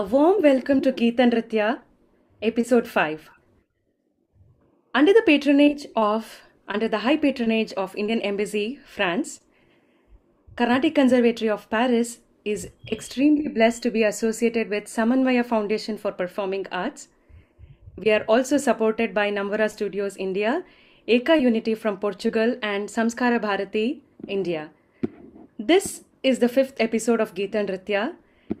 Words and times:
A 0.00 0.02
warm 0.02 0.40
welcome 0.40 0.80
to 0.80 0.92
Geeta 0.92 1.24
Nritya, 1.30 1.80
episode 2.40 2.88
5. 2.88 3.28
Under 4.94 5.12
the 5.12 5.22
patronage 5.26 5.86
of, 5.94 6.40
under 6.66 6.88
the 6.88 7.00
high 7.00 7.18
patronage 7.18 7.74
of 7.74 7.94
Indian 7.94 8.22
Embassy, 8.22 8.78
France, 8.86 9.40
Carnatic 10.56 10.94
Conservatory 10.94 11.50
of 11.50 11.68
Paris 11.68 12.20
is 12.46 12.70
extremely 12.90 13.46
blessed 13.48 13.82
to 13.82 13.90
be 13.90 14.02
associated 14.02 14.70
with 14.70 14.84
Samanvaya 14.84 15.44
Foundation 15.44 15.98
for 15.98 16.12
Performing 16.12 16.66
Arts. 16.72 17.08
We 17.98 18.10
are 18.10 18.22
also 18.22 18.56
supported 18.56 19.12
by 19.12 19.30
Namvara 19.30 19.70
Studios 19.70 20.16
India, 20.16 20.64
Eka 21.06 21.38
Unity 21.38 21.74
from 21.74 21.98
Portugal, 21.98 22.56
and 22.62 22.88
Samskara 22.88 23.38
Bharati, 23.38 24.02
India. 24.26 24.70
This 25.58 26.04
is 26.22 26.38
the 26.38 26.48
fifth 26.48 26.80
episode 26.80 27.20
of 27.20 27.34
Geeta 27.34 27.66
Nritya 27.68 28.14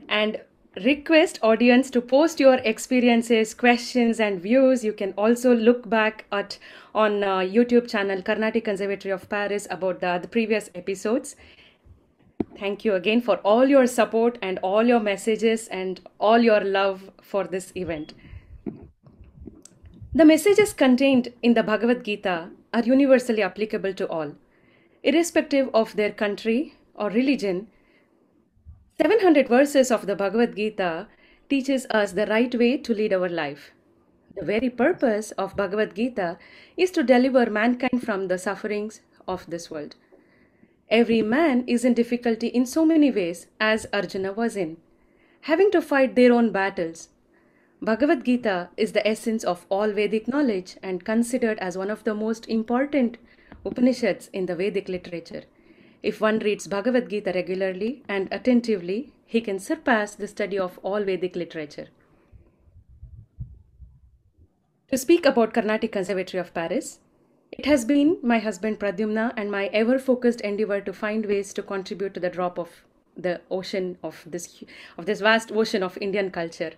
and 0.06 0.42
request 0.76 1.38
audience 1.42 1.90
to 1.90 2.00
post 2.00 2.38
your 2.38 2.54
experiences, 2.54 3.54
questions 3.54 4.20
and 4.20 4.40
views. 4.40 4.84
You 4.84 4.92
can 4.92 5.12
also 5.18 5.54
look 5.54 5.88
back 5.88 6.26
at 6.30 6.58
on 6.94 7.24
uh, 7.24 7.38
YouTube 7.38 7.88
channel 7.88 8.22
Carnatic 8.22 8.64
Conservatory 8.64 9.12
of 9.12 9.28
Paris 9.28 9.66
about 9.70 10.00
the, 10.00 10.18
the 10.22 10.28
previous 10.28 10.70
episodes. 10.74 11.36
Thank 12.58 12.84
you 12.84 12.94
again 12.94 13.20
for 13.20 13.36
all 13.38 13.66
your 13.66 13.86
support 13.86 14.38
and 14.42 14.58
all 14.62 14.84
your 14.86 15.00
messages 15.00 15.66
and 15.68 16.00
all 16.18 16.38
your 16.38 16.60
love 16.60 17.10
for 17.22 17.44
this 17.44 17.72
event. 17.74 18.14
The 20.12 20.24
messages 20.24 20.72
contained 20.72 21.32
in 21.42 21.54
the 21.54 21.62
Bhagavad 21.62 22.04
Gita 22.04 22.50
are 22.74 22.82
universally 22.82 23.42
applicable 23.42 23.94
to 23.94 24.08
all, 24.08 24.34
irrespective 25.02 25.70
of 25.72 25.94
their 25.96 26.10
country 26.10 26.74
or 26.94 27.10
religion. 27.10 27.68
700 29.00 29.48
verses 29.48 29.90
of 29.90 30.06
the 30.06 30.14
Bhagavad 30.14 30.54
Gita 30.54 31.08
teaches 31.48 31.86
us 31.88 32.12
the 32.12 32.26
right 32.26 32.54
way 32.54 32.76
to 32.76 32.92
lead 32.92 33.14
our 33.14 33.30
life. 33.30 33.70
The 34.36 34.44
very 34.44 34.68
purpose 34.68 35.30
of 35.38 35.56
Bhagavad 35.56 35.94
Gita 35.94 36.36
is 36.76 36.90
to 36.90 37.02
deliver 37.02 37.48
mankind 37.48 38.02
from 38.04 38.28
the 38.28 38.36
sufferings 38.36 39.00
of 39.26 39.48
this 39.48 39.70
world. 39.70 39.94
Every 40.90 41.22
man 41.22 41.64
is 41.66 41.82
in 41.82 41.94
difficulty 41.94 42.48
in 42.48 42.66
so 42.66 42.84
many 42.84 43.10
ways 43.10 43.46
as 43.58 43.86
Arjuna 43.90 44.34
was 44.34 44.54
in, 44.54 44.76
having 45.42 45.70
to 45.70 45.80
fight 45.80 46.14
their 46.14 46.34
own 46.34 46.52
battles. 46.52 47.08
Bhagavad 47.80 48.22
Gita 48.26 48.68
is 48.76 48.92
the 48.92 49.08
essence 49.08 49.44
of 49.44 49.64
all 49.70 49.92
Vedic 49.92 50.28
knowledge 50.28 50.76
and 50.82 51.06
considered 51.06 51.58
as 51.60 51.78
one 51.78 51.90
of 51.90 52.04
the 52.04 52.12
most 52.12 52.46
important 52.50 53.16
Upanishads 53.64 54.28
in 54.34 54.44
the 54.44 54.54
Vedic 54.54 54.90
literature. 54.90 55.44
If 56.02 56.20
one 56.20 56.38
reads 56.38 56.66
Bhagavad 56.66 57.10
Gita 57.10 57.32
regularly 57.34 58.02
and 58.08 58.28
attentively, 58.32 59.12
he 59.26 59.40
can 59.40 59.58
surpass 59.58 60.14
the 60.14 60.28
study 60.28 60.58
of 60.58 60.78
all 60.82 61.04
Vedic 61.04 61.36
literature. 61.36 61.88
To 64.88 64.98
speak 64.98 65.24
about 65.26 65.54
Carnatic 65.54 65.92
Conservatory 65.92 66.40
of 66.40 66.52
Paris, 66.52 67.00
it 67.52 67.66
has 67.66 67.84
been 67.84 68.16
my 68.22 68.38
husband 68.38 68.80
Pradyumna 68.80 69.32
and 69.36 69.50
my 69.50 69.66
ever 69.66 69.98
focused 69.98 70.40
endeavor 70.40 70.80
to 70.80 70.92
find 70.92 71.26
ways 71.26 71.52
to 71.54 71.62
contribute 71.62 72.14
to 72.14 72.20
the 72.20 72.30
drop 72.30 72.58
of 72.58 72.84
the 73.16 73.40
ocean 73.50 73.98
of 74.02 74.24
this 74.26 74.64
of 74.96 75.06
this 75.06 75.20
vast 75.20 75.52
ocean 75.52 75.82
of 75.82 75.98
Indian 76.00 76.30
culture. 76.30 76.72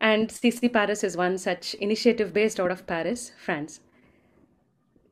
And 0.00 0.28
CC 0.28 0.70
Paris 0.72 1.02
is 1.02 1.16
one 1.16 1.38
such 1.38 1.74
initiative 1.74 2.32
based 2.32 2.60
out 2.60 2.70
of 2.70 2.86
Paris, 2.86 3.32
France. 3.38 3.80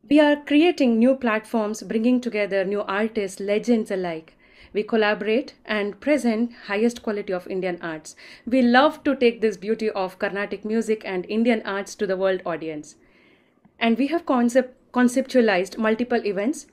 We 0.06 0.20
are 0.20 0.36
creating 0.36 0.98
new 0.98 1.14
platforms, 1.14 1.82
bringing 1.82 2.20
together 2.20 2.62
new 2.62 2.82
artists, 2.82 3.40
legends 3.40 3.90
alike. 3.90 4.34
We 4.74 4.82
collaborate 4.82 5.54
and 5.64 5.98
present 5.98 6.52
highest 6.66 7.02
quality 7.02 7.32
of 7.32 7.46
Indian 7.46 7.78
arts. 7.80 8.14
We 8.44 8.60
love 8.60 9.02
to 9.04 9.16
take 9.16 9.40
this 9.40 9.56
beauty 9.56 9.88
of 9.88 10.18
Carnatic 10.18 10.62
music 10.62 11.02
and 11.06 11.24
Indian 11.30 11.62
arts 11.64 11.94
to 11.94 12.06
the 12.06 12.18
world 12.18 12.42
audience. 12.44 12.96
And 13.78 13.96
we 13.96 14.08
have 14.08 14.26
concept, 14.26 14.76
conceptualized 14.92 15.78
multiple 15.78 16.26
events 16.26 16.66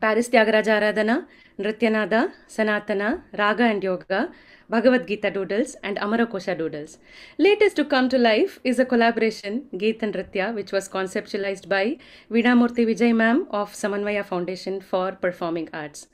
Tyagaraja 0.00 0.80
Aradhana, 0.80 1.26
Nrityanada, 1.58 2.32
Sanatana, 2.48 3.22
Raga 3.36 3.64
and 3.64 3.82
Yoga, 3.82 4.30
Bhagavad 4.70 5.06
Gita 5.06 5.30
doodles, 5.30 5.76
and 5.82 5.96
Amarakosha 5.96 6.56
doodles. 6.56 6.98
Latest 7.38 7.76
to 7.76 7.84
come 7.84 8.08
to 8.08 8.18
life 8.18 8.60
is 8.64 8.78
a 8.78 8.84
collaboration, 8.84 9.64
Geet 9.76 10.02
and 10.02 10.14
Nritya, 10.14 10.54
which 10.54 10.72
was 10.72 10.88
conceptualized 10.88 11.68
by 11.68 11.98
Veenamurti 12.30 12.86
Vijay 12.86 13.14
ma'am 13.14 13.46
of 13.50 13.72
Samanvaya 13.72 14.24
Foundation 14.24 14.80
for 14.80 15.12
Performing 15.12 15.68
Arts. 15.72 16.08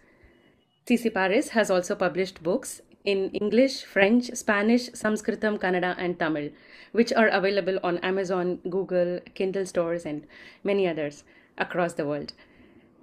CC 0.87 1.13
Paris 1.13 1.49
has 1.51 1.71
also 1.71 1.95
published 1.95 2.43
books 2.43 2.81
in 3.05 3.31
English, 3.31 3.83
French, 3.83 4.31
Spanish, 4.35 4.89
Sanskritam, 4.91 5.59
Kannada, 5.59 5.95
and 5.99 6.19
Tamil, 6.19 6.51
which 6.93 7.13
are 7.13 7.29
available 7.29 7.79
on 7.83 7.99
Amazon, 7.99 8.61
Google, 8.71 9.21
Kindle 9.35 9.67
stores, 9.67 10.07
and 10.07 10.27
many 10.63 10.89
others 10.89 11.25
across 11.59 11.95
the 11.95 12.07
world. 12.07 12.33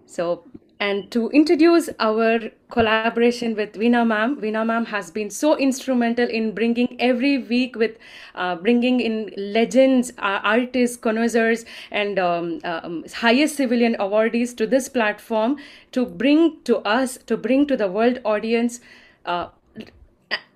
So, 0.06 0.44
and 0.82 1.12
to 1.12 1.30
introduce 1.30 1.90
our 2.00 2.40
collaboration 2.72 3.56
with 3.56 3.74
Veena 3.74 4.06
ma'am, 4.06 4.36
Veena 4.42 4.66
ma'am 4.66 4.86
has 4.86 5.12
been 5.12 5.30
so 5.30 5.56
instrumental 5.56 6.28
in 6.28 6.56
bringing 6.56 7.00
every 7.00 7.38
week 7.38 7.76
with 7.76 8.00
uh, 8.34 8.56
bringing 8.56 9.00
in 9.00 9.32
legends, 9.38 10.12
uh, 10.18 10.40
artists, 10.44 10.98
connoisseurs, 10.98 11.66
and 11.92 12.18
um, 12.18 12.60
um, 12.64 13.06
highest 13.14 13.58
civilian 13.58 13.96
awardees 14.00 14.58
to 14.58 14.66
this 14.66 14.90
platform 14.90 15.58
to 15.92 16.04
bring 16.04 16.58
to 16.64 16.78
us, 16.80 17.18
to 17.28 17.38
bring 17.38 17.68
to 17.68 17.78
the 17.78 17.88
world 17.88 18.20
audience. 18.26 18.82
Uh, 19.26 19.50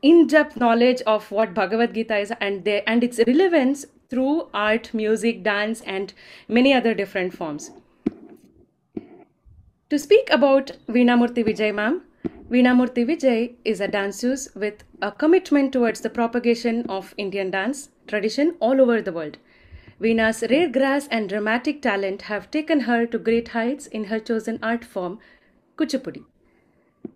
in-depth 0.01 0.55
knowledge 0.57 1.01
of 1.05 1.29
what 1.31 1.53
Bhagavad 1.53 1.93
Gita 1.93 2.17
is 2.17 2.31
and 2.39 2.67
and 2.67 3.03
its 3.03 3.19
relevance 3.27 3.85
through 4.09 4.47
art, 4.53 4.93
music, 4.93 5.43
dance, 5.43 5.81
and 5.81 6.13
many 6.47 6.73
other 6.73 6.93
different 6.93 7.33
forms. 7.33 7.71
To 9.91 9.99
speak 9.99 10.29
about 10.31 10.71
Veenamurti 10.87 11.43
Vijay 11.45 11.71
ma'am, 11.71 12.01
Veenamurti 12.49 13.05
Vijay 13.05 13.53
is 13.63 13.79
a 13.79 13.87
danseuse 13.87 14.47
with 14.55 14.83
a 14.99 15.11
commitment 15.11 15.71
towards 15.73 16.01
the 16.01 16.09
propagation 16.09 16.87
of 16.89 17.13
Indian 17.17 17.51
dance 17.51 17.89
tradition 18.07 18.55
all 18.59 18.81
over 18.81 18.99
the 18.99 19.11
world. 19.11 19.37
Veena's 19.99 20.43
rare 20.49 20.67
grace 20.67 21.07
and 21.11 21.29
dramatic 21.29 21.83
talent 21.83 22.23
have 22.23 22.49
taken 22.49 22.79
her 22.79 23.05
to 23.05 23.19
great 23.19 23.49
heights 23.49 23.85
in 23.85 24.05
her 24.05 24.19
chosen 24.19 24.57
art 24.63 24.83
form, 24.83 25.19
Kuchipudi. 25.77 26.23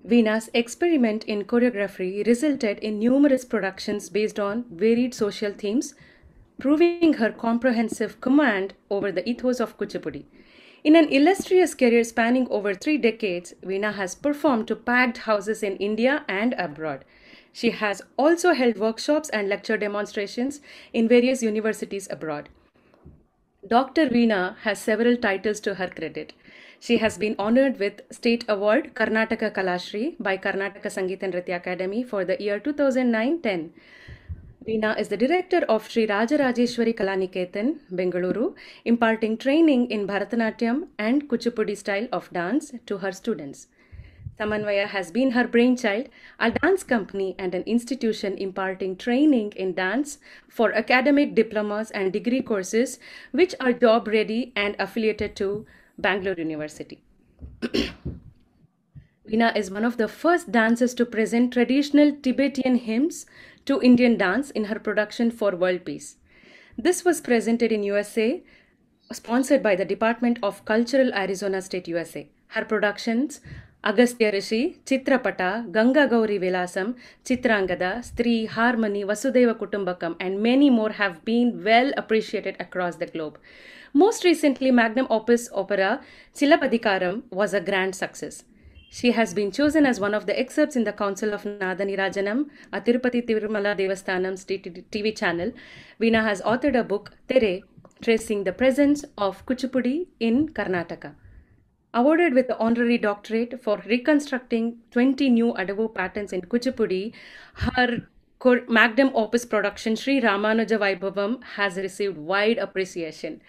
Veena's 0.04 0.52
experiment 0.54 1.24
in 1.24 1.46
choreography 1.46 2.24
resulted 2.28 2.78
in 2.78 3.00
numerous 3.00 3.46
productions 3.46 4.10
based 4.12 4.40
on 4.40 4.66
varied 4.70 5.16
social 5.16 5.54
themes, 5.54 5.96
proving 6.60 7.14
her 7.14 7.32
comprehensive 7.32 8.22
command 8.22 8.76
over 8.92 9.12
the 9.12 9.28
ethos 9.28 9.60
of 9.60 9.76
Kuchipudi. 9.76 10.26
In 10.82 10.96
an 10.96 11.10
illustrious 11.10 11.76
career 11.76 12.06
spanning 12.06 12.48
over 12.50 12.74
three 12.74 12.98
decades, 12.98 13.54
Veena 13.62 13.96
has 13.96 14.16
performed 14.16 14.68
to 14.70 14.76
packed 14.78 15.20
houses 15.20 15.62
in 15.62 15.76
India 15.76 16.24
and 16.30 16.54
abroad. 16.54 17.04
She 17.52 17.72
has 17.72 18.02
also 18.16 18.54
held 18.54 18.78
workshops 18.78 19.28
and 19.30 19.50
lecture 19.50 19.76
demonstrations 19.76 20.62
in 20.94 21.10
various 21.10 21.44
universities 21.44 22.08
abroad. 22.10 22.48
Dr. 23.68 24.08
Veena 24.08 24.56
has 24.60 24.80
several 24.80 25.18
titles 25.18 25.60
to 25.62 25.76
her 25.76 25.88
credit. 25.88 26.32
She 26.80 26.98
has 27.00 27.18
been 27.18 27.36
honored 27.38 27.78
with 27.78 28.02
State 28.10 28.46
Award 28.48 28.94
Karnataka 28.94 29.52
Kalashri 29.54 30.16
by 30.18 30.38
Karnataka 30.38 30.86
Sangeeta 30.86 31.24
and 31.24 31.34
Nritya 31.34 31.58
Academy 31.58 32.04
for 32.04 32.24
the 32.24 32.42
year 32.42 32.58
2009-10. 32.58 33.72
Veena 34.70 34.96
is 35.00 35.08
the 35.08 35.18
director 35.18 35.60
of 35.68 35.90
Sri 35.90 36.06
Rajarajeshwari 36.06 36.96
Kalaniketan, 36.96 37.80
Bengaluru, 37.92 38.54
imparting 38.86 39.36
training 39.36 39.90
in 39.90 40.06
Bharatanatyam 40.06 40.90
and 41.00 41.28
Kuchipudi 41.28 41.76
style 41.76 42.08
of 42.12 42.32
dance 42.32 42.72
to 42.86 43.00
her 43.00 43.12
students. 43.12 43.66
Samanvaya 44.40 44.86
has 44.86 45.10
been 45.12 45.32
her 45.32 45.48
brainchild, 45.48 46.10
a 46.40 46.52
dance 46.52 46.84
company 46.84 47.36
and 47.40 47.56
an 47.56 47.64
institution 47.64 48.38
imparting 48.38 48.96
training 48.96 49.54
in 49.56 49.74
dance 49.74 50.20
for 50.48 50.72
academic 50.74 51.34
diplomas 51.34 51.90
and 51.90 52.14
degree 52.14 52.44
courses, 52.44 53.00
which 53.32 53.56
are 53.60 53.74
job 53.74 54.08
ready 54.08 54.54
and 54.56 54.76
affiliated 54.78 55.36
to 55.36 55.66
Bangalore 55.98 56.36
University. 56.36 57.02
Veena 59.30 59.56
is 59.56 59.70
one 59.70 59.86
of 59.86 59.98
the 59.98 60.08
first 60.08 60.52
dancers 60.52 60.94
to 60.96 61.06
present 61.06 61.54
traditional 61.54 62.12
Tibetan 62.22 62.76
hymns 62.76 63.26
to 63.70 63.80
Indian 63.84 64.18
dance 64.18 64.50
in 64.50 64.66
her 64.66 64.80
production 64.80 65.30
for 65.30 65.56
World 65.56 65.86
Peace. 65.86 66.16
This 66.76 67.06
was 67.06 67.22
presented 67.22 67.72
in 67.72 67.84
USA, 67.84 68.42
sponsored 69.14 69.62
by 69.62 69.76
the 69.76 69.86
Department 69.86 70.40
of 70.42 70.66
Cultural 70.66 71.14
Arizona 71.14 71.62
State, 71.62 71.88
USA. 71.88 72.28
Her 72.48 72.66
productions 72.66 73.42
Agastya 73.84 74.32
Rishi, 74.32 74.82
Chitrapata, 74.86 75.72
Ganga 75.72 76.08
Gauri 76.08 76.40
Vilasam, 76.40 76.96
Chitrangada, 77.24 77.92
Stri, 78.08 78.48
Harmony, 78.48 79.04
Vasudeva 79.04 79.54
Kutumbakam, 79.54 80.18
and 80.20 80.42
many 80.42 80.70
more 80.70 80.90
have 80.90 81.24
been 81.24 81.64
well 81.64 81.92
appreciated 81.96 82.58
across 82.60 82.96
the 82.96 83.06
globe. 83.06 83.38
Most 83.94 84.26
recently, 84.26 84.72
magnum 84.72 85.08
opus 85.12 85.50
opera 85.54 86.02
Chilapadikaram 86.36 87.22
was 87.30 87.54
a 87.54 87.62
grand 87.62 87.96
success. 87.96 88.44
She 88.92 89.12
has 89.12 89.36
been 89.36 89.52
chosen 89.52 89.86
as 89.86 90.00
one 90.00 90.16
of 90.16 90.26
the 90.26 90.38
excerpts 90.40 90.76
in 90.76 90.84
the 90.84 90.92
Council 90.92 91.32
of 91.32 91.44
Nadanirajanam, 91.44 92.50
a 92.74 92.82
Tirupati 92.82 93.24
Tirumala 93.24 93.78
Devasthanam's 93.78 94.44
TV 94.46 95.16
channel. 95.16 95.52
Veena 96.02 96.24
has 96.24 96.42
authored 96.42 96.78
a 96.78 96.84
book, 96.84 97.12
Tere, 97.28 97.62
tracing 98.02 98.46
the 98.46 98.52
presence 98.52 99.06
of 99.16 99.46
Kuchipudi 99.46 100.08
in 100.20 100.50
Karnataka. 100.50 101.14
Awarded 101.94 102.34
with 102.34 102.48
the 102.48 102.58
honorary 102.58 102.98
doctorate 102.98 103.62
for 103.62 103.78
reconstructing 103.86 104.80
20 104.90 105.30
new 105.30 105.54
Adavu 105.54 105.94
patterns 105.94 106.34
in 106.34 106.42
Kuchipudi, 106.42 107.14
her 107.54 108.08
magnum 108.68 109.12
opus 109.14 109.46
production 109.46 109.96
Sri 109.96 110.20
Ramanuja 110.20 110.80
Vaibhavam 110.80 111.44
has 111.44 111.78
received 111.78 112.18
wide 112.18 112.58
appreciation. 112.58 113.40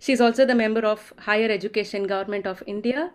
She 0.00 0.12
is 0.12 0.20
also 0.20 0.44
the 0.44 0.54
member 0.56 0.80
of 0.80 1.12
Higher 1.18 1.48
Education 1.48 2.08
Government 2.08 2.46
of 2.46 2.62
India 2.66 3.12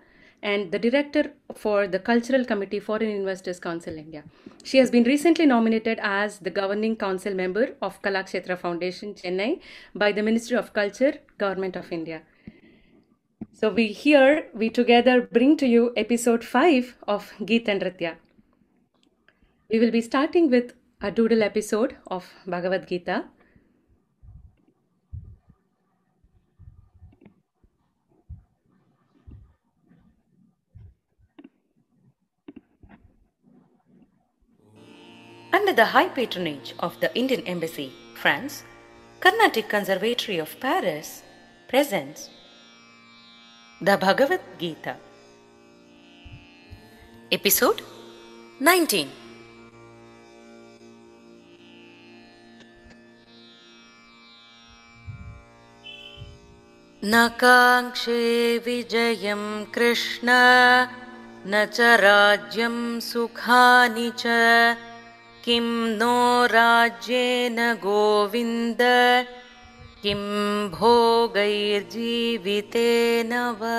and 0.52 0.72
the 0.72 0.80
director 0.80 1.24
for 1.56 1.88
the 1.88 2.00
Cultural 2.08 2.46
Committee 2.46 2.80
Foreign 2.80 3.10
Investors 3.10 3.60
Council 3.60 3.98
India. 3.98 4.24
She 4.64 4.78
has 4.78 4.92
been 4.92 5.04
recently 5.04 5.48
nominated 5.48 6.00
as 6.02 6.38
the 6.40 6.52
governing 6.52 6.96
council 7.04 7.34
member 7.34 7.66
of 7.82 8.00
Kalakshetra 8.04 8.58
Foundation 8.60 9.16
Chennai 9.16 9.60
by 9.96 10.12
the 10.12 10.22
Ministry 10.22 10.58
of 10.58 10.72
Culture, 10.74 11.14
Government 11.40 11.76
of 11.76 11.92
India. 11.92 12.22
So 13.54 13.72
we 13.72 13.88
here 13.88 14.48
we 14.54 14.70
together 14.70 15.22
bring 15.22 15.58
to 15.58 15.66
you 15.66 15.92
episode 15.98 16.44
5 16.44 16.96
of 17.08 17.34
Geet 17.44 17.68
and 17.68 17.82
Nritya. 17.82 18.16
We 19.72 19.80
will 19.80 19.92
be 19.92 20.02
starting 20.02 20.52
with 20.52 20.74
a 21.02 21.12
doodle 21.12 21.42
episode 21.42 21.98
of 22.08 22.32
Bhagavad 22.46 22.88
Gita. 22.88 23.24
Under 35.56 35.72
the 35.72 35.86
high 35.86 36.10
patronage 36.10 36.76
of 36.80 37.00
the 37.00 37.10
Indian 37.16 37.42
Embassy, 37.48 37.90
France, 38.14 38.64
Carnatic 39.22 39.70
Conservatory 39.70 40.38
of 40.38 40.60
Paris 40.60 41.24
presents 41.70 42.30
the 43.80 43.96
Bhagavad 43.96 44.42
Gita. 44.60 44.98
Episode 47.32 47.82
19 48.60 49.08
न 57.04 57.28
काङ्क्षे 57.40 58.58
विजयं 58.66 59.42
कृष्ण 59.76 60.28
न 61.48 61.66
च 61.78 61.96
राज्यं 62.04 62.76
सुखानि 63.08 64.12
च 64.20 64.36
किं 65.45 65.67
no 66.01 66.17
राज्येन 66.53 67.59
Govind 67.85 68.83
किं 70.03 70.23
भोगैर्जीवितेन 70.75 71.33
वा 73.63 73.79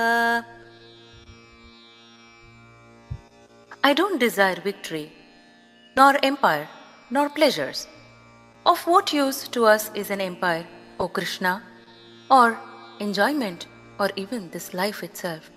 I 3.83 3.93
don't 3.93 4.19
desire 4.19 4.61
victory, 4.63 5.11
nor 5.97 6.15
empire, 6.21 6.67
nor 7.09 7.29
pleasures. 7.29 7.87
Of 8.63 8.85
what 8.85 9.11
use 9.11 9.47
to 9.47 9.65
us 9.65 9.89
is 9.95 10.11
an 10.11 10.21
empire, 10.21 10.67
O 10.99 11.07
Krishna, 11.07 11.63
or 12.29 12.59
enjoyment, 12.99 13.65
or 13.99 14.11
even 14.15 14.51
this 14.51 14.75
life 14.75 15.01
itself? 15.01 15.49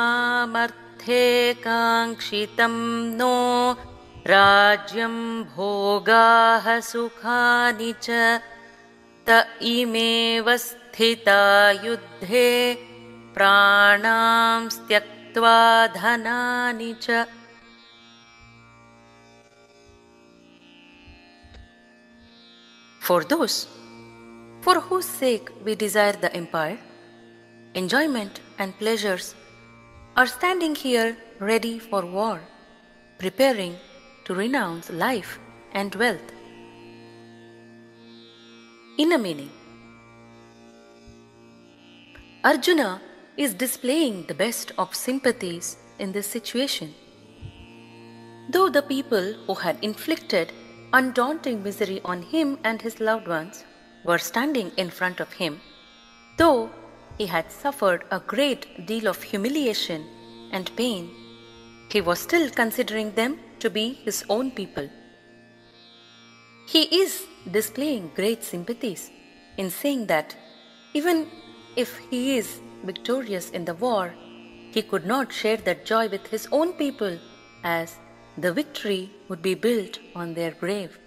काङ्क्षितं 1.66 2.75
नो 3.19 3.36
राज्यं 4.31 5.16
भोगाः 5.56 6.66
सुखानि 6.90 7.92
च 8.04 8.07
त 9.28 9.30
इमेव 9.72 10.48
स्थिता 10.66 11.44
युद्धे 11.86 12.51
प्राणां 13.36 14.60
त्यक्त्वा 14.90 15.60
धनानि 15.96 16.92
च। 17.04 17.07
For 23.08 23.22
those 23.24 23.58
for 24.62 24.77
whose 24.88 25.10
sake 25.22 25.48
we 25.65 25.74
desire 25.75 26.18
the 26.24 26.32
empire, 26.41 26.77
enjoyment 27.76 28.42
and 28.58 28.78
pleasures 28.80 29.36
are 30.18 30.26
standing 30.26 30.76
here 30.76 31.16
ready 31.40 31.78
for 31.80 32.06
war, 32.06 32.42
preparing 33.20 33.76
to 34.26 34.34
renounce 34.34 34.90
life 34.90 35.40
and 35.74 35.94
wealth. 35.96 36.34
Inner 38.98 39.18
meaning 39.18 39.52
Arjuna 42.44 43.02
is 43.38 43.54
displaying 43.54 44.24
the 44.24 44.34
best 44.34 44.72
of 44.78 44.96
sympathies 44.96 45.78
in 46.00 46.12
this 46.12 46.28
situation. 46.28 46.94
Though 48.50 48.70
the 48.70 48.82
people 48.82 49.34
who 49.46 49.54
had 49.54 49.78
inflicted 49.84 50.52
undaunting 50.92 51.62
misery 51.62 52.02
on 52.04 52.24
him 52.24 52.58
and 52.64 52.82
his 52.82 53.00
loved 53.00 53.28
ones 53.28 53.64
were 54.04 54.18
standing 54.18 54.72
in 54.76 54.90
front 54.90 55.20
of 55.20 55.34
him, 55.34 55.62
though 56.38 56.72
he 57.20 57.26
had 57.28 57.52
suffered 57.52 58.06
a 58.12 58.20
great 58.34 58.66
deal 58.88 59.08
of 59.08 59.22
humiliation 59.22 60.06
and 60.52 60.76
pain, 60.76 61.10
he 61.92 62.02
was 62.02 62.20
still 62.20 62.50
considering 62.50 63.12
them 63.14 63.40
to 63.60 63.70
be 63.70 63.94
his 64.06 64.24
own 64.30 64.52
people. 64.52 64.90
He 66.68 66.84
is 67.02 67.26
displaying 67.52 68.12
great 68.16 68.44
sympathies 68.44 69.12
in 69.58 69.70
saying 69.70 70.06
that 70.08 70.36
even 70.94 71.28
if 71.76 71.98
he 72.10 72.38
is 72.38 72.62
victorious 72.84 73.50
in 73.50 73.66
the 73.66 73.74
war, 73.74 74.14
he 74.72 74.82
could 74.82 75.06
not 75.06 75.34
share 75.34 75.58
that 75.58 75.86
joy 75.86 76.08
with 76.08 76.28
his 76.28 76.48
own 76.52 76.74
people 76.74 77.18
as 77.64 77.96
the 78.38 78.54
victory 78.54 79.10
would 79.28 79.42
be 79.42 79.56
built 79.56 80.00
on 80.16 80.36
their 80.36 80.52
grave. 80.52 80.99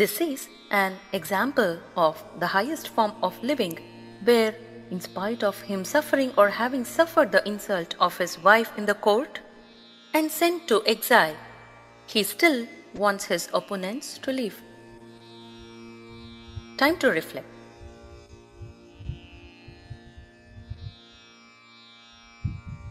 This 0.00 0.18
is 0.22 0.48
an 0.70 0.96
example 1.12 1.78
of 1.94 2.24
the 2.38 2.46
highest 2.46 2.88
form 2.88 3.12
of 3.22 3.38
living, 3.42 3.78
where, 4.24 4.54
in 4.90 4.98
spite 4.98 5.42
of 5.42 5.60
him 5.60 5.84
suffering 5.84 6.32
or 6.38 6.48
having 6.48 6.86
suffered 6.86 7.32
the 7.32 7.46
insult 7.46 7.96
of 8.00 8.16
his 8.16 8.38
wife 8.42 8.72
in 8.78 8.86
the 8.86 8.94
court 8.94 9.40
and 10.14 10.30
sent 10.30 10.66
to 10.68 10.82
exile, 10.86 11.36
he 12.06 12.22
still 12.22 12.66
wants 12.94 13.26
his 13.26 13.50
opponents 13.52 14.16
to 14.22 14.32
live. 14.32 14.56
Time 16.78 16.96
to 16.96 17.10
reflect. 17.10 17.46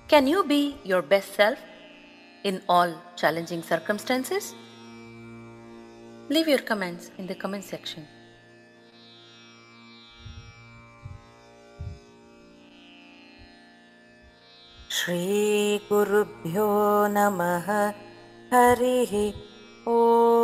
Can 0.08 0.28
you 0.28 0.44
be 0.44 0.78
your 0.84 1.02
best 1.02 1.34
self 1.34 1.58
in 2.44 2.62
all 2.70 2.94
challenging 3.16 3.64
circumstances? 3.64 4.54
Leave 6.29 6.49
your 6.49 6.59
comments 6.59 7.11
in 7.19 7.27
the 7.27 7.35
comment 7.35 7.65
section. 7.65 8.07
श्रीगुरुभ्यो 14.95 16.67
नमः 17.15 17.67
हरिः 18.53 19.13
ॐ 19.93 20.35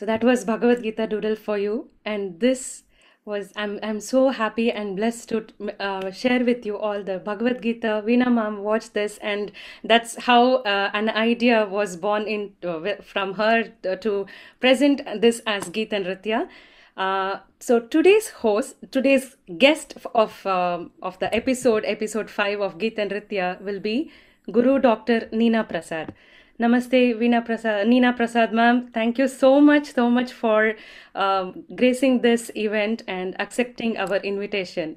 So 0.00 0.06
that 0.06 0.24
was 0.24 0.46
Bhagavad 0.46 0.82
Gita 0.82 1.06
doodle 1.06 1.36
for 1.36 1.58
you, 1.58 1.90
and 2.06 2.40
this 2.40 2.83
was 3.25 3.51
I'm 3.55 3.79
I'm 3.81 3.99
so 3.99 4.29
happy 4.29 4.71
and 4.71 4.95
blessed 4.95 5.29
to 5.29 5.47
uh, 5.79 6.11
share 6.11 6.45
with 6.45 6.65
you 6.65 6.77
all 6.77 7.03
the 7.03 7.17
Bhagavad 7.17 7.61
Gita. 7.61 8.03
Veena 8.05 8.31
ma'am 8.31 8.59
watched 8.63 8.93
this, 8.93 9.17
and 9.17 9.51
that's 9.83 10.15
how 10.25 10.57
uh, 10.57 10.91
an 10.93 11.09
idea 11.09 11.65
was 11.65 11.97
born 11.97 12.27
in 12.27 12.53
uh, 12.63 12.95
from 13.01 13.33
her 13.33 13.63
to, 13.83 14.25
present 14.59 15.01
this 15.21 15.41
as 15.47 15.69
Gita 15.69 15.95
Nritya. 15.95 16.47
Uh, 16.95 17.39
so 17.59 17.79
today's 17.79 18.29
host, 18.29 18.75
today's 18.91 19.35
guest 19.57 19.97
of 20.13 20.45
um 20.45 20.91
of 21.01 21.17
the 21.19 21.33
episode, 21.33 21.83
episode 21.85 22.29
five 22.29 22.61
of 22.61 22.77
Gita 22.77 23.07
Nritya, 23.07 23.59
will 23.61 23.79
be 23.79 24.11
Guru 24.51 24.77
Dr. 24.79 25.29
Nina 25.31 25.63
Prasad. 25.63 26.13
Namaste, 26.59 27.15
Veena 27.19 27.45
Prasad, 27.45 27.87
Nina 27.87 28.13
Prasad, 28.13 28.53
ma'am. 28.53 28.89
Thank 28.93 29.17
you 29.17 29.27
so 29.27 29.59
much, 29.59 29.93
so 29.93 30.09
much 30.09 30.31
for 30.31 30.75
um, 31.13 31.65
gracing 31.75 32.21
this 32.21 32.49
event 32.55 33.03
and 33.07 33.35
accepting 33.41 33.97
our 33.97 34.17
invitation. 34.17 34.95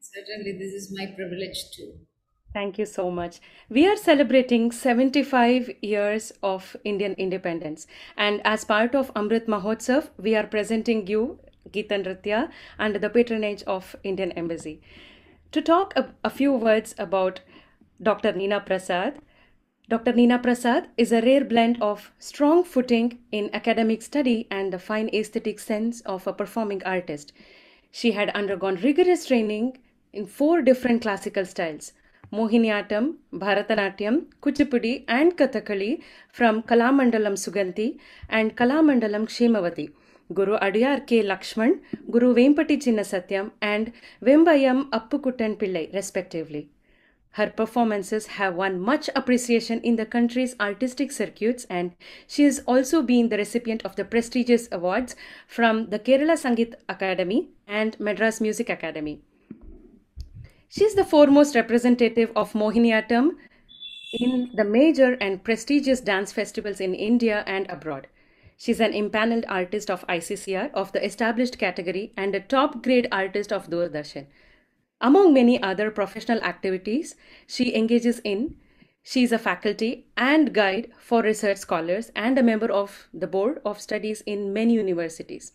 Certainly, 0.00 0.58
this 0.58 0.72
is 0.72 0.96
my 0.96 1.06
privilege 1.16 1.70
too. 1.74 1.94
Thank 2.52 2.78
you 2.78 2.86
so 2.86 3.10
much. 3.10 3.40
We 3.68 3.88
are 3.88 3.96
celebrating 3.96 4.70
75 4.70 5.70
years 5.82 6.32
of 6.40 6.76
Indian 6.84 7.14
independence, 7.14 7.88
and 8.16 8.40
as 8.44 8.64
part 8.64 8.94
of 8.94 9.12
Amrit 9.14 9.46
Mahotsav, 9.46 10.10
we 10.16 10.36
are 10.36 10.46
presenting 10.46 11.08
you 11.08 11.40
Geeta 11.70 11.98
Nritya 12.04 12.50
under 12.78 13.00
the 13.00 13.10
patronage 13.10 13.64
of 13.64 13.96
Indian 14.04 14.30
Embassy. 14.32 14.80
To 15.50 15.60
talk 15.60 15.94
a, 15.96 16.14
a 16.22 16.30
few 16.30 16.52
words 16.52 16.94
about 16.98 17.40
Dr. 18.00 18.32
Nina 18.32 18.60
Prasad, 18.60 19.18
Dr. 19.86 20.14
Nina 20.14 20.38
Prasad 20.38 20.88
is 20.96 21.12
a 21.12 21.20
rare 21.20 21.44
blend 21.44 21.76
of 21.82 22.10
strong 22.18 22.64
footing 22.64 23.18
in 23.30 23.50
academic 23.52 24.00
study 24.00 24.46
and 24.50 24.72
the 24.72 24.78
fine 24.78 25.10
aesthetic 25.12 25.58
sense 25.58 26.00
of 26.02 26.26
a 26.26 26.32
performing 26.32 26.82
artist. 26.84 27.34
She 27.90 28.12
had 28.12 28.30
undergone 28.30 28.76
rigorous 28.76 29.26
training 29.26 29.76
in 30.10 30.24
four 30.24 30.62
different 30.62 31.02
classical 31.02 31.44
styles 31.44 31.92
Mohiniyattam, 32.32 33.16
Bharatanatyam, 33.34 34.24
Kuchipudi, 34.40 35.04
and 35.06 35.36
Kathakali 35.36 36.02
from 36.32 36.62
Kalamandalam 36.62 37.36
Sugandhi 37.44 37.98
and 38.30 38.56
Kalamandalam 38.56 39.26
Kshemavati. 39.26 39.90
Guru 40.32 40.56
Adyar 40.60 41.06
K. 41.06 41.22
Lakshman, 41.22 41.80
Guru 42.10 42.34
Vempati 42.34 42.78
Chinna 42.78 43.04
Satyam, 43.04 43.50
and 43.60 43.92
Vembayam 44.22 44.88
Appukuttan 44.88 45.58
Pillai, 45.58 45.92
respectively. 45.92 46.70
Her 47.34 47.50
performances 47.50 48.26
have 48.38 48.54
won 48.54 48.78
much 48.78 49.10
appreciation 49.16 49.80
in 49.80 49.96
the 49.96 50.06
country's 50.06 50.54
artistic 50.60 51.10
circuits, 51.10 51.64
and 51.68 51.96
she 52.28 52.44
has 52.44 52.60
also 52.60 53.02
been 53.02 53.28
the 53.28 53.36
recipient 53.36 53.84
of 53.84 53.96
the 53.96 54.04
prestigious 54.04 54.68
awards 54.70 55.16
from 55.48 55.90
the 55.90 55.98
Kerala 55.98 56.36
Sangeet 56.38 56.74
Academy 56.88 57.48
and 57.66 57.98
Madras 57.98 58.40
Music 58.40 58.70
Academy. 58.70 59.20
She 60.68 60.84
is 60.84 60.94
the 60.94 61.04
foremost 61.04 61.56
representative 61.56 62.30
of 62.36 62.52
Mohiniyattam 62.52 63.30
in 64.12 64.50
the 64.54 64.64
major 64.64 65.14
and 65.20 65.42
prestigious 65.42 66.00
dance 66.00 66.30
festivals 66.30 66.80
in 66.80 66.94
India 66.94 67.42
and 67.48 67.68
abroad. 67.68 68.06
She 68.56 68.70
is 68.70 68.78
an 68.78 68.94
impaneled 68.94 69.44
artist 69.48 69.90
of 69.90 70.06
ICCR 70.06 70.70
of 70.72 70.92
the 70.92 71.04
established 71.04 71.58
category 71.58 72.12
and 72.16 72.32
a 72.32 72.38
top 72.38 72.80
grade 72.80 73.08
artist 73.10 73.52
of 73.52 73.68
Doordarshan. 73.70 74.26
Among 75.00 75.34
many 75.34 75.62
other 75.62 75.90
professional 75.90 76.42
activities 76.42 77.14
she 77.46 77.74
engages 77.74 78.20
in, 78.24 78.56
she 79.02 79.22
is 79.22 79.32
a 79.32 79.38
faculty 79.38 80.06
and 80.16 80.54
guide 80.54 80.90
for 80.98 81.22
research 81.22 81.58
scholars 81.58 82.10
and 82.16 82.38
a 82.38 82.42
member 82.42 82.72
of 82.72 83.08
the 83.12 83.26
board 83.26 83.60
of 83.64 83.80
studies 83.80 84.22
in 84.22 84.52
many 84.52 84.74
universities. 84.74 85.52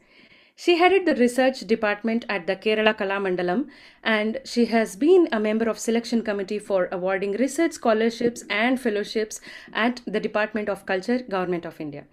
She 0.56 0.78
headed 0.78 1.06
the 1.06 1.16
research 1.16 1.62
department 1.62 2.26
at 2.28 2.46
the 2.46 2.56
Kerala 2.56 2.94
Kalamandalam 2.94 3.70
and 4.04 4.40
she 4.44 4.66
has 4.66 4.98
been 4.98 5.30
a 5.32 5.40
member 5.40 5.70
of 5.70 5.80
selection 5.80 6.22
committee 6.22 6.60
for 6.60 6.90
awarding 6.92 7.32
research 7.32 7.72
scholarships 7.72 8.44
and 8.50 8.80
fellowships 8.80 9.40
at 9.74 10.02
the 10.06 10.20
Department 10.20 10.68
of 10.68 10.86
Culture, 10.86 11.20
Government 11.20 11.66
of 11.66 11.80
India. 11.80 12.04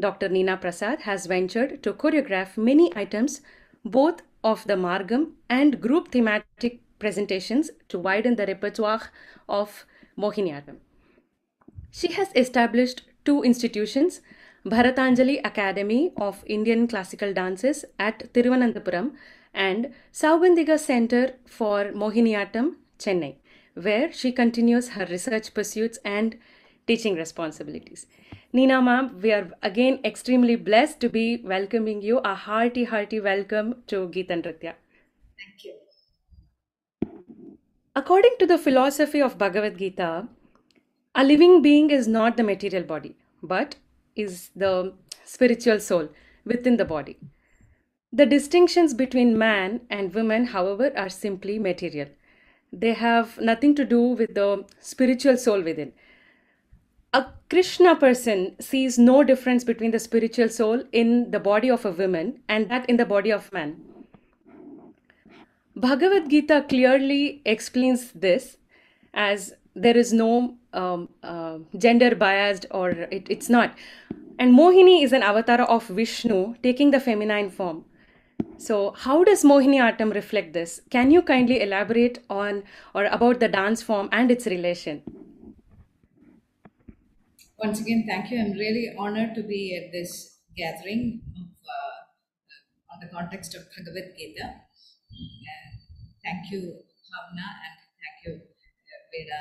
Dr. 0.00 0.28
Nina 0.28 0.56
Prasad 0.56 1.02
has 1.02 1.26
ventured 1.26 1.82
to 1.84 1.92
choreograph 1.92 2.56
many 2.58 2.92
items 2.96 3.40
both 3.84 4.20
of 4.48 4.64
the 4.70 4.76
Margam 4.86 5.22
and 5.50 5.80
group 5.84 6.10
thematic 6.12 6.80
presentations 7.04 7.70
to 7.88 7.98
widen 7.98 8.36
the 8.36 8.46
repertoire 8.46 9.10
of 9.48 9.84
Mohiniyattam. 10.16 10.76
She 11.90 12.12
has 12.12 12.28
established 12.34 13.02
two 13.24 13.42
institutions 13.42 14.20
Bharatanjali 14.74 15.40
Academy 15.44 16.12
of 16.16 16.44
Indian 16.46 16.86
Classical 16.88 17.32
Dances 17.32 17.84
at 17.98 18.32
Thiruvananthapuram 18.32 19.12
and 19.54 19.92
Sougandhika 20.12 20.78
Center 20.78 21.34
for 21.46 21.92
Mohiniyattam, 22.02 22.74
Chennai, 22.98 23.36
where 23.74 24.12
she 24.12 24.32
continues 24.32 24.90
her 24.90 25.06
research 25.06 25.54
pursuits 25.54 25.98
and 26.04 26.36
teaching 26.86 27.14
responsibilities. 27.14 28.06
Nina 28.56 28.80
ma'am, 28.80 29.08
we 29.22 29.32
are 29.32 29.50
again 29.62 29.98
extremely 30.02 30.56
blessed 30.56 30.98
to 31.00 31.10
be 31.10 31.42
welcoming 31.44 32.00
you. 32.00 32.20
A 32.28 32.34
hearty, 32.34 32.84
hearty 32.84 33.18
welcome 33.20 33.74
to 33.88 34.08
Geeta 34.14 34.36
Nritya. 34.42 34.72
Thank 35.40 35.64
you. 35.64 35.74
According 37.94 38.36
to 38.38 38.46
the 38.46 38.56
philosophy 38.56 39.20
of 39.20 39.36
Bhagavad 39.36 39.76
Gita, 39.76 40.28
a 41.14 41.24
living 41.24 41.60
being 41.60 41.90
is 41.90 42.08
not 42.08 42.38
the 42.38 42.42
material 42.42 42.82
body, 42.82 43.14
but 43.42 43.76
is 44.14 44.48
the 44.56 44.94
spiritual 45.22 45.78
soul 45.78 46.08
within 46.46 46.78
the 46.78 46.86
body. 46.86 47.18
The 48.10 48.24
distinctions 48.24 48.94
between 48.94 49.36
man 49.36 49.82
and 49.90 50.14
woman, 50.14 50.46
however, 50.46 50.90
are 50.96 51.10
simply 51.10 51.58
material. 51.58 52.08
They 52.72 52.94
have 52.94 53.38
nothing 53.38 53.74
to 53.74 53.84
do 53.84 54.00
with 54.00 54.34
the 54.34 54.64
spiritual 54.80 55.36
soul 55.36 55.60
within. 55.60 55.92
A 57.16 57.24
Krishna 57.48 57.96
person 57.96 58.56
sees 58.60 58.98
no 58.98 59.24
difference 59.24 59.64
between 59.64 59.90
the 59.90 59.98
spiritual 59.98 60.50
soul 60.50 60.82
in 60.92 61.30
the 61.30 61.40
body 61.40 61.70
of 61.70 61.86
a 61.86 61.90
woman 61.90 62.40
and 62.46 62.68
that 62.70 62.84
in 62.90 62.98
the 62.98 63.06
body 63.06 63.32
of 63.32 63.50
man. 63.54 63.76
Bhagavad 65.74 66.28
Gita 66.28 66.66
clearly 66.68 67.40
explains 67.46 68.12
this 68.12 68.58
as 69.14 69.54
there 69.74 69.96
is 69.96 70.12
no 70.12 70.58
um, 70.74 71.08
uh, 71.22 71.56
gender 71.78 72.14
biased 72.14 72.66
or 72.70 72.90
it, 72.90 73.26
it's 73.30 73.48
not. 73.48 73.74
And 74.38 74.52
Mohini 74.52 75.02
is 75.02 75.14
an 75.14 75.22
avatar 75.22 75.62
of 75.62 75.86
Vishnu 75.86 76.56
taking 76.62 76.90
the 76.90 77.00
feminine 77.00 77.48
form. 77.48 77.86
So, 78.58 78.90
how 78.90 79.24
does 79.24 79.42
Mohiniyattam 79.42 80.14
reflect 80.14 80.52
this? 80.52 80.82
Can 80.90 81.10
you 81.10 81.22
kindly 81.22 81.62
elaborate 81.62 82.18
on 82.28 82.64
or 82.94 83.06
about 83.06 83.40
the 83.40 83.48
dance 83.48 83.82
form 83.82 84.10
and 84.12 84.30
its 84.30 84.44
relation? 84.44 85.02
Once 87.58 87.80
again, 87.80 88.04
thank 88.06 88.30
you. 88.30 88.38
I'm 88.38 88.52
really 88.52 88.94
honored 88.98 89.34
to 89.34 89.42
be 89.42 89.74
at 89.76 89.92
this 89.92 90.40
gathering 90.56 91.22
of, 91.36 91.48
uh, 91.76 92.94
on 92.94 93.00
the 93.00 93.08
context 93.08 93.54
of 93.54 93.62
Bhagavad 93.76 94.14
Gita. 94.16 94.44
Uh, 94.44 95.70
thank 96.24 96.50
you, 96.50 96.60
Bhavna, 97.10 97.46
and 97.64 97.76
thank 98.02 98.16
you, 98.26 98.32
uh, 98.42 99.00
Veda, 99.12 99.40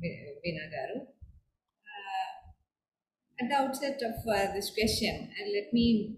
Ve- 0.00 0.36
Veena 0.44 0.66
Garu. 0.72 0.98
Uh, 1.02 2.28
at 3.40 3.48
the 3.48 3.54
outset 3.56 4.00
of 4.02 4.14
uh, 4.26 4.52
this 4.54 4.70
question, 4.74 5.30
uh, 5.38 5.46
let 5.54 5.72
me 5.72 6.16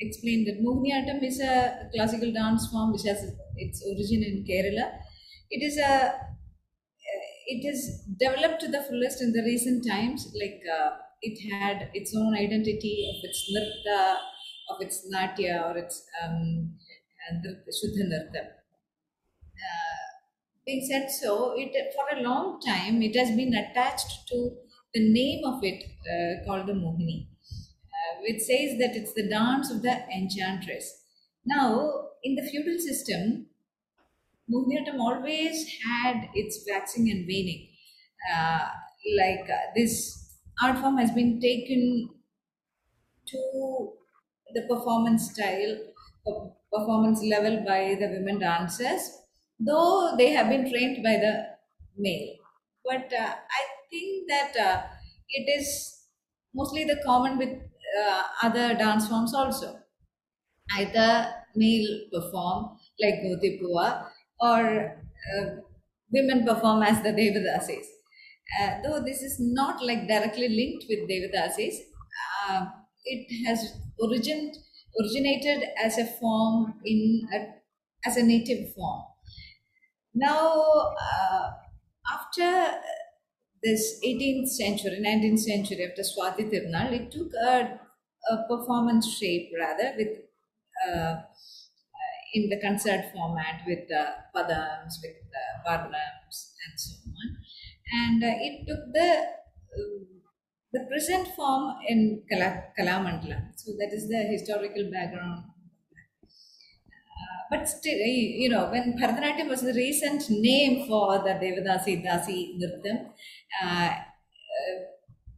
explain 0.00 0.44
that 0.46 0.60
Mohiniyattam 0.62 1.22
is 1.22 1.40
a 1.40 1.88
classical 1.94 2.32
dance 2.32 2.66
form 2.70 2.92
which 2.92 3.02
has 3.04 3.22
its 3.56 3.82
origin 3.86 4.22
in 4.22 4.44
Kerala. 4.48 4.98
It 5.50 5.62
is 5.62 5.78
a 5.78 5.86
uh, 5.86 6.12
it 7.46 7.64
is 7.66 8.02
developed 8.18 8.60
to 8.60 8.68
the 8.68 8.82
fullest 8.82 9.22
in 9.22 9.32
the 9.32 9.42
recent 9.42 9.86
times. 9.86 10.32
Like 10.34 10.62
uh, 10.70 10.90
it 11.22 11.38
had 11.52 11.90
its 11.94 12.14
own 12.16 12.34
identity 12.34 13.10
of 13.10 13.28
its 13.28 13.50
nirta, 13.54 14.16
of 14.70 14.80
its 14.80 15.08
natya 15.10 15.62
or 15.66 15.78
its 15.78 16.06
um, 16.22 16.74
shuddha 17.32 18.04
nirta. 18.12 18.42
Uh, 19.54 20.04
being 20.66 20.86
said 20.90 21.10
so, 21.10 21.54
it 21.56 21.72
for 21.94 22.16
a 22.16 22.22
long 22.22 22.60
time 22.60 23.02
it 23.02 23.16
has 23.16 23.34
been 23.36 23.54
attached 23.54 24.28
to 24.28 24.56
the 24.94 25.12
name 25.12 25.44
of 25.44 25.62
it 25.62 25.84
uh, 26.12 26.44
called 26.46 26.66
the 26.66 26.72
Mohini, 26.72 27.26
uh, 27.26 28.20
which 28.22 28.40
says 28.40 28.78
that 28.78 28.94
it's 28.94 29.12
the 29.14 29.28
dance 29.28 29.70
of 29.70 29.82
the 29.82 29.96
enchantress. 30.10 31.02
Now, 31.44 32.08
in 32.22 32.36
the 32.36 32.42
feudal 32.42 32.78
system, 32.78 33.46
Mohiniyattam 34.50 34.98
always 35.00 35.66
had 35.86 36.28
its 36.34 36.64
waxing 36.68 37.10
and 37.10 37.26
waning. 37.26 37.68
Uh, 38.34 38.68
like 39.18 39.48
uh, 39.50 39.60
this 39.74 40.38
art 40.62 40.78
form 40.78 40.98
has 40.98 41.10
been 41.12 41.40
taken 41.40 42.10
to 43.26 43.92
the 44.54 44.62
performance 44.68 45.30
style, 45.32 45.76
performance 46.72 47.22
level 47.22 47.64
by 47.64 47.96
the 48.00 48.08
women 48.08 48.38
dancers, 48.38 49.10
though 49.58 50.14
they 50.16 50.30
have 50.30 50.48
been 50.48 50.68
trained 50.70 51.02
by 51.02 51.16
the 51.16 51.46
male. 51.96 52.36
But 52.84 53.12
uh, 53.12 53.34
I 53.50 53.62
think 53.90 54.28
that 54.28 54.56
uh, 54.56 54.82
it 55.28 55.48
is 55.58 56.06
mostly 56.54 56.84
the 56.84 57.00
common 57.04 57.38
with 57.38 57.50
uh, 58.00 58.22
other 58.42 58.74
dance 58.74 59.08
forms 59.08 59.34
also. 59.34 59.80
Either 60.76 61.32
male 61.54 62.00
perform 62.12 62.78
like 63.00 63.14
Gotipua 63.24 64.10
or 64.50 65.02
uh, 65.32 65.44
women 66.12 66.44
perform 66.46 66.82
as 66.82 67.02
the 67.02 67.10
Devadasis. 67.10 67.86
Uh, 68.60 68.82
though 68.82 69.02
this 69.02 69.22
is 69.22 69.36
not 69.40 69.82
like 69.82 70.06
directly 70.06 70.48
linked 70.48 70.84
with 70.88 71.08
Devadasis, 71.08 71.76
uh, 72.48 72.66
it 73.04 73.46
has 73.46 73.76
origin, 73.98 74.52
originated 75.00 75.68
as 75.82 75.98
a 75.98 76.06
form 76.06 76.80
in 76.84 77.28
a, 77.32 78.08
as 78.08 78.16
a 78.16 78.22
native 78.22 78.74
form. 78.74 79.02
Now, 80.14 80.94
uh, 81.00 81.50
after 82.12 82.80
this 83.62 83.98
18th 84.04 84.48
century, 84.48 85.00
19th 85.00 85.38
century, 85.40 85.84
after 85.84 86.02
Swati 86.02 86.50
Tirunal, 86.50 86.92
it 86.92 87.10
took 87.10 87.32
a, 87.34 87.80
a 88.30 88.44
performance 88.48 89.10
shape 89.16 89.50
rather 89.58 89.94
with 89.96 90.18
uh, 90.86 91.22
in 92.34 92.48
the 92.50 92.60
concert 92.60 93.10
format 93.12 93.62
with 93.66 93.88
the 93.88 94.02
padams, 94.34 94.94
with 95.02 95.16
the 95.34 95.44
varnams, 95.66 96.36
and 96.64 96.74
so 96.84 96.94
on. 97.20 97.28
And 98.02 98.24
uh, 98.24 98.36
it 98.48 98.66
took 98.68 98.92
the 98.92 99.10
uh, 99.78 100.04
the 100.72 100.80
present 100.90 101.28
form 101.36 101.76
in 101.88 102.24
Kala, 102.30 102.64
Kalamandala. 102.78 103.38
So 103.56 103.72
that 103.78 103.90
is 103.92 104.08
the 104.08 104.22
historical 104.34 104.90
background. 104.90 105.44
Uh, 107.16 107.38
but 107.50 107.68
still, 107.68 107.98
you 107.98 108.48
know, 108.48 108.70
when 108.70 108.96
Bharatanatyam 108.98 109.48
was 109.48 109.62
the 109.62 109.72
recent 109.72 110.28
name 110.30 110.86
for 110.88 111.18
the 111.18 111.34
Devadasi 111.42 112.04
Dasi 112.04 112.58
Nirtam, 112.58 113.12
uh, 113.62 113.94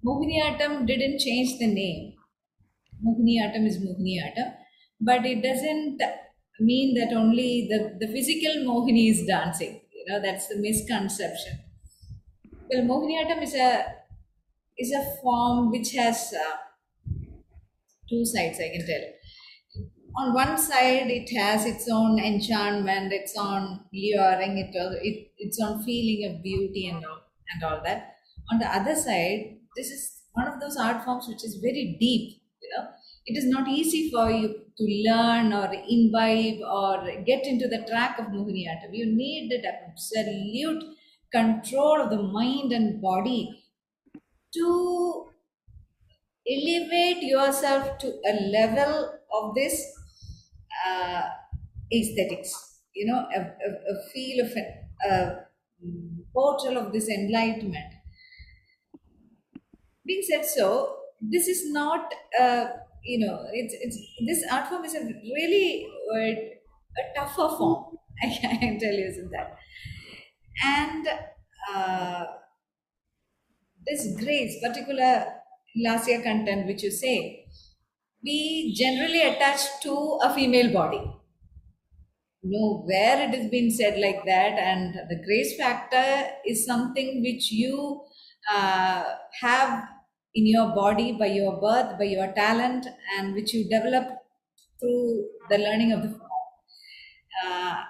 Mohiniyattam 0.05 0.87
didn't 0.87 1.19
change 1.19 1.59
the 1.59 1.67
name. 1.67 2.15
Mohiniyattam 3.05 3.67
is 3.67 3.79
Mohiniyattam, 3.79 4.57
but 5.01 5.27
it 5.27 5.43
doesn't 5.43 6.01
mean 6.61 6.95
that 6.95 7.15
only 7.15 7.69
the, 7.69 7.97
the 8.01 8.07
physical 8.13 8.63
Mohini 8.65 9.11
is 9.11 9.27
dancing. 9.27 9.81
You 9.93 10.05
know, 10.09 10.21
that's 10.23 10.49
the 10.49 10.57
misconception. 10.57 11.59
Well, 12.71 12.83
Mohiniyattam 12.85 13.43
is 13.43 13.55
a 13.55 13.95
is 14.79 14.93
a 14.93 15.05
form 15.23 15.71
which 15.71 15.93
has 15.93 16.35
uh, 16.35 16.57
two 18.09 18.25
sides, 18.25 18.59
I 18.61 18.69
can 18.71 18.87
tell. 18.87 19.05
On 20.19 20.33
one 20.33 20.57
side, 20.57 21.11
it 21.11 21.29
has 21.37 21.67
its 21.67 21.89
own 21.91 22.19
enchantment, 22.19 23.13
its 23.13 23.37
own 23.39 23.85
luring, 23.93 24.57
it, 24.59 24.71
it 24.75 25.33
its 25.37 25.61
own 25.61 25.83
feeling 25.85 26.25
of 26.35 26.43
beauty 26.43 26.89
and 26.89 27.05
all, 27.05 27.21
and 27.53 27.63
all 27.63 27.83
that. 27.85 28.17
On 28.51 28.59
the 28.59 28.67
other 28.67 28.95
side, 28.95 29.59
this 29.77 29.91
is 29.91 30.23
one 30.33 30.49
of 30.49 30.59
those 30.61 30.77
art 30.79 31.05
forms 31.05 31.29
which 31.29 31.45
is 31.45 31.57
very 31.57 31.97
deep. 32.01 32.41
You 32.63 32.71
know, 32.77 32.89
it 33.27 33.37
is 33.37 33.47
not 33.47 33.69
easy 33.69 34.11
for 34.11 34.31
you 34.31 34.49
to 34.79 34.85
learn 35.09 35.53
or 35.53 35.73
imbibe 35.89 36.61
or 36.63 37.23
get 37.25 37.47
into 37.47 37.69
the 37.69 37.85
track 37.89 38.19
of 38.19 38.27
Mohiniyattam. 38.27 38.93
You 38.95 39.07
need 39.07 39.51
that 39.51 39.65
absolute 39.89 40.85
control 41.33 42.01
of 42.01 42.11
the 42.11 42.23
mind 42.23 42.73
and 42.73 43.01
body 43.03 43.65
to 44.55 45.31
elevate 46.49 47.23
yourself 47.23 47.99
to 47.99 48.09
a 48.31 48.33
level 48.51 49.19
of 49.33 49.55
this 49.55 49.77
uh, 50.87 51.29
aesthetics, 51.93 52.83
you 52.95 53.07
know, 53.07 53.27
a, 53.35 53.41
a, 53.41 53.71
a 53.95 54.09
feel 54.13 54.45
of 54.45 54.53
a, 54.57 55.09
a 55.11 55.47
portal 56.33 56.77
of 56.79 56.93
this 56.93 57.09
enlightenment. 57.09 57.95
Being 60.05 60.23
said 60.23 60.45
so, 60.45 60.99
this 61.21 61.49
is 61.49 61.71
not, 61.73 62.13
you 63.07 63.27
know, 63.27 63.47
it's, 63.53 63.75
it's 63.81 63.99
this 64.27 64.45
art 64.53 64.69
form 64.69 64.85
is 64.85 64.95
a 64.95 65.01
really 65.05 65.87
uh, 66.15 67.01
a 67.03 67.15
tougher 67.17 67.57
form. 67.57 67.97
I 68.23 68.57
can 68.61 68.79
tell 68.79 68.93
you 68.93 69.07
isn't 69.07 69.31
that, 69.31 69.59
and. 70.65 71.07
Uh, 71.75 72.27
this 73.87 74.03
grace, 74.21 74.61
particular 74.63 75.13
lasya 75.85 76.23
content 76.23 76.67
which 76.67 76.83
you 76.83 76.91
say, 76.91 77.47
we 78.25 78.75
generally 78.75 79.23
attach 79.23 79.61
to 79.83 80.19
a 80.23 80.35
female 80.35 80.73
body. 80.73 81.03
Know 82.43 82.83
where 82.87 83.29
it 83.29 83.35
has 83.35 83.51
been 83.51 83.71
said 83.73 83.99
like 83.99 84.25
that, 84.25 84.53
and 84.59 84.95
the 85.11 85.21
grace 85.25 85.57
factor 85.59 86.31
is 86.47 86.65
something 86.65 87.21
which 87.21 87.51
you 87.51 88.05
uh, 88.53 89.17
have 89.41 89.89
in 90.37 90.47
your 90.47 90.69
body 90.75 91.13
by 91.13 91.27
your 91.27 91.55
birth, 91.61 91.99
by 91.99 92.05
your 92.17 92.33
talent, 92.33 92.87
and 93.19 93.35
which 93.35 93.53
you 93.55 93.65
develop 93.69 94.07
through 94.81 95.29
the 95.51 95.59
learning 95.59 95.93
of 95.93 96.03
the 96.03 96.11
form. 96.11 96.31
Uh, 97.45 97.85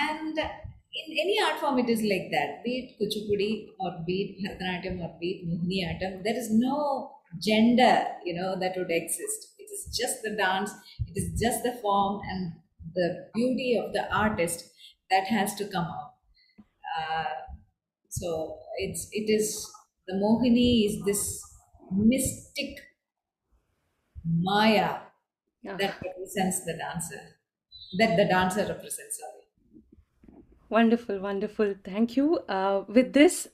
and 0.00 0.38
in 0.38 1.06
any 1.22 1.36
art 1.42 1.58
form 1.60 1.78
it 1.78 1.88
is 1.88 2.02
like 2.02 2.28
that. 2.34 2.62
Be 2.64 2.72
it 2.80 2.88
kuchipudi 3.00 3.50
or 3.80 3.90
be 4.06 4.16
it 4.24 4.30
bharatanatyam 4.42 5.00
or 5.06 5.10
be 5.20 5.28
it 5.34 5.40
mohiniyattam 5.50 6.22
there 6.24 6.38
is 6.42 6.48
no 6.50 6.76
gender 7.48 7.96
you 8.24 8.34
know 8.38 8.58
that 8.60 8.76
would 8.76 8.90
exist. 8.90 9.54
It 9.58 9.68
is 9.76 9.82
just 10.00 10.22
the 10.22 10.34
dance 10.42 10.72
it 11.06 11.16
is 11.22 11.28
just 11.40 11.62
the 11.62 11.74
form 11.82 12.20
and 12.30 12.52
the 12.94 13.08
beauty 13.34 13.70
of 13.82 13.92
the 13.92 14.04
artist 14.24 14.70
that 15.10 15.24
has 15.26 15.54
to 15.56 15.68
come 15.68 15.84
out. 15.84 16.14
Uh, 16.98 17.34
so 18.08 18.60
it's 18.78 19.08
it 19.12 19.28
is 19.30 19.48
the 20.08 20.14
mohini 20.22 20.68
is 20.88 20.94
this 21.08 21.22
mystic 22.10 22.78
maya 24.50 24.90
that 25.64 25.94
represents 26.06 26.64
the 26.68 26.76
dancer 26.84 27.22
that 27.98 28.16
the 28.20 28.26
dancer 28.36 28.64
represents 28.74 29.18
sorry 29.20 29.38
Wonderful, 30.70 31.18
wonderful. 31.20 31.74
Thank 31.82 32.16
you. 32.16 32.40
Uh, 32.40 32.84
with 32.88 33.14
this, 33.14 33.48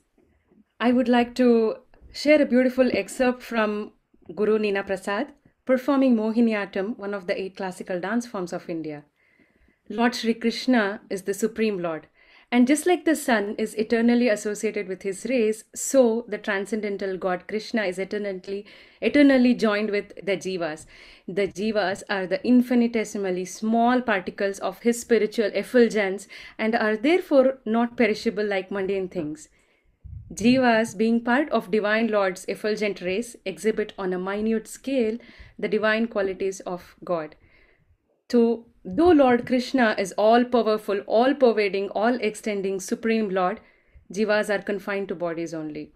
I 0.81 0.91
would 0.91 1.07
like 1.07 1.33
to 1.35 1.77
share 2.11 2.41
a 2.41 2.45
beautiful 2.45 2.89
excerpt 2.93 3.41
from 3.41 3.93
Guru 4.35 4.59
Nina 4.59 4.83
Prasad 4.83 5.27
performing 5.65 6.15
Mohiniyattam, 6.15 6.97
one 6.97 7.13
of 7.13 7.25
the 7.27 7.39
eight 7.39 7.55
classical 7.55 7.99
dance 7.99 8.27
forms 8.27 8.51
of 8.51 8.69
India. 8.69 9.05
Lord 9.89 10.13
Sri 10.13 10.33
Krishna 10.33 11.01
is 11.09 11.23
the 11.23 11.33
Supreme 11.33 11.79
Lord. 11.79 12.07
And 12.55 12.67
just 12.67 12.85
like 12.85 13.03
the 13.03 13.17
sun 13.17 13.55
is 13.57 13.73
eternally 13.73 14.29
associated 14.29 14.87
with 14.87 15.01
his 15.01 15.25
rays, 15.25 15.65
so 15.75 16.23
the 16.29 16.37
transcendental 16.37 17.17
God 17.17 17.49
Krishna 17.49 17.83
is 17.83 17.99
eternally, 17.99 18.65
eternally 19.01 19.53
joined 19.53 19.89
with 19.89 20.13
the 20.23 20.37
jivas. 20.37 20.85
The 21.27 21.49
jivas 21.49 22.03
are 22.09 22.25
the 22.25 22.41
infinitesimally 22.47 23.43
small 23.43 24.01
particles 24.01 24.59
of 24.59 24.79
his 24.83 25.01
spiritual 25.01 25.51
effulgence 25.53 26.29
and 26.57 26.75
are 26.75 26.95
therefore 26.95 27.57
not 27.65 27.97
perishable 27.97 28.45
like 28.45 28.71
mundane 28.71 29.09
things. 29.09 29.49
Jivas, 30.33 30.97
being 30.97 31.25
part 31.25 31.49
of 31.49 31.71
Divine 31.71 32.07
Lord's 32.07 32.45
effulgent 32.45 33.01
race, 33.01 33.35
exhibit 33.43 33.91
on 33.97 34.13
a 34.13 34.17
minute 34.17 34.69
scale 34.69 35.17
the 35.59 35.67
divine 35.67 36.07
qualities 36.07 36.61
of 36.61 36.95
God. 37.03 37.35
So, 38.31 38.67
though 38.85 39.11
Lord 39.11 39.47
Krishna 39.47 39.95
is 39.97 40.13
all 40.13 40.45
powerful, 40.45 40.99
all 41.07 41.33
pervading, 41.33 41.89
all 41.89 42.15
extending, 42.21 42.79
supreme 42.79 43.29
Lord, 43.29 43.59
jivas 44.13 44.49
are 44.49 44.61
confined 44.61 45.07
to 45.09 45.15
bodies 45.15 45.53
only. 45.53 45.91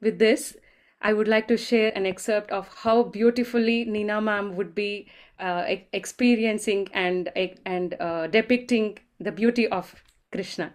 With 0.00 0.18
this, 0.18 0.56
I 1.00 1.12
would 1.12 1.28
like 1.28 1.48
to 1.48 1.56
share 1.56 1.92
an 1.96 2.06
excerpt 2.06 2.50
of 2.50 2.68
how 2.82 3.02
beautifully 3.04 3.84
Nina 3.84 4.20
ma'am 4.20 4.56
would 4.56 4.74
be 4.74 5.08
uh, 5.38 5.64
experiencing 5.92 6.88
and, 6.92 7.30
and 7.64 7.96
uh, 7.98 8.26
depicting 8.26 8.98
the 9.18 9.32
beauty 9.32 9.66
of 9.68 9.94
Krishna. 10.30 10.74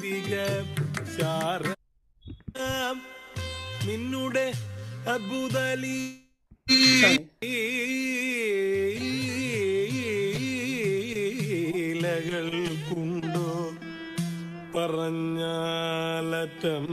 അധിക 0.00 0.34
ശാര 1.14 1.64
നിന്നുടെ 3.86 4.44
അത്ഭുത 5.14 5.56
ലീലകൾ 5.82 6.18
കൊണ്ടോ 12.88 13.46
പറഞ്ഞാലറ്റം. 14.74 16.86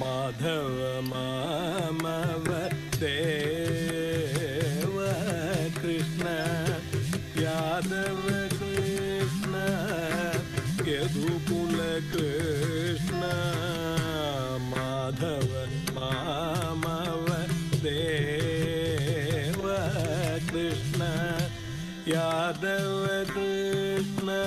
माधव 0.01 0.75
मामव 1.11 2.49
देव 3.03 4.97
Krishna 5.81 6.27
Yadav 7.43 8.23
Radha 22.51 23.25
Krishna, 23.29 24.43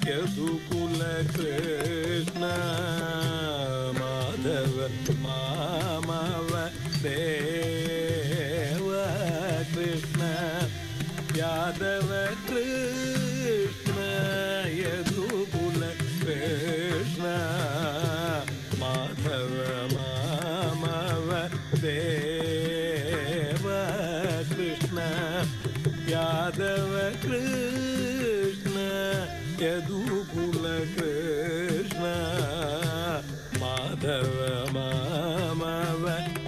Yadukula 0.00 1.28
Krishna, 1.34 2.54
Madhava, 3.92 4.88
Mamava, 5.20 6.72
Deva. 7.02 7.75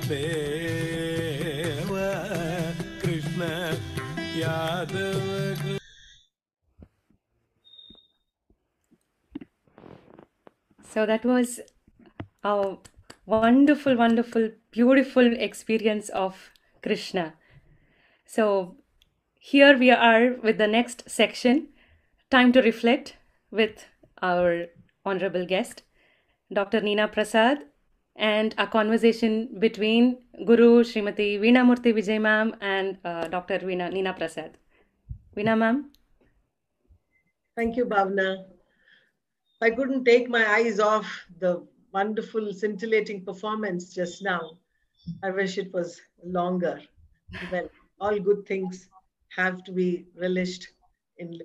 So 0.09 0.15
that 11.05 11.25
was 11.27 11.61
a 12.43 12.77
wonderful, 13.27 13.97
wonderful, 13.97 14.51
beautiful 14.71 15.37
experience 15.37 16.09
of 16.09 16.53
Krishna. 16.83 17.35
So 18.25 18.77
here 19.39 19.77
we 19.77 19.91
are 19.91 20.37
with 20.43 20.57
the 20.57 20.67
next 20.67 21.11
section, 21.11 21.69
Time 22.31 22.53
to 22.53 22.63
Reflect, 22.63 23.19
with 23.51 23.85
our 24.23 24.69
honorable 25.05 25.45
guest, 25.45 25.83
Dr. 26.51 26.81
Nina 26.81 27.09
Prasad, 27.09 27.65
and 28.19 28.55
a 28.59 28.67
conversation 28.67 29.59
between 29.61 30.19
Guru 30.45 30.83
Srimati 30.83 31.39
Veena 31.41 31.65
Murthy 31.65 31.95
Vijay 31.95 32.21
ma'am 32.21 32.55
and 32.61 32.99
uh, 33.05 33.29
Dr. 33.29 33.61
Veena, 33.61 33.91
Neena 33.93 34.13
Prasad. 34.13 34.59
Veena 35.37 35.57
ma'am? 35.57 35.91
Thank 37.57 37.77
you, 37.77 37.87
Bhavna. 37.87 38.45
I 39.61 39.71
couldn't 39.71 40.05
take 40.05 40.29
my 40.29 40.45
eyes 40.47 40.81
off 40.81 41.07
the 41.39 41.67
wonderful, 41.93 42.53
scintillating 42.53 43.25
performance 43.25 43.95
just 43.95 44.23
now. 44.23 44.59
I 45.23 45.31
wish 45.31 45.57
it 45.59 45.73
was 45.73 46.01
longer. 46.25 46.81
Well, 47.53 47.69
all 48.01 48.19
good 48.19 48.47
things 48.47 48.89
have 49.37 49.63
to 49.65 49.73
be 49.73 50.07
relished 50.17 50.69
in 51.19 51.41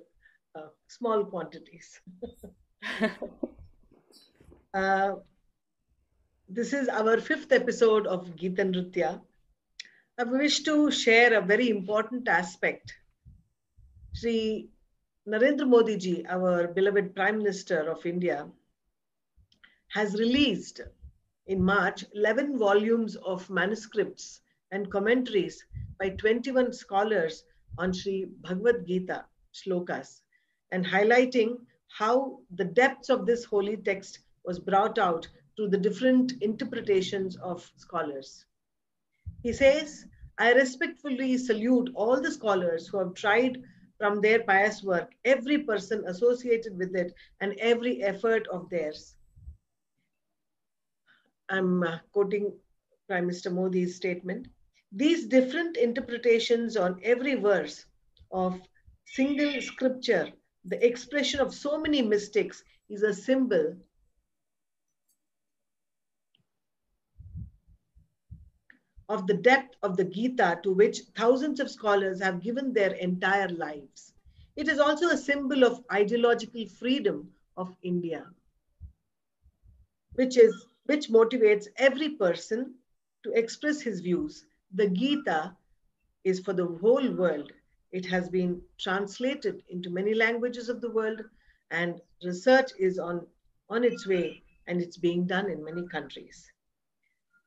uh, 0.54 0.68
small 0.88 1.24
quantities. 1.24 2.00
Uh, 4.74 5.14
this 6.54 6.72
is 6.72 6.88
our 6.88 7.20
fifth 7.20 7.50
episode 7.50 8.06
of 8.06 8.36
Geeta 8.36 8.62
Nritya. 8.62 9.20
I 10.18 10.22
wish 10.22 10.62
to 10.62 10.88
share 10.88 11.34
a 11.34 11.40
very 11.40 11.68
important 11.68 12.28
aspect. 12.28 12.94
Sri 14.12 14.68
Narendra 15.28 15.66
Modi 15.66 15.96
ji, 15.96 16.24
our 16.28 16.68
beloved 16.68 17.12
Prime 17.16 17.38
Minister 17.38 17.90
of 17.90 18.06
India, 18.06 18.46
has 19.88 20.14
released 20.14 20.80
in 21.48 21.60
March 21.60 22.04
11 22.14 22.56
volumes 22.56 23.16
of 23.16 23.50
manuscripts 23.50 24.40
and 24.70 24.92
commentaries 24.92 25.64
by 25.98 26.10
21 26.10 26.72
scholars 26.72 27.42
on 27.78 27.92
Sri 27.92 28.26
Bhagavad 28.42 28.86
Gita 28.86 29.24
shlokas 29.52 30.20
and 30.70 30.86
highlighting 30.86 31.56
how 31.88 32.38
the 32.54 32.64
depths 32.64 33.08
of 33.08 33.26
this 33.26 33.44
holy 33.44 33.76
text 33.76 34.20
was 34.44 34.60
brought 34.60 35.00
out 35.00 35.26
through 35.56 35.68
the 35.68 35.78
different 35.78 36.32
interpretations 36.40 37.36
of 37.36 37.70
scholars. 37.76 38.44
He 39.42 39.52
says, 39.52 40.06
I 40.38 40.52
respectfully 40.52 41.38
salute 41.38 41.90
all 41.94 42.20
the 42.20 42.32
scholars 42.32 42.88
who 42.88 42.98
have 42.98 43.14
tried 43.14 43.62
from 43.98 44.20
their 44.20 44.42
pious 44.42 44.82
work, 44.82 45.12
every 45.24 45.58
person 45.58 46.04
associated 46.06 46.76
with 46.76 46.96
it, 46.96 47.14
and 47.40 47.54
every 47.58 48.02
effort 48.02 48.46
of 48.48 48.68
theirs. 48.68 49.14
I'm 51.48 51.82
uh, 51.82 51.98
quoting 52.12 52.52
Prime 53.06 53.26
Minister 53.26 53.50
Modi's 53.50 53.94
statement. 53.94 54.48
These 54.90 55.26
different 55.26 55.76
interpretations 55.76 56.76
on 56.76 57.00
every 57.02 57.34
verse 57.34 57.84
of 58.32 58.60
single 59.06 59.60
scripture, 59.60 60.28
the 60.64 60.84
expression 60.84 61.40
of 61.40 61.54
so 61.54 61.78
many 61.78 62.02
mystics, 62.02 62.64
is 62.88 63.02
a 63.02 63.12
symbol 63.12 63.76
of 69.08 69.26
the 69.26 69.34
depth 69.34 69.76
of 69.82 69.96
the 69.96 70.04
Gita 70.04 70.60
to 70.62 70.72
which 70.72 71.00
thousands 71.16 71.60
of 71.60 71.70
scholars 71.70 72.20
have 72.20 72.42
given 72.42 72.72
their 72.72 72.92
entire 72.94 73.48
lives. 73.48 74.12
It 74.56 74.68
is 74.68 74.78
also 74.78 75.08
a 75.08 75.16
symbol 75.16 75.64
of 75.64 75.84
ideological 75.92 76.66
freedom 76.66 77.32
of 77.56 77.76
India, 77.82 78.26
which 80.14 80.36
is 80.38 80.66
which 80.86 81.08
motivates 81.08 81.68
every 81.76 82.10
person 82.10 82.74
to 83.24 83.32
express 83.32 83.80
his 83.80 84.00
views. 84.00 84.44
The 84.74 84.88
Gita 84.88 85.56
is 86.24 86.40
for 86.40 86.52
the 86.52 86.66
whole 86.66 87.10
world. 87.12 87.52
It 87.92 88.06
has 88.06 88.28
been 88.28 88.62
translated 88.78 89.62
into 89.68 89.90
many 89.90 90.14
languages 90.14 90.68
of 90.68 90.80
the 90.80 90.90
world, 90.90 91.22
and 91.70 92.00
research 92.24 92.70
is 92.78 92.98
on, 92.98 93.26
on 93.70 93.84
its 93.84 94.06
way, 94.06 94.42
and 94.66 94.80
it's 94.80 94.96
being 94.96 95.26
done 95.26 95.50
in 95.50 95.64
many 95.64 95.86
countries. 95.88 96.50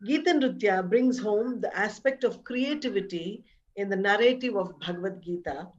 Gita 0.05 0.31
Nritya 0.31 0.88
brings 0.88 1.17
home 1.17 1.60
the 1.60 1.75
aspect 1.75 2.23
of 2.23 2.43
creativity 2.43 3.43
in 3.75 3.89
the 3.89 3.95
narrative 3.95 4.55
of 4.55 4.77
Bhagavad 4.79 5.21
Gita 5.23 5.69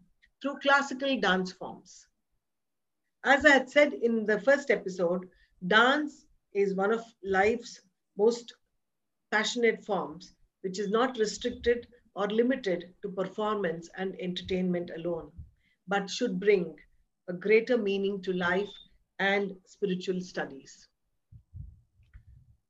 through 0.42 0.59
classical 0.59 1.20
dance 1.20 1.52
forms. 1.52 2.07
As 3.24 3.44
I 3.44 3.50
had 3.50 3.70
said 3.70 3.92
in 3.92 4.26
the 4.26 4.40
first 4.40 4.70
episode, 4.70 5.28
dance 5.66 6.26
is 6.52 6.74
one 6.74 6.92
of 6.92 7.04
life's 7.22 7.81
most 8.16 8.54
passionate 9.31 9.85
forms, 9.85 10.35
which 10.62 10.81
is 10.81 10.90
not 10.90 11.18
restricted 11.18 11.87
or 12.16 12.26
limited 12.28 12.94
to 13.02 13.11
performance 13.11 13.88
and 13.96 14.16
entertainment 14.20 14.90
alone, 14.96 15.31
but 15.87 16.11
should 16.11 16.40
bring 16.40 16.74
a 17.28 17.33
greater 17.33 17.78
meaning 17.78 18.20
to 18.22 18.33
life 18.33 18.72
and 19.20 19.54
spiritual 19.64 20.20
studies. 20.20 20.88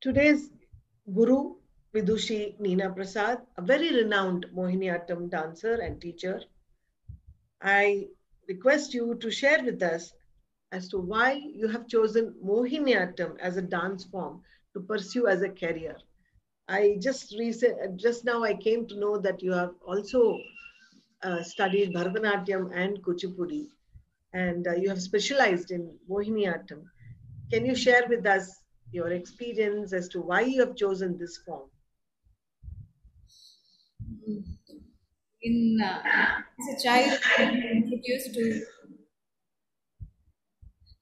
Today's 0.01 0.51
Guru 1.15 1.55
Vidushi 1.95 2.59
Nina 2.61 2.91
Prasad, 2.91 3.39
a 3.57 3.63
very 3.63 3.95
renowned 3.95 4.47
Mohiniyattam 4.55 5.31
dancer 5.31 5.75
and 5.75 6.01
teacher. 6.01 6.41
I 7.63 8.09
request 8.47 8.93
you 8.93 9.15
to 9.17 9.31
share 9.31 9.63
with 9.65 9.83
us 9.83 10.13
as 10.71 10.89
to 10.89 10.99
why 10.99 11.33
you 11.33 11.69
have 11.69 11.89
chosen 11.89 12.35
Mohiniyattam 12.45 13.39
as 13.41 13.57
a 13.57 13.63
dance 13.63 14.05
form 14.05 14.43
to 14.75 14.81
pursue 14.81 15.27
as 15.27 15.43
a 15.43 15.49
career. 15.49 15.97
I 16.69 16.99
just 17.01 17.35
recent, 17.39 17.97
just 17.97 18.25
now 18.27 18.45
I 18.45 18.55
came 18.55 18.87
to 18.89 19.01
know 19.01 19.17
that 19.19 19.43
you 19.43 19.53
have 19.53 19.73
also 19.87 20.39
uh, 21.23 21.43
studied 21.43 21.95
Bharatanatyam 21.95 22.71
and 22.75 23.03
Kuchipudi, 23.03 23.69
and 24.35 24.69
uh, 24.69 24.75
you 24.75 24.91
have 24.91 25.01
specialized 25.01 25.71
in 25.71 25.97
Mohiniyattam. 26.09 26.83
Can 27.51 27.65
you 27.65 27.75
share 27.75 28.07
with 28.09 28.27
us 28.27 28.61
your 28.93 29.13
experience 29.13 29.93
as 29.93 30.09
to 30.09 30.21
why 30.21 30.43
you 30.43 30.61
have 30.61 30.77
chosen 30.77 31.19
this 31.19 31.39
form? 31.39 31.69
in 35.43 35.79
uh, 35.83 36.01
as 36.59 36.67
a 36.75 36.83
child 36.83 37.21
I've 37.39 37.53
been 37.53 37.83
introduced 37.83 38.35
to 38.35 38.63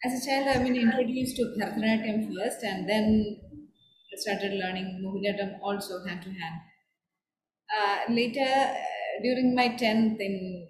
as 0.05 0.23
a 0.23 0.27
child 0.27 0.49
I've 0.49 0.63
been 0.63 0.77
introduced 0.77 1.37
to 1.37 1.55
Bharatanatyam 1.59 2.35
first 2.35 2.63
and 2.63 2.89
then 2.89 3.41
I 4.13 4.17
started 4.17 4.53
learning 4.53 5.03
Mohiniyattam 5.05 5.59
also 5.63 6.05
hand 6.05 6.23
to 6.23 6.31
hand. 6.31 6.61
Uh, 7.77 8.13
later 8.13 8.41
uh, 8.41 8.75
during 9.23 9.55
my 9.55 9.69
10th 9.69 10.21
in 10.21 10.69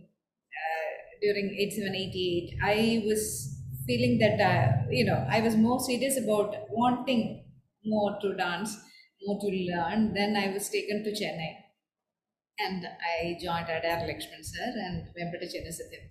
uh, 0.61 0.91
during 1.21 1.55
8788 1.59 2.59
I 2.63 3.05
was 3.07 3.56
feeling 3.87 4.19
that 4.19 4.41
uh, 4.41 4.87
you 4.91 5.05
know 5.05 5.27
I 5.31 5.41
was 5.41 5.57
more 5.57 5.81
serious 5.81 6.19
about 6.23 6.55
wanting 6.71 7.23
more 7.85 8.19
to 8.21 8.35
dance 8.35 8.77
more 9.23 9.39
to 9.41 9.49
learn 9.71 10.13
then 10.15 10.37
I 10.37 10.49
was 10.53 10.69
taken 10.69 11.05
to 11.05 11.11
Chennai 11.13 11.53
and 12.59 12.87
I 12.87 13.37
joined 13.43 13.69
Adyar 13.77 14.01
Lakshman 14.09 14.43
sir 14.53 14.69
and 14.87 15.09
Vempati 15.17 15.47
Chinna 15.53 15.73
Satyam 15.79 16.05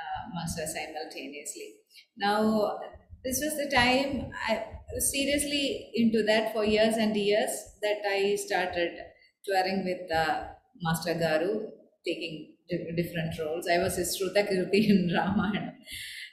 uh, 0.00 0.22
master 0.34 0.66
simultaneously. 0.66 1.76
Now, 2.16 2.78
this 3.24 3.40
was 3.42 3.56
the 3.56 3.70
time 3.74 4.30
I 4.48 4.66
was 4.94 5.10
seriously 5.12 5.90
into 5.94 6.22
that 6.24 6.52
for 6.52 6.64
years 6.64 6.96
and 6.96 7.16
years 7.16 7.50
that 7.82 8.02
I 8.06 8.36
started 8.36 8.98
touring 9.44 9.84
with 9.84 10.10
uh, 10.12 10.48
Master 10.82 11.14
Garu, 11.14 11.70
taking 12.06 12.56
di- 12.70 12.92
different 12.96 13.38
roles. 13.40 13.68
I 13.68 13.78
was 13.78 13.96
his 13.96 14.16
Shruta 14.18 14.48
Kirti 14.48 14.88
in 14.90 15.10
Ramayana, 15.16 15.74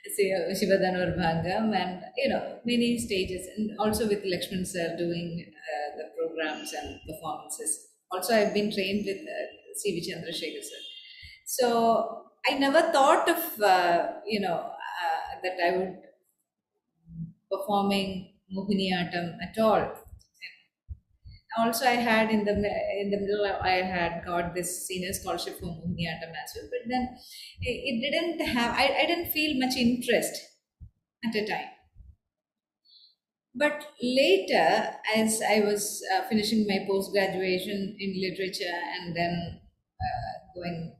Shivadanur 0.09 1.17
Bhangam, 1.17 1.75
and 1.75 2.03
you 2.17 2.29
know, 2.29 2.59
many 2.65 2.97
stages, 2.97 3.47
and 3.57 3.71
also 3.79 4.07
with 4.07 4.23
Lakshman 4.23 4.65
sir 4.65 4.95
doing 4.97 5.45
uh, 5.47 5.97
the 5.97 6.05
programs 6.17 6.73
and 6.73 6.99
performances. 7.07 7.87
Also 8.11 8.33
i've 8.35 8.53
been 8.53 8.69
trained 8.73 9.05
with 9.05 9.21
uh, 9.21 9.45
cv 9.81 10.01
sir. 10.03 10.81
So 11.45 12.25
i 12.49 12.57
never 12.57 12.81
thought 12.91 13.29
of 13.29 13.61
uh, 13.61 14.13
you 14.25 14.39
know 14.39 14.57
uh, 15.03 15.21
that 15.43 15.57
i 15.67 15.77
would 15.77 15.97
performing 17.49 18.33
mohiniyattam 18.55 19.37
at 19.45 19.57
all 19.59 19.83
also 21.57 21.85
i 21.85 21.97
had 22.09 22.29
in 22.31 22.43
the 22.45 22.53
in 23.01 23.09
the 23.11 23.17
middle 23.23 23.45
i 23.61 23.75
had 23.95 24.23
got 24.25 24.53
this 24.55 24.71
senior 24.87 25.13
scholarship 25.19 25.57
for 25.59 25.67
mohiniyattam 25.67 26.33
as 26.43 26.53
well 26.55 26.69
but 26.75 26.83
then 26.93 27.07
it, 27.61 27.95
didn't 28.05 28.45
have 28.55 28.71
I, 28.73 28.85
I 29.03 29.05
didn't 29.05 29.31
feel 29.31 29.59
much 29.59 29.75
interest 29.75 30.35
at 31.25 31.35
a 31.35 31.45
time. 31.47 31.69
But 33.53 33.85
later, 34.01 34.95
as 35.15 35.41
I 35.41 35.59
was 35.61 36.01
uh, 36.13 36.23
finishing 36.29 36.65
my 36.67 36.85
post 36.87 37.11
graduation 37.11 37.95
in 37.99 38.21
literature 38.21 38.79
and 38.95 39.15
then 39.15 39.61
uh, 40.01 40.31
going 40.55 40.95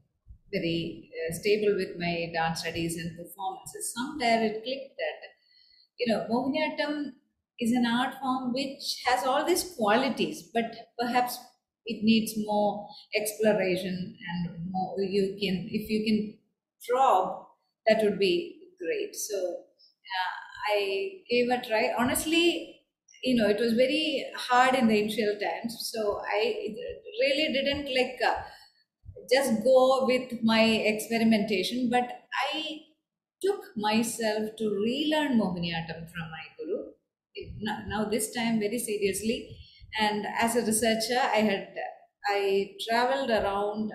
very 0.52 1.10
uh, 1.30 1.32
stable 1.34 1.74
with 1.76 1.98
my 1.98 2.30
dance 2.34 2.60
studies 2.60 2.96
and 2.98 3.16
performances, 3.16 3.94
somewhere 3.94 4.42
it 4.44 4.62
clicked 4.64 4.96
that, 4.98 5.18
you 5.98 6.06
know, 6.12 6.26
Mohiniyattam 6.30 7.14
is 7.62 7.72
an 7.72 7.86
art 7.86 8.14
form 8.20 8.52
which 8.52 9.02
has 9.06 9.24
all 9.24 9.44
these 9.44 9.64
qualities, 9.76 10.50
but 10.54 10.74
perhaps 10.98 11.38
it 11.86 12.02
needs 12.04 12.34
more 12.36 12.88
exploration 13.16 14.16
and 14.30 14.70
more 14.70 15.00
you 15.00 15.36
can, 15.40 15.68
if 15.70 15.90
you 15.90 16.04
can 16.06 16.38
probe, 16.88 17.46
that 17.86 18.02
would 18.02 18.18
be 18.18 18.60
great. 18.80 19.14
So, 19.16 19.36
uh, 19.38 20.32
I 20.74 21.22
gave 21.28 21.48
a 21.50 21.60
try. 21.64 21.92
Honestly, 21.98 22.80
you 23.22 23.36
know, 23.36 23.48
it 23.48 23.58
was 23.58 23.72
very 23.74 24.24
hard 24.36 24.74
in 24.74 24.88
the 24.88 24.98
initial 25.00 25.38
times. 25.40 25.90
So 25.92 26.20
I 26.26 26.74
really 27.20 27.52
didn't 27.52 27.94
like 27.94 28.18
uh, 28.24 28.42
just 29.32 29.62
go 29.64 30.04
with 30.06 30.42
my 30.42 30.62
experimentation, 30.64 31.88
but 31.90 32.22
I 32.52 32.82
took 33.40 33.64
myself 33.76 34.56
to 34.58 34.70
relearn 34.70 35.38
Mohiniyattam 35.38 36.10
from 36.10 36.30
my 36.30 36.44
guru. 36.58 36.92
Now, 37.60 37.84
now 37.86 38.04
this 38.04 38.32
time 38.34 38.60
very 38.60 38.78
seriously, 38.78 39.56
and 39.98 40.26
as 40.38 40.56
a 40.56 40.62
researcher, 40.64 41.20
I 41.20 41.40
had 41.50 41.74
I 42.28 42.74
traveled 42.88 43.30
around 43.30 43.92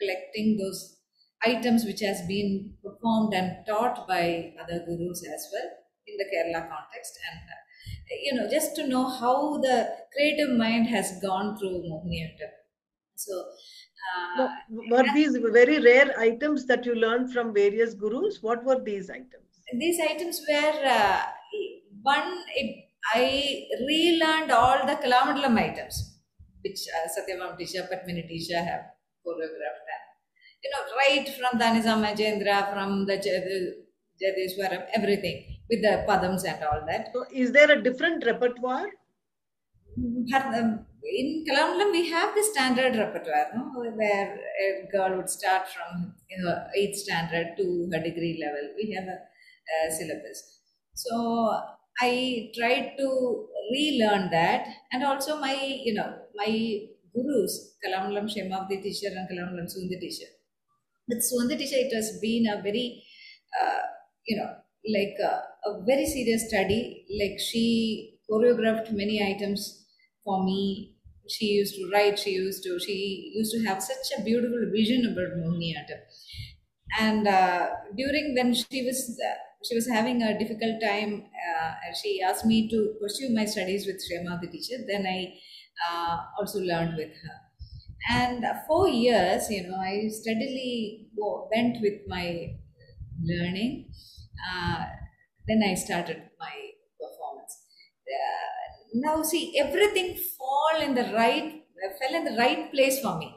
collecting 0.00 0.58
those 0.58 1.00
items 1.44 1.84
which 1.84 2.00
has 2.00 2.22
been 2.26 2.76
performed 2.82 3.34
and 3.34 3.66
taught 3.66 4.06
by 4.08 4.54
other 4.60 4.84
gurus 4.86 5.22
as 5.34 5.48
well 5.52 5.70
in 6.06 6.16
the 6.16 6.24
Kerala 6.32 6.68
context, 6.68 7.18
and 7.30 7.40
uh, 7.40 8.16
you 8.22 8.34
know, 8.34 8.48
just 8.50 8.76
to 8.76 8.86
know 8.86 9.08
how 9.08 9.58
the 9.58 9.88
creative 10.14 10.56
mind 10.56 10.86
has 10.88 11.20
gone 11.20 11.56
through 11.56 11.82
Mohiniyattam. 11.90 12.52
So, 13.16 13.44
uh, 14.38 14.48
were 14.68 15.04
these 15.14 15.36
very 15.36 15.80
rare 15.80 16.18
items 16.18 16.66
that 16.66 16.84
you 16.84 16.94
learned 16.94 17.32
from 17.32 17.54
various 17.54 17.94
gurus? 17.94 18.42
What 18.42 18.64
were 18.64 18.82
these 18.82 19.08
items? 19.10 19.44
these 19.72 19.98
items 20.00 20.40
were 20.48 20.82
uh, 20.84 21.22
one. 22.04 22.44
It, 22.54 22.84
I 23.14 23.66
relearned 23.90 24.50
all 24.50 24.86
the 24.86 24.96
Kalamandalam 25.04 25.58
items, 25.58 25.96
which 26.62 26.80
uh, 26.96 27.08
Satyavam 27.14 27.58
Tisha, 27.58 27.82
Padmini 27.90 28.24
Tisha 28.30 28.64
have 28.70 28.84
choreographed. 29.26 29.88
And, 29.94 30.04
you 30.62 30.70
know, 30.72 30.82
right 31.02 31.26
from 31.36 31.60
Danisa 31.60 31.94
Majendra, 32.04 32.72
from 32.72 33.06
the 33.06 33.16
Jathiswaram, 34.22 34.86
everything 34.94 35.44
with 35.68 35.82
the 35.82 36.04
padams 36.08 36.44
and 36.46 36.62
all 36.64 36.82
that. 36.86 37.10
So, 37.12 37.26
is 37.32 37.52
there 37.52 37.70
a 37.70 37.82
different 37.82 38.24
repertoire? 38.24 38.88
Um, 39.96 40.86
in 41.04 41.44
Kalamandalam, 41.48 41.92
we 41.92 42.08
have 42.10 42.34
the 42.34 42.42
standard 42.42 42.96
repertoire, 42.96 43.50
no? 43.54 43.70
where 43.96 44.38
a 44.64 44.88
girl 44.90 45.16
would 45.16 45.28
start 45.28 45.68
from 45.68 46.14
you 46.30 46.42
know, 46.42 46.64
eighth 46.74 46.96
standard 46.96 47.56
to 47.58 47.90
her 47.92 48.02
degree 48.02 48.42
level. 48.42 48.74
We 48.76 48.92
have 48.92 49.04
a, 49.04 49.18
a 49.18 49.92
syllabus. 49.92 50.60
So 50.94 51.60
I 52.00 52.52
tried 52.56 52.96
to 52.98 53.48
relearn 53.72 54.30
that, 54.30 54.66
and 54.92 55.04
also 55.04 55.38
my, 55.38 55.54
you 55.84 55.94
know, 55.94 56.26
my 56.34 56.88
gurus, 57.14 57.76
Kalamandalam 57.84 58.26
Kshemavati 58.32 58.82
teacher 58.82 59.08
and 59.16 59.28
Kalamandalam 59.28 59.66
Sundi 59.74 59.98
teacher. 60.00 60.30
With 61.08 61.22
Sundi 61.30 61.58
teacher, 61.58 61.76
it 61.78 61.94
has 61.94 62.18
been 62.20 62.46
a 62.48 62.62
very, 62.62 63.04
uh, 63.60 63.80
you 64.26 64.36
know, 64.38 64.56
like 64.94 65.16
a, 65.22 65.70
a 65.70 65.84
very 65.84 66.06
serious 66.06 66.48
study. 66.48 67.06
Like 67.20 67.38
she 67.40 68.20
choreographed 68.30 68.92
many 68.92 69.22
items 69.22 69.86
for 70.24 70.44
me. 70.44 70.96
She 71.28 71.46
used 71.46 71.76
to 71.76 71.90
write. 71.92 72.18
She 72.18 72.32
used 72.32 72.64
to. 72.64 72.78
She 72.80 73.32
used 73.34 73.52
to 73.54 73.64
have 73.68 73.82
such 73.82 74.18
a 74.18 74.22
beautiful 74.22 74.70
vision 74.72 75.06
about 75.06 75.38
Mohiniyattam. 75.38 76.00
And 76.98 77.26
uh, 77.26 77.70
during 77.96 78.34
when 78.34 78.54
she 78.54 78.84
was 78.84 79.18
uh, 79.20 79.34
she 79.64 79.74
was 79.74 79.88
having 79.88 80.22
a 80.22 80.38
difficult 80.38 80.80
time, 80.82 81.24
uh, 81.48 81.72
she 82.00 82.20
asked 82.22 82.44
me 82.44 82.68
to 82.68 82.94
pursue 83.00 83.30
my 83.34 83.46
studies 83.46 83.86
with 83.86 84.02
Shema, 84.04 84.38
the 84.40 84.48
teacher. 84.48 84.76
Then 84.86 85.06
I 85.06 85.38
uh, 85.88 86.18
also 86.38 86.60
learned 86.60 86.96
with 86.96 87.10
her. 87.22 87.36
And 88.10 88.44
for 88.66 88.88
years, 88.88 89.50
you 89.50 89.66
know, 89.66 89.76
I 89.76 90.08
steadily 90.08 91.08
went 91.16 91.80
with 91.80 92.02
my 92.06 92.56
learning. 93.22 93.92
Uh, 94.48 94.86
then 95.48 95.62
I 95.62 95.74
started 95.74 96.30
my 96.38 96.70
performance. 97.00 97.66
Uh, 98.06 98.88
now, 98.94 99.22
see, 99.22 99.58
everything 99.58 100.16
fall 100.16 100.80
in 100.80 100.94
the 100.94 101.12
right, 101.14 101.64
fell 102.00 102.14
in 102.14 102.24
the 102.24 102.36
right 102.38 102.70
place 102.72 103.00
for 103.00 103.18
me. 103.18 103.33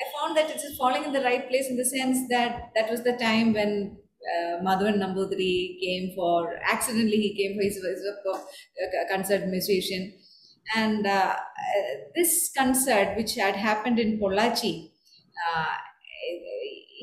I 0.00 0.04
found 0.18 0.36
that 0.36 0.50
it 0.50 0.56
is 0.56 0.76
falling 0.76 1.04
in 1.04 1.12
the 1.12 1.22
right 1.22 1.48
place 1.48 1.68
in 1.68 1.76
the 1.76 1.84
sense 1.84 2.28
that 2.28 2.72
that 2.74 2.90
was 2.90 3.04
the 3.04 3.16
time 3.16 3.52
when 3.52 3.98
uh, 4.34 4.58
Madhavan 4.62 4.98
Nambudiri 4.98 5.78
came 5.80 6.14
for, 6.16 6.56
accidentally 6.68 7.18
he 7.20 7.34
came 7.36 7.56
for 7.56 7.62
his, 7.62 7.76
his 7.76 8.04
uh, 8.32 8.38
concert 9.14 9.46
musician. 9.48 10.18
And 10.74 11.06
uh, 11.06 11.36
this 12.14 12.50
concert, 12.56 13.16
which 13.16 13.34
had 13.36 13.56
happened 13.56 13.98
in 13.98 14.18
Pollachi, 14.18 14.90
Uh, 15.46 15.74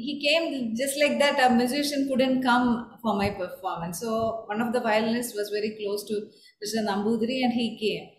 he 0.06 0.14
came 0.26 0.76
just 0.76 0.98
like 1.00 1.20
that. 1.20 1.40
A 1.52 1.54
musician 1.54 2.08
couldn't 2.08 2.42
come 2.44 2.98
for 3.02 3.16
my 3.16 3.30
performance. 3.32 4.00
So 4.00 4.44
one 4.48 4.62
of 4.62 4.74
the 4.74 4.80
violinists 4.80 5.36
was 5.36 5.50
very 5.50 5.72
close 5.80 6.04
to 6.08 6.16
Mr. 6.64 6.84
Nambudiri 6.88 7.44
and 7.44 7.54
he 7.54 7.68
came. 7.84 8.10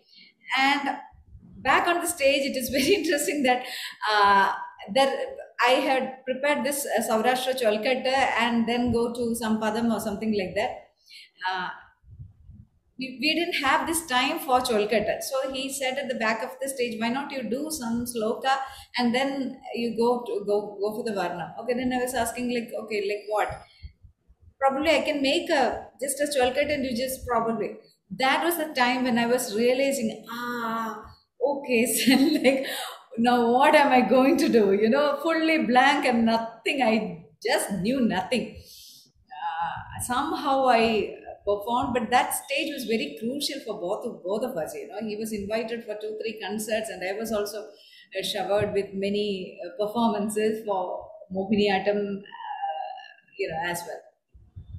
And 0.57 0.97
back 1.63 1.87
on 1.87 2.01
the 2.01 2.07
stage, 2.07 2.45
it 2.45 2.57
is 2.57 2.69
very 2.69 2.93
interesting 2.99 3.43
that 3.43 3.65
uh, 4.11 4.53
that 4.93 5.15
I 5.65 5.71
had 5.87 6.25
prepared 6.25 6.65
this 6.65 6.85
uh, 6.85 7.01
Saurashtra 7.01 7.53
Cholkatta 7.59 8.15
and 8.39 8.67
then 8.67 8.91
go 8.91 9.13
to 9.13 9.35
some 9.35 9.59
Padam 9.61 9.93
or 9.93 9.99
something 9.99 10.37
like 10.37 10.55
that. 10.55 10.89
Uh, 11.49 11.69
we, 12.99 13.17
we 13.19 13.33
didn't 13.33 13.55
have 13.63 13.87
this 13.87 14.05
time 14.05 14.39
for 14.39 14.59
Cholkatta. 14.59 15.21
So 15.21 15.51
he 15.51 15.71
said 15.73 15.97
at 15.97 16.09
the 16.09 16.15
back 16.15 16.43
of 16.43 16.51
the 16.61 16.69
stage, 16.69 16.99
why 16.99 17.09
not 17.09 17.31
you 17.31 17.49
do 17.49 17.69
some 17.71 18.05
sloka 18.05 18.57
and 18.97 19.13
then 19.13 19.59
you 19.73 19.97
go 19.97 20.23
to 20.25 20.45
go 20.45 20.77
go 20.79 20.95
for 20.95 21.03
the 21.03 21.13
Varna. 21.13 21.55
Okay, 21.61 21.73
then 21.73 21.91
I 21.91 21.97
was 22.03 22.13
asking 22.13 22.53
like, 22.53 22.69
okay, 22.83 23.01
like 23.07 23.25
what? 23.27 23.63
Probably 24.59 24.89
I 24.91 25.01
can 25.01 25.21
make 25.21 25.49
a 25.49 25.89
just 26.01 26.19
a 26.21 26.25
Cholkatta 26.25 26.73
and 26.73 26.85
you 26.85 26.95
just 26.95 27.25
probably. 27.27 27.77
That 28.11 28.43
was 28.43 28.57
the 28.57 28.73
time 28.73 29.03
when 29.03 29.17
I 29.17 29.25
was 29.25 29.55
realizing, 29.55 30.25
ah, 30.31 31.12
okay, 31.51 31.85
so 31.97 32.15
like 32.43 32.65
now 33.17 33.51
what 33.51 33.75
am 33.75 33.91
I 33.91 34.01
going 34.01 34.37
to 34.37 34.49
do? 34.49 34.73
You 34.73 34.89
know, 34.89 35.17
fully 35.21 35.59
blank 35.65 36.05
and 36.05 36.25
nothing. 36.25 36.81
I 36.81 37.25
just 37.43 37.71
knew 37.81 37.99
nothing. 38.01 38.55
Uh, 39.31 40.01
somehow 40.01 40.67
I 40.67 41.15
performed, 41.45 41.93
but 41.93 42.09
that 42.11 42.33
stage 42.33 42.71
was 42.73 42.85
very 42.85 43.17
crucial 43.19 43.59
for 43.65 43.79
both 43.79 44.05
of 44.05 44.23
both 44.23 44.43
of 44.43 44.55
us. 44.57 44.73
You 44.75 44.87
know, 44.87 44.99
he 45.07 45.15
was 45.17 45.33
invited 45.33 45.83
for 45.85 45.95
two, 46.01 46.17
three 46.21 46.39
concerts, 46.41 46.89
and 46.89 47.03
I 47.07 47.13
was 47.19 47.31
also 47.31 47.59
uh, 47.67 48.23
showered 48.23 48.73
with 48.73 48.93
many 48.93 49.59
uh, 49.65 49.85
performances 49.85 50.65
for 50.65 51.09
Mohiniyattam, 51.33 52.19
uh, 52.19 52.23
you 53.37 53.49
know, 53.49 53.59
as 53.65 53.81
well. 53.87 54.01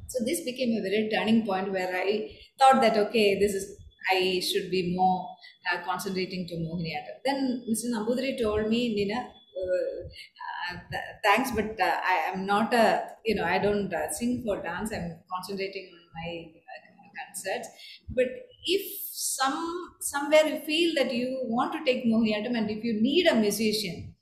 So 0.08 0.24
this 0.24 0.44
became 0.44 0.76
a 0.78 0.82
very 0.82 1.08
turning 1.12 1.44
point 1.46 1.72
where 1.72 1.94
I 1.94 2.30
thought 2.58 2.80
that 2.82 2.96
okay, 3.08 3.38
this 3.38 3.54
is 3.54 3.78
I 4.10 4.40
should 4.40 4.70
be 4.70 4.94
more 4.96 5.36
uh, 5.72 5.82
concentrating 5.84 6.46
to 6.48 6.54
Mohiniyattam. 6.56 7.16
Then 7.24 7.64
Mr. 7.68 7.86
Nambudiri 7.90 8.40
told 8.40 8.68
me, 8.68 8.94
Nina, 8.94 9.20
uh, 9.20 10.78
th- 10.90 11.04
thanks, 11.22 11.50
but 11.52 11.80
uh, 11.80 12.00
I 12.04 12.16
am 12.32 12.46
not 12.46 12.72
a, 12.74 13.16
you 13.24 13.34
know, 13.34 13.44
I 13.44 13.58
don't 13.58 13.92
uh, 13.92 14.10
sing 14.12 14.42
for 14.44 14.62
dance. 14.62 14.92
I'm 14.92 15.20
concentrating 15.32 15.90
on 15.94 16.02
my 16.18 16.52
uh, 16.56 17.24
concerts. 17.26 17.68
But 18.10 18.26
if 18.64 18.82
some 19.10 19.94
somewhere 20.00 20.46
you 20.46 20.60
feel 20.60 20.94
that 20.96 21.12
you 21.12 21.40
want 21.44 21.72
to 21.72 21.84
take 21.84 22.04
Mohiniyattam 22.04 22.56
and 22.58 22.70
if 22.70 22.82
you 22.84 23.00
need 23.00 23.26
a 23.26 23.34
musician, 23.34 24.14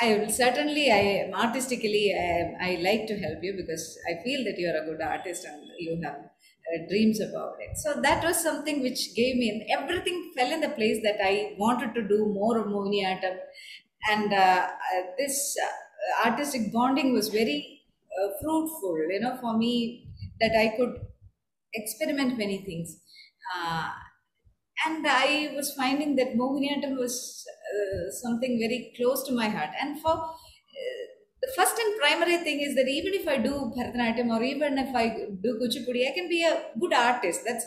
I 0.00 0.14
will 0.18 0.30
certainly, 0.30 0.90
I 0.90 1.30
artistically, 1.34 2.14
I, 2.14 2.54
I 2.60 2.76
like 2.80 3.06
to 3.08 3.18
help 3.18 3.42
you 3.42 3.54
because 3.54 3.98
I 4.10 4.22
feel 4.24 4.44
that 4.44 4.58
you 4.58 4.68
are 4.70 4.82
a 4.82 4.86
good 4.86 5.02
artist 5.02 5.44
and 5.44 5.62
you 5.78 6.00
have 6.04 6.30
dreams 6.88 7.20
about 7.20 7.56
it. 7.60 7.76
So 7.78 8.00
that 8.00 8.22
was 8.24 8.42
something 8.42 8.82
which 8.82 9.14
gave 9.14 9.36
me, 9.36 9.48
and 9.50 9.62
everything 9.70 10.32
fell 10.36 10.50
in 10.52 10.60
the 10.60 10.70
place 10.70 11.02
that 11.02 11.18
I 11.22 11.54
wanted 11.58 11.94
to 11.94 12.06
do 12.06 12.26
more 12.26 12.58
of 12.58 12.66
Mohiniyattam. 12.66 13.38
And 14.10 14.32
uh, 14.32 14.70
uh, 14.70 15.02
this 15.18 15.56
uh, 15.62 16.28
artistic 16.28 16.72
bonding 16.72 17.12
was 17.12 17.28
very 17.28 17.82
uh, 18.18 18.28
fruitful, 18.40 18.98
you 19.10 19.20
know, 19.20 19.36
for 19.40 19.56
me 19.56 20.08
that 20.40 20.52
I 20.56 20.76
could 20.76 21.06
experiment 21.74 22.38
many 22.38 22.58
things. 22.64 23.02
Uh, 23.56 23.90
and 24.86 25.06
I 25.06 25.52
was 25.54 25.74
finding 25.74 26.16
that 26.16 26.34
Mohiniyattam 26.34 26.96
was 26.98 27.46
something 28.22 28.58
very 28.58 28.92
close 28.96 29.22
to 29.26 29.32
my 29.32 29.48
heart. 29.48 29.70
And 29.80 30.00
for 30.00 30.34
the 31.42 31.52
first 31.56 31.78
and 31.78 31.98
primary 32.00 32.36
thing 32.44 32.60
is 32.60 32.74
that 32.74 32.88
even 32.88 33.14
if 33.14 33.26
I 33.26 33.38
do 33.38 33.72
Bharatanatyam 33.76 34.28
or 34.36 34.42
even 34.42 34.78
if 34.78 34.94
I 34.94 35.08
do 35.42 35.58
Kuchipudi, 35.60 36.08
I 36.08 36.14
can 36.14 36.28
be 36.28 36.44
a 36.44 36.64
good 36.78 36.92
artist. 36.92 37.42
That's 37.46 37.64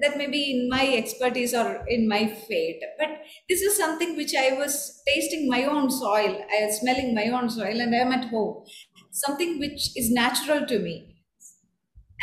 that 0.00 0.16
may 0.16 0.28
be 0.28 0.52
in 0.52 0.68
my 0.68 0.94
expertise 0.96 1.52
or 1.54 1.84
in 1.88 2.06
my 2.08 2.26
fate. 2.28 2.80
But 2.98 3.08
this 3.48 3.62
is 3.62 3.76
something 3.76 4.16
which 4.16 4.32
I 4.36 4.52
was 4.52 5.02
tasting 5.08 5.48
my 5.48 5.64
own 5.64 5.90
soil, 5.90 6.44
I 6.56 6.66
was 6.66 6.78
smelling 6.80 7.14
my 7.14 7.26
own 7.28 7.50
soil, 7.50 7.80
and 7.80 7.92
I 7.94 7.98
am 7.98 8.12
at 8.12 8.26
home. 8.30 8.64
Something 9.10 9.58
which 9.58 9.96
is 9.96 10.10
natural 10.10 10.66
to 10.66 10.78
me. 10.78 11.16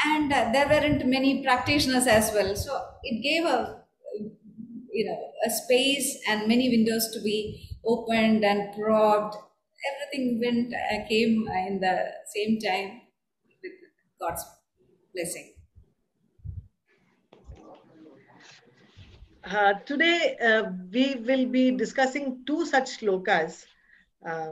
And 0.04 0.34
uh, 0.34 0.50
there 0.52 0.68
weren't 0.68 1.06
many 1.06 1.44
practitioners 1.44 2.08
as 2.08 2.32
well. 2.34 2.56
So 2.56 2.96
it 3.04 3.22
gave 3.22 3.46
a 3.46 3.84
you 4.92 5.06
know 5.06 5.32
a 5.46 5.50
space 5.50 6.20
and 6.28 6.48
many 6.48 6.70
windows 6.70 7.10
to 7.14 7.22
be 7.22 7.70
opened 7.86 8.44
and 8.44 8.74
probed 8.76 9.36
everything 9.90 10.40
went 10.44 10.74
uh, 10.74 11.08
came 11.08 11.48
in 11.68 11.80
the 11.80 11.96
same 12.36 12.60
time 12.60 13.02
with 13.64 13.78
god's 14.20 14.46
blessing 15.14 15.54
Uh, 19.50 19.74
today, 19.86 20.36
uh, 20.46 20.64
we 20.92 21.16
will 21.16 21.46
be 21.46 21.72
discussing 21.72 22.44
two 22.46 22.66
such 22.66 23.00
shlokas 23.00 23.66
uh, 24.28 24.52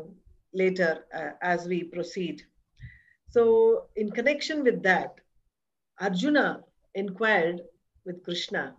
later 0.53 1.05
uh, 1.13 1.31
as 1.41 1.67
we 1.67 1.83
proceed. 1.83 2.41
So, 3.29 3.87
in 3.95 4.09
connection 4.09 4.63
with 4.63 4.81
that, 4.83 5.19
Arjuna 5.99 6.63
inquired 6.95 7.61
with 8.05 8.23
Krishna, 8.23 8.75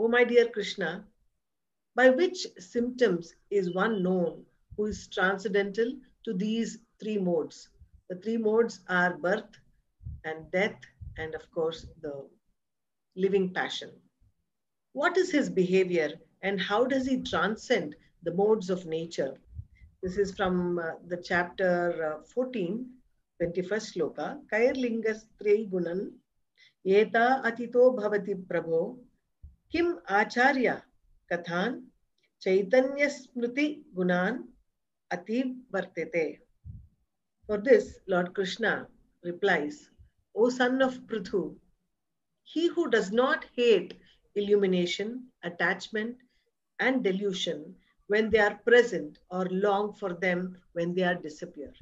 Oh, 0.00 0.08
my 0.08 0.24
dear 0.24 0.48
Krishna, 0.48 1.04
by 1.94 2.10
which 2.10 2.46
symptoms 2.58 3.34
is 3.50 3.74
one 3.74 4.02
known 4.02 4.44
who 4.78 4.86
is 4.86 5.08
transcendental 5.08 5.92
to 6.24 6.32
these 6.32 6.78
three 7.00 7.18
modes? 7.18 7.68
The 8.08 8.14
three 8.16 8.36
modes 8.36 8.80
are 8.88 9.18
birth 9.18 9.58
and 10.24 10.50
death, 10.52 10.78
and 11.18 11.34
of 11.34 11.50
course, 11.50 11.84
the 12.00 12.24
living 13.16 13.52
passion. 13.52 13.90
What 14.92 15.18
is 15.18 15.32
his 15.32 15.50
behavior 15.50 16.12
and 16.42 16.60
how 16.60 16.84
does 16.84 17.06
he 17.06 17.20
transcend 17.22 17.96
the 18.22 18.32
modes 18.32 18.70
of 18.70 18.86
nature? 18.86 19.34
This 20.00 20.16
is 20.16 20.36
from 20.36 20.78
uh, 20.78 20.92
the 21.08 21.16
chapter 21.16 22.20
uh, 22.20 22.24
14, 22.32 22.86
21st 23.42 23.96
sloka. 23.96 24.38
Kairlingas 24.52 25.24
Trei 25.42 25.66
Gunan 25.66 26.12
Yeta 26.86 27.42
Atito 27.44 27.96
Bhavati 27.96 28.34
Prabho 28.46 28.96
Kim 29.72 29.98
Acharya 30.08 30.84
Kathan 31.30 31.82
Chaitanya 32.40 33.08
Smriti 33.08 33.82
Gunan 33.96 34.44
Ati 35.10 35.56
Vartete. 35.72 36.40
For 37.46 37.58
this, 37.58 37.98
Lord 38.06 38.34
Krishna 38.34 38.88
replies, 39.22 39.88
O 40.34 40.50
son 40.50 40.82
of 40.82 41.06
Prithu, 41.06 41.56
he 42.44 42.68
who 42.68 42.90
does 42.90 43.10
not 43.10 43.46
hate 43.56 43.94
illumination, 44.34 45.30
attachment, 45.42 46.16
and 46.78 47.02
delusion 47.02 47.74
when 48.08 48.30
they 48.30 48.38
are 48.38 48.58
present 48.66 49.18
or 49.30 49.46
long 49.46 49.94
for 49.94 50.14
them 50.14 50.60
when 50.72 50.94
they 50.94 51.02
are 51.02 51.14
disappear. 51.14 51.72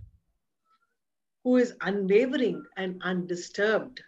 Who 1.44 1.56
is 1.56 1.74
unwavering 1.80 2.64
and 2.76 3.00
undisturbed 3.02 4.02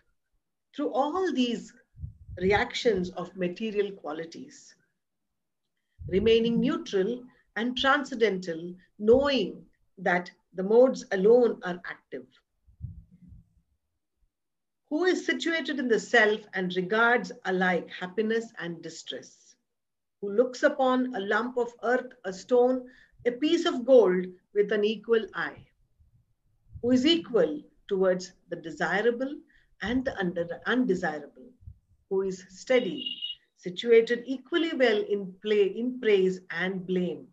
through 0.74 0.92
all 0.92 1.32
these 1.32 1.72
reactions 2.40 3.10
of 3.10 3.36
material 3.36 3.92
qualities, 3.92 4.74
remaining 6.08 6.60
neutral 6.60 7.24
and 7.58 7.76
transcendental, 7.76 8.72
knowing 9.00 9.66
that 9.98 10.30
the 10.54 10.62
modes 10.62 11.04
alone 11.10 11.60
are 11.64 11.80
active. 11.84 12.26
Who 14.90 15.04
is 15.04 15.26
situated 15.26 15.80
in 15.80 15.88
the 15.88 15.98
self 15.98 16.40
and 16.54 16.74
regards 16.76 17.32
alike 17.46 17.88
happiness 17.90 18.52
and 18.60 18.80
distress, 18.80 19.56
who 20.20 20.30
looks 20.32 20.62
upon 20.62 21.16
a 21.16 21.20
lump 21.20 21.58
of 21.58 21.72
earth, 21.82 22.12
a 22.24 22.32
stone, 22.32 22.88
a 23.26 23.32
piece 23.32 23.66
of 23.66 23.84
gold 23.84 24.26
with 24.54 24.70
an 24.70 24.84
equal 24.84 25.26
eye, 25.34 25.66
who 26.80 26.92
is 26.92 27.04
equal 27.04 27.60
towards 27.88 28.34
the 28.50 28.56
desirable 28.56 29.34
and 29.82 30.04
the 30.04 30.60
undesirable, 30.66 31.50
who 32.08 32.22
is 32.22 32.44
steady, 32.50 33.04
situated 33.56 34.22
equally 34.26 34.72
well 34.76 35.02
in 35.08 35.34
play, 35.42 35.64
in 35.64 35.98
praise 36.00 36.40
and 36.50 36.86
blame, 36.86 37.26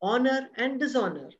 honor 0.00 0.48
and 0.56 0.78
dishonor, 0.78 1.30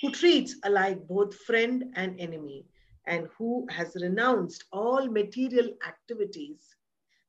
who 0.00 0.10
treats 0.12 0.56
alike 0.64 1.06
both 1.06 1.34
friend 1.34 1.92
and 1.96 2.18
enemy, 2.20 2.64
and 3.06 3.28
who 3.36 3.66
has 3.70 3.96
renounced 4.00 4.64
all 4.72 5.06
material 5.08 5.68
activities, 5.86 6.76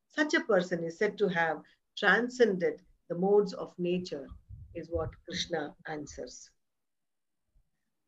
such 0.08 0.34
a 0.34 0.42
person 0.42 0.84
is 0.84 0.98
said 0.98 1.18
to 1.18 1.28
have 1.28 1.62
transcended 1.98 2.82
the 3.10 3.16
modes 3.16 3.54
of 3.54 3.74
nature, 3.78 4.28
is 4.76 4.90
what 4.90 5.10
Krishna 5.26 5.76
answers. 5.88 6.50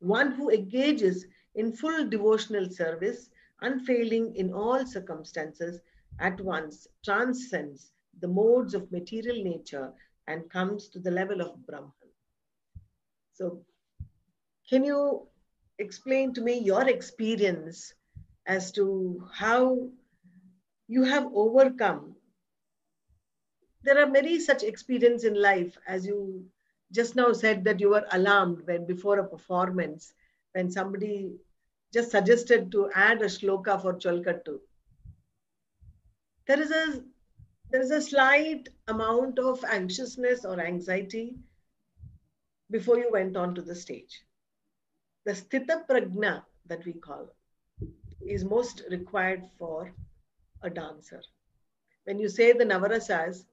One 0.00 0.32
who 0.32 0.50
engages 0.50 1.26
in 1.54 1.72
full 1.72 2.08
devotional 2.08 2.68
service, 2.70 3.30
unfailing 3.60 4.34
in 4.36 4.52
all 4.52 4.84
circumstances, 4.86 5.80
at 6.18 6.40
once 6.40 6.86
transcends 7.04 7.92
the 8.20 8.28
modes 8.28 8.74
of 8.74 8.90
material 8.92 9.42
nature 9.42 9.92
and 10.26 10.50
comes 10.50 10.88
to 10.88 10.98
the 10.98 11.10
level 11.10 11.40
of 11.40 11.66
Brahman. 11.66 11.92
So, 13.32 13.64
can 14.68 14.84
you 14.84 15.26
explain 15.78 16.34
to 16.34 16.40
me 16.40 16.58
your 16.58 16.88
experience 16.88 17.94
as 18.46 18.72
to 18.72 19.26
how 19.32 19.88
you 20.88 21.02
have 21.04 21.26
overcome? 21.34 22.16
There 23.82 23.98
are 23.98 24.08
many 24.08 24.38
such 24.38 24.62
experiences 24.62 25.24
in 25.24 25.40
life, 25.40 25.76
as 25.86 26.06
you 26.06 26.44
just 26.92 27.16
now 27.16 27.32
said 27.32 27.64
that 27.64 27.80
you 27.80 27.90
were 27.90 28.06
alarmed 28.12 28.66
when 28.66 28.86
before 28.86 29.18
a 29.18 29.28
performance, 29.28 30.12
when 30.52 30.70
somebody 30.70 31.32
just 31.92 32.10
suggested 32.10 32.70
to 32.72 32.90
add 32.94 33.22
a 33.22 33.26
shloka 33.26 33.80
for 33.80 33.94
Cholkattu. 33.94 34.58
There 36.46 36.60
is 36.60 36.70
a 36.70 37.02
there 37.70 37.80
is 37.80 37.90
a 37.90 38.02
slight 38.02 38.68
amount 38.88 39.38
of 39.38 39.64
anxiousness 39.64 40.44
or 40.44 40.60
anxiety 40.60 41.36
before 42.72 42.98
you 42.98 43.10
went 43.12 43.36
on 43.36 43.54
to 43.54 43.62
the 43.62 43.74
stage. 43.74 44.22
The 45.26 45.32
sthita 45.32 45.86
prajna 45.88 46.42
that 46.66 46.84
we 46.84 46.94
call 46.94 47.28
is 48.20 48.44
most 48.44 48.82
required 48.90 49.44
for 49.58 49.92
a 50.62 50.70
dancer. 50.70 51.22
When 52.04 52.18
you 52.18 52.28
say 52.28 52.52
the 52.52 52.64
navarasas, 52.64 53.44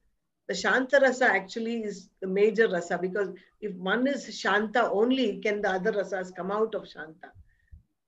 the 0.48 0.56
shanta 0.56 1.00
rasa 1.00 1.26
actually 1.26 1.84
is 1.84 2.10
the 2.22 2.28
major 2.28 2.68
rasa 2.68 2.98
because 2.98 3.30
if 3.62 3.74
one 3.76 4.08
is 4.08 4.36
shanta 4.36 4.90
only, 4.90 5.38
can 5.38 5.62
the 5.62 5.70
other 5.70 5.92
rasas 5.92 6.36
come 6.36 6.52
out 6.52 6.74
of 6.74 6.88
shanta? 6.88 7.32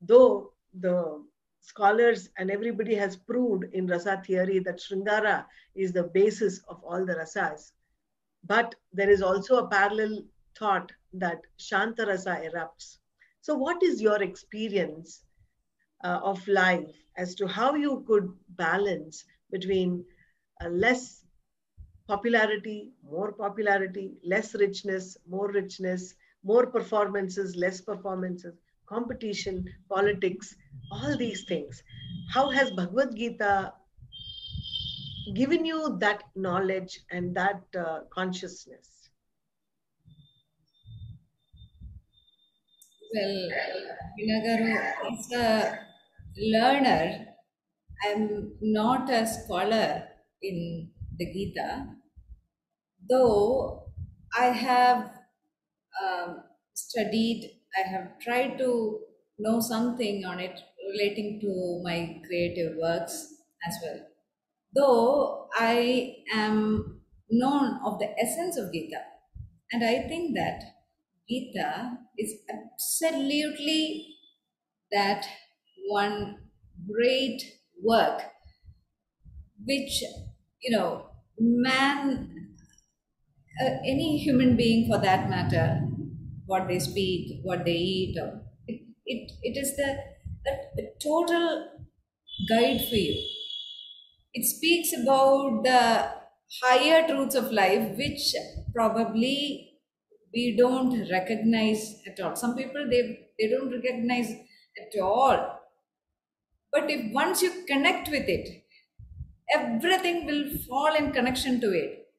Though 0.00 0.52
the 0.80 1.22
scholars 1.60 2.30
and 2.38 2.50
everybody 2.50 2.94
has 2.96 3.16
proved 3.16 3.64
in 3.72 3.86
rasa 3.86 4.20
theory 4.26 4.58
that 4.60 4.80
Sringara 4.80 5.44
is 5.76 5.92
the 5.92 6.04
basis 6.04 6.60
of 6.68 6.82
all 6.82 7.06
the 7.06 7.14
rasas. 7.14 7.70
But 8.44 8.74
there 8.92 9.10
is 9.10 9.22
also 9.22 9.58
a 9.58 9.68
parallel 9.68 10.24
thought 10.58 10.90
that 11.14 11.40
Shanta 11.56 12.06
rasa 12.06 12.40
erupts. 12.44 12.98
So, 13.40 13.56
what 13.56 13.82
is 13.82 14.00
your 14.00 14.22
experience 14.22 15.22
uh, 16.04 16.20
of 16.22 16.46
life 16.48 16.94
as 17.16 17.34
to 17.36 17.46
how 17.46 17.74
you 17.74 18.04
could 18.06 18.32
balance 18.56 19.24
between 19.50 20.04
less 20.70 21.24
popularity, 22.08 22.92
more 23.02 23.32
popularity, 23.32 24.12
less 24.24 24.54
richness, 24.54 25.16
more 25.28 25.50
richness, 25.50 26.14
more 26.44 26.66
performances, 26.66 27.56
less 27.56 27.80
performances, 27.80 28.54
competition, 28.86 29.64
politics, 29.88 30.54
all 30.90 31.16
these 31.16 31.44
things. 31.44 31.82
How 32.32 32.50
has 32.50 32.70
Bhagavad 32.70 33.14
Gita 33.16 33.72
given 35.34 35.64
you 35.64 35.96
that 36.00 36.24
knowledge 36.34 37.00
and 37.10 37.34
that 37.36 37.62
uh, 37.78 38.00
consciousness? 38.10 39.01
Well, 43.14 43.48
Veenagaru, 44.18 44.72
as 45.12 45.30
a 45.32 45.78
learner, 46.36 47.26
I'm 48.04 48.56
not 48.60 49.10
a 49.10 49.26
scholar 49.26 50.08
in 50.42 50.90
the 51.18 51.26
Gita, 51.32 51.96
though 53.08 53.92
I 54.36 54.46
have 54.46 55.12
um, 56.02 56.44
studied, 56.74 57.60
I 57.78 57.88
have 57.88 58.18
tried 58.20 58.58
to 58.58 59.00
know 59.38 59.60
something 59.60 60.24
on 60.24 60.40
it 60.40 60.60
relating 60.92 61.40
to 61.40 61.80
my 61.84 62.20
creative 62.26 62.76
works 62.78 63.34
as 63.66 63.76
well. 63.82 64.00
Though 64.74 65.48
I 65.56 66.16
am 66.34 67.02
known 67.30 67.80
of 67.84 67.98
the 67.98 68.10
essence 68.20 68.56
of 68.58 68.72
Gita, 68.72 69.00
and 69.72 69.84
I 69.84 70.08
think 70.08 70.36
that 70.36 70.62
Gita 71.28 71.98
is 72.18 72.42
absolutely 72.48 74.16
that 74.92 75.26
one 75.88 76.50
great 76.88 77.42
work 77.82 78.22
which, 79.64 80.02
you 80.62 80.70
know, 80.76 81.10
man, 81.38 82.56
uh, 83.60 83.76
any 83.84 84.18
human 84.18 84.56
being 84.56 84.88
for 84.90 84.98
that 84.98 85.28
matter, 85.28 85.80
what 86.46 86.68
they 86.68 86.78
speak, 86.78 87.40
what 87.42 87.64
they 87.64 87.76
eat, 87.76 88.16
it, 88.66 88.82
it, 89.06 89.32
it 89.42 89.56
is 89.58 89.76
the, 89.76 89.96
the, 90.44 90.52
the 90.76 90.92
total 91.02 91.68
guide 92.48 92.80
for 92.88 92.96
you. 92.96 93.22
It 94.34 94.44
speaks 94.44 94.92
about 94.92 95.62
the 95.64 96.12
higher 96.62 97.06
truths 97.06 97.34
of 97.34 97.52
life, 97.52 97.96
which 97.96 98.34
probably 98.74 99.71
we 100.34 100.56
don't 100.56 101.08
recognize 101.10 102.02
at 102.06 102.20
all. 102.20 102.34
Some 102.36 102.56
people 102.56 102.88
they 102.90 103.28
they 103.38 103.48
don't 103.48 103.70
recognize 103.70 104.30
at 104.32 105.00
all. 105.00 105.60
But 106.72 106.90
if 106.90 107.12
once 107.12 107.40
you 107.40 107.64
connect 107.66 108.08
with 108.08 108.28
it, 108.28 108.64
everything 109.54 110.26
will 110.26 110.58
fall 110.58 110.94
in 110.94 111.12
connection 111.12 111.60
to 111.60 111.72
it. 111.72 112.12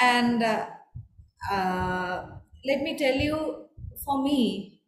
And 0.00 0.42
uh, 0.42 0.66
uh, 1.50 2.26
let 2.64 2.82
me 2.82 2.96
tell 2.96 3.14
you, 3.16 3.68
for 4.04 4.22
me, 4.22 4.80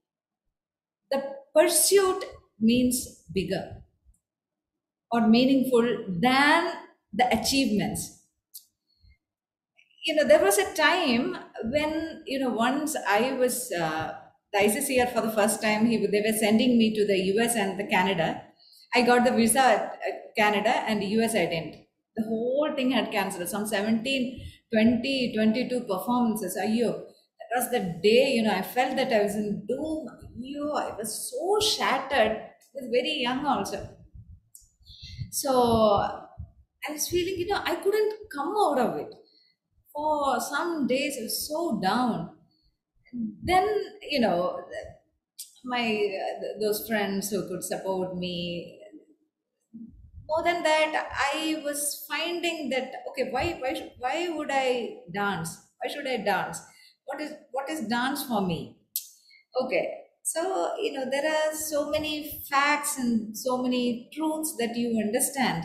the 1.10 1.36
pursuit 1.54 2.24
means 2.58 3.22
bigger 3.34 3.82
or 5.12 5.26
meaningful 5.26 6.04
than 6.08 6.72
the 7.12 7.26
achievements 7.38 8.19
you 10.04 10.14
know 10.14 10.24
there 10.24 10.42
was 10.42 10.58
a 10.58 10.74
time 10.74 11.36
when 11.74 12.22
you 12.26 12.38
know 12.38 12.50
once 12.50 12.96
i 13.08 13.32
was 13.32 13.70
uh, 13.72 14.14
the 14.52 14.58
ICCR 14.58 15.06
for 15.12 15.20
the 15.20 15.30
first 15.38 15.62
time 15.62 15.86
he 15.86 15.96
they 16.14 16.22
were 16.26 16.36
sending 16.38 16.76
me 16.78 16.86
to 16.94 17.06
the 17.06 17.16
us 17.42 17.54
and 17.54 17.78
the 17.78 17.86
canada. 17.86 18.42
I 18.92 19.02
got 19.02 19.24
the 19.24 19.30
visa 19.32 19.60
at 19.60 20.34
canada 20.36 20.70
and 20.88 21.00
the 21.00 21.06
us 21.06 21.34
i 21.34 21.46
didn't. 21.46 21.76
The 22.16 22.24
whole 22.24 22.72
thing 22.74 22.90
had 22.90 23.12
cancelled. 23.12 23.48
Some 23.48 23.66
17 23.66 24.24
20 24.72 25.32
22 25.36 25.80
performances. 25.92 26.56
You 26.78 26.88
that 27.38 27.50
was 27.60 27.70
the 27.70 27.82
day 28.02 28.32
you 28.34 28.42
know 28.42 28.52
i 28.54 28.62
felt 28.62 28.96
that 28.96 29.12
i 29.12 29.22
was 29.22 29.36
in 29.36 29.64
doom. 29.68 30.08
You 30.36 30.72
i 30.72 30.90
was 30.96 31.12
so 31.30 31.60
shattered. 31.74 32.32
I 32.38 32.74
was 32.74 32.88
very 32.98 33.14
young 33.28 33.46
also. 33.46 33.88
So 35.30 35.52
i 36.88 36.92
was 36.92 37.08
feeling 37.08 37.36
you 37.40 37.46
know 37.46 37.60
i 37.64 37.74
couldn't 37.84 38.14
come 38.34 38.54
out 38.64 38.78
of 38.84 38.96
it 39.02 39.12
for 39.94 40.40
some 40.40 40.86
days 40.86 41.16
I 41.18 41.22
was 41.24 41.48
so 41.48 41.80
down. 41.80 42.36
Then, 43.42 43.66
you 44.10 44.20
know, 44.20 44.64
my 45.64 46.18
those 46.60 46.86
friends 46.86 47.30
who 47.30 47.48
could 47.48 47.64
support 47.64 48.16
me. 48.16 48.78
More 50.28 50.42
than 50.44 50.62
that, 50.62 51.10
I 51.34 51.60
was 51.64 52.04
finding 52.08 52.68
that 52.70 52.92
okay, 53.10 53.30
why 53.30 53.52
why 53.60 53.92
why 53.98 54.28
would 54.28 54.50
I 54.50 55.00
dance? 55.12 55.56
Why 55.82 55.90
should 55.92 56.06
I 56.06 56.18
dance? 56.18 56.60
What 57.04 57.20
is 57.20 57.32
what 57.50 57.68
is 57.68 57.86
dance 57.88 58.24
for 58.24 58.40
me? 58.46 58.78
Okay, 59.62 60.04
so 60.22 60.76
you 60.78 60.92
know 60.92 61.08
there 61.10 61.28
are 61.30 61.54
so 61.54 61.90
many 61.90 62.42
facts 62.50 62.98
and 62.98 63.36
so 63.38 63.58
many 63.58 64.10
truths 64.14 64.56
that 64.58 64.76
you 64.76 65.00
understand, 65.04 65.64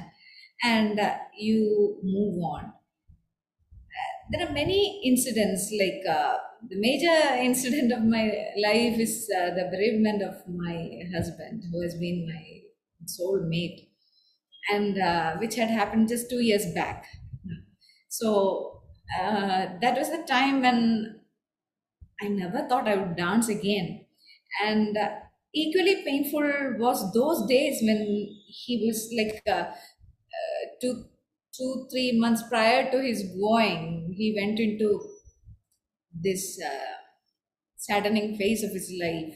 and 0.63 0.99
uh, 0.99 1.17
you 1.37 1.99
move 2.03 2.43
on 2.43 2.73
there 4.31 4.47
are 4.47 4.51
many 4.53 5.01
incidents 5.03 5.71
like 5.79 6.01
uh, 6.07 6.37
the 6.69 6.77
major 6.79 7.17
incident 7.43 7.91
of 7.91 8.03
my 8.03 8.23
life 8.57 8.97
is 8.99 9.29
uh, 9.37 9.49
the 9.51 9.67
bereavement 9.71 10.21
of 10.21 10.35
my 10.47 11.01
husband 11.13 11.63
who 11.71 11.81
has 11.81 11.95
been 11.95 12.25
my 12.27 12.61
soul 13.05 13.39
mate 13.47 13.89
and 14.71 14.99
uh, 14.99 15.35
which 15.37 15.55
had 15.55 15.69
happened 15.69 16.09
just 16.09 16.29
two 16.29 16.41
years 16.41 16.65
back. 16.73 17.05
So 18.09 18.83
uh, 19.19 19.77
that 19.81 19.97
was 19.97 20.09
the 20.09 20.23
time 20.27 20.61
when 20.61 21.21
i 22.21 22.27
never 22.27 22.61
thought 22.69 22.87
i 22.87 22.95
would 22.95 23.15
dance 23.15 23.47
again. 23.49 24.05
And 24.63 24.97
uh, 24.97 25.09
equally 25.53 26.03
painful 26.05 26.47
was 26.79 26.99
those 27.13 27.45
days 27.47 27.79
when 27.81 28.01
he 28.47 28.85
was 28.85 28.99
like 29.19 29.41
uh, 29.47 29.71
uh, 30.37 30.93
two 31.57 31.87
three 31.91 32.19
months 32.19 32.43
prior 32.49 32.89
to 32.91 33.01
his 33.01 33.23
going 33.39 34.13
he 34.17 34.33
went 34.39 34.59
into 34.59 34.89
this 36.13 36.59
uh, 36.61 36.93
saddening 37.77 38.37
phase 38.37 38.63
of 38.63 38.71
his 38.71 38.91
life. 39.01 39.35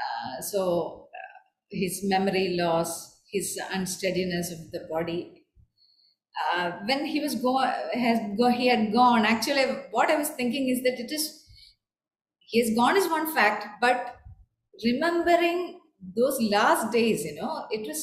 Uh, 0.00 0.42
so 0.42 1.08
uh, 1.14 1.38
his 1.70 2.00
memory 2.04 2.56
loss 2.58 3.20
his 3.32 3.58
unsteadiness 3.72 4.52
of 4.52 4.70
the 4.72 4.86
body. 4.90 5.46
Uh, 6.56 6.72
when 6.86 7.06
he 7.06 7.20
was 7.20 7.34
go 7.36 7.58
has 7.58 8.18
go 8.36 8.48
he 8.50 8.66
had 8.66 8.92
gone 8.92 9.24
actually 9.24 9.64
what 9.96 10.10
i 10.10 10.16
was 10.16 10.30
thinking 10.30 10.68
is 10.68 10.82
that 10.82 10.98
it 11.04 11.10
is 11.12 11.24
he 12.38 12.60
has 12.60 12.74
gone 12.76 12.96
is 12.96 13.08
one 13.08 13.32
fact 13.34 13.66
but 13.80 14.16
remembering 14.84 15.80
those 16.16 16.40
last 16.42 16.92
days 16.92 17.24
you 17.24 17.34
know 17.40 17.66
it 17.70 17.86
was 17.86 18.02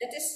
that 0.00 0.12
is 0.20 0.28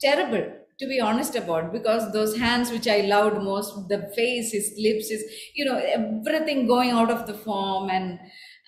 terrible 0.00 0.44
to 0.80 0.86
be 0.88 1.00
honest 1.00 1.36
about 1.36 1.72
because 1.72 2.12
those 2.12 2.36
hands 2.38 2.70
which 2.70 2.88
i 2.88 3.00
loved 3.02 3.42
most 3.42 3.88
the 3.88 3.98
face 4.16 4.52
his 4.52 4.68
lips 4.86 5.10
his 5.10 5.24
you 5.54 5.64
know 5.64 5.76
everything 5.98 6.66
going 6.66 6.90
out 6.90 7.10
of 7.10 7.26
the 7.26 7.34
form 7.34 7.90
and 7.90 8.18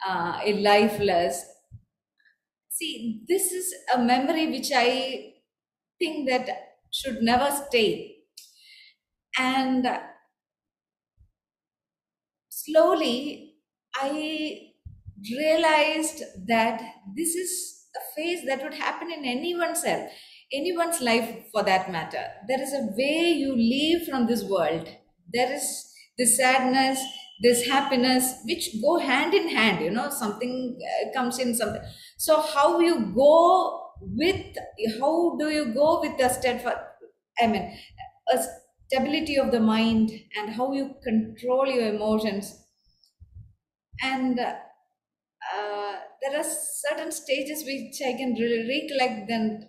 uh, 0.09 0.41
lifeless. 0.59 1.45
See, 2.71 3.23
this 3.29 3.53
is 3.53 3.73
a 3.95 3.99
memory 4.03 4.49
which 4.49 4.71
I 4.75 5.35
think 5.99 6.29
that 6.29 6.49
should 6.93 7.23
never 7.23 7.51
stay. 7.69 8.25
And 9.39 9.87
slowly, 12.49 13.57
I 13.95 14.73
realized 15.31 16.23
that 16.47 16.81
this 17.17 17.35
is 17.35 17.87
a 17.97 18.01
phase 18.17 18.45
that 18.47 18.63
would 18.63 18.75
happen 18.75 19.11
in 19.11 19.25
anyone's 19.25 19.85
life, 19.85 20.11
anyone's 20.53 21.01
life 21.01 21.47
for 21.53 21.63
that 21.63 21.91
matter. 21.91 22.25
There 22.49 22.61
is 22.63 22.73
a 22.73 22.87
way 22.97 23.33
you 23.33 23.55
leave 23.55 24.07
from 24.09 24.27
this 24.27 24.45
world. 24.45 24.89
There 25.33 25.53
is 25.53 25.93
this 26.19 26.37
sadness, 26.37 27.03
this 27.43 27.67
happiness, 27.67 28.35
which 28.45 28.81
go 28.83 28.99
hand 28.99 29.35
in 29.35 29.49
hand. 29.49 29.85
You 29.85 29.91
know, 29.91 30.11
something 30.11 30.79
uh, 30.83 31.13
comes 31.13 31.39
in 31.39 31.55
something. 31.55 31.83
So 32.19 32.41
how 32.41 32.81
you 32.81 33.13
go 33.15 33.93
with, 34.01 34.57
how 35.01 35.37
do 35.39 35.49
you 35.51 35.73
go 35.75 36.01
with 36.01 36.19
the 36.19 36.29
steadfast? 36.29 36.79
I 37.41 37.47
mean, 37.47 37.77
a 38.33 38.43
stability 38.89 39.37
of 39.39 39.51
the 39.53 39.61
mind 39.61 40.11
and 40.37 40.51
how 40.51 40.73
you 40.73 40.95
control 41.03 41.67
your 41.67 41.95
emotions 41.95 42.65
and 44.03 44.39
uh, 45.55 45.95
there 46.21 46.37
are 46.39 46.45
certain 46.45 47.11
stages 47.13 47.65
which 47.65 48.01
I 48.07 48.13
can 48.17 48.35
re- 48.35 48.67
recollect. 48.69 49.29
Then 49.29 49.69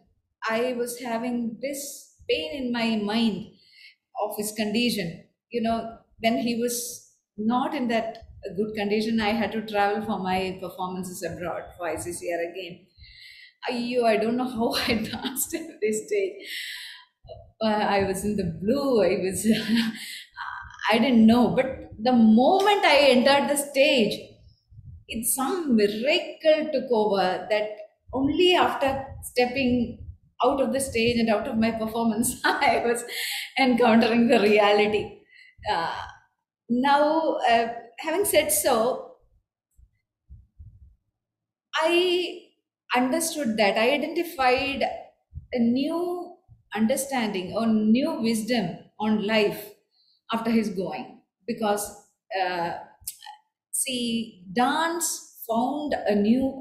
I 0.50 0.74
was 0.74 1.00
having 1.00 1.58
this 1.62 2.16
pain 2.30 2.64
in 2.64 2.72
my 2.72 2.98
mind 2.98 3.48
of 4.24 4.36
his 4.38 4.52
condition. 4.52 5.26
You 5.52 5.62
know, 5.62 5.98
when 6.20 6.38
he 6.40 6.60
was 6.60 7.12
not 7.38 7.74
in 7.74 7.88
that 7.90 8.18
good 8.58 8.74
condition, 8.76 9.20
I 9.22 9.30
had 9.30 9.52
to 9.54 9.66
travel 9.66 10.06
for 10.06 10.20
my 10.20 10.58
performances 10.62 11.24
abroad 11.24 11.64
for 11.78 11.88
ICCR 11.88 12.52
again. 12.52 12.86
Ayyo, 13.70 14.04
I 14.06 14.18
don't 14.18 14.38
know 14.38 14.50
how 14.50 14.74
I 14.74 14.96
danced 14.96 15.54
at 15.56 15.68
this 15.82 16.08
stage. 16.08 16.48
Uh, 17.62 17.68
I 17.68 18.04
was 18.04 18.24
in 18.26 18.36
the 18.36 18.44
blue. 18.62 19.02
I 19.02 19.18
was, 19.24 19.46
I 20.92 20.98
didn't 20.98 21.26
know. 21.26 21.56
But 21.56 21.92
the 22.02 22.12
moment 22.14 22.84
I 22.86 22.98
entered 23.16 23.50
the 23.50 23.58
stage, 23.58 24.20
it's 25.08 25.36
some 25.36 25.76
miracle 25.76 26.72
took 26.74 26.92
over 26.92 27.48
that 27.50 27.70
only 28.14 28.56
after 28.56 29.06
stepping 29.24 30.03
out 30.44 30.62
of 30.62 30.74
the 30.74 30.80
stage 30.80 31.20
and 31.20 31.30
out 31.30 31.48
of 31.48 31.58
my 31.58 31.72
performance, 31.72 32.40
I 32.46 32.82
was 32.86 33.04
encountering 33.60 34.28
the 34.28 34.40
reality. 34.40 35.20
Uh, 35.70 36.02
now, 36.70 37.38
uh, 37.50 37.74
having 38.00 38.26
said 38.26 38.52
so, 38.52 39.18
I 41.76 42.50
understood 42.96 43.58
that 43.58 43.78
I 43.78 43.92
identified 43.92 44.84
a 45.54 45.60
new 45.60 46.38
understanding 46.76 47.54
or 47.56 47.68
new 47.68 48.22
wisdom 48.22 48.78
on 49.00 49.26
life 49.28 49.70
after 50.32 50.50
his 50.52 50.70
going 50.70 51.22
because 51.48 52.08
uh, 52.42 52.74
see 53.72 54.46
dance 54.54 55.42
found 55.48 55.94
a 55.94 56.16
new 56.16 56.60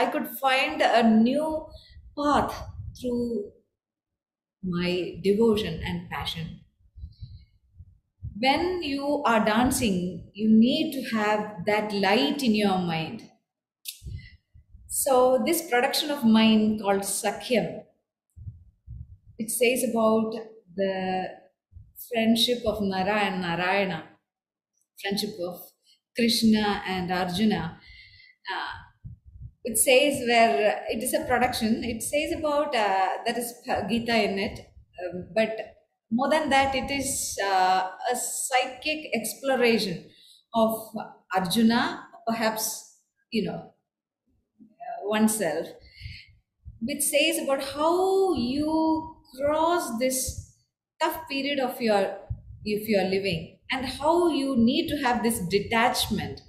i 0.00 0.06
could 0.06 0.26
find 0.40 0.82
a 0.82 1.02
new 1.08 1.66
path 2.18 2.54
through 3.00 3.52
my 4.62 5.20
devotion 5.22 5.80
and 5.84 6.10
passion 6.10 6.60
when 8.40 8.82
you 8.82 9.22
are 9.24 9.44
dancing 9.44 10.30
you 10.34 10.48
need 10.48 10.92
to 10.92 11.16
have 11.16 11.64
that 11.66 11.92
light 11.92 12.42
in 12.42 12.54
your 12.54 12.78
mind 12.78 13.22
so 14.86 15.42
this 15.46 15.62
production 15.70 16.10
of 16.10 16.24
mine 16.24 16.78
called 16.82 17.08
sakhyam 17.14 17.68
it 19.38 19.50
says 19.50 19.88
about 19.90 20.38
the 20.82 20.94
friendship 22.08 22.62
of 22.66 22.80
nara 22.92 23.18
and 23.30 23.40
narayana 23.40 24.02
friendship 25.00 25.34
of 25.40 25.60
Krishna 26.16 26.82
and 26.84 27.12
Arjuna. 27.12 27.78
Uh, 28.52 28.87
it 29.68 29.76
says 29.78 30.20
where 30.26 30.84
it 30.88 31.02
is 31.02 31.14
a 31.14 31.24
production, 31.24 31.84
it 31.84 32.02
says 32.02 32.32
about 32.38 32.74
uh, 32.74 33.08
there 33.24 33.38
is 33.38 33.52
Gita 33.88 34.16
in 34.24 34.38
it, 34.38 34.60
um, 35.04 35.26
but 35.34 35.76
more 36.10 36.30
than 36.30 36.48
that, 36.50 36.74
it 36.74 36.90
is 36.90 37.38
uh, 37.44 37.90
a 38.12 38.16
psychic 38.16 39.10
exploration 39.14 40.08
of 40.54 40.88
Arjuna, 41.34 42.06
perhaps, 42.26 42.96
you 43.30 43.44
know, 43.44 43.74
oneself, 45.04 45.68
which 46.80 47.02
says 47.02 47.38
about 47.38 47.62
how 47.62 48.34
you 48.34 49.16
cross 49.36 49.98
this 49.98 50.54
tough 51.00 51.28
period 51.28 51.58
of 51.60 51.80
your 51.80 52.18
if 52.64 52.88
you 52.88 52.98
are 52.98 53.08
living 53.08 53.58
and 53.70 53.86
how 53.86 54.28
you 54.28 54.56
need 54.56 54.88
to 54.88 54.96
have 54.98 55.22
this 55.22 55.38
detachment 55.48 56.40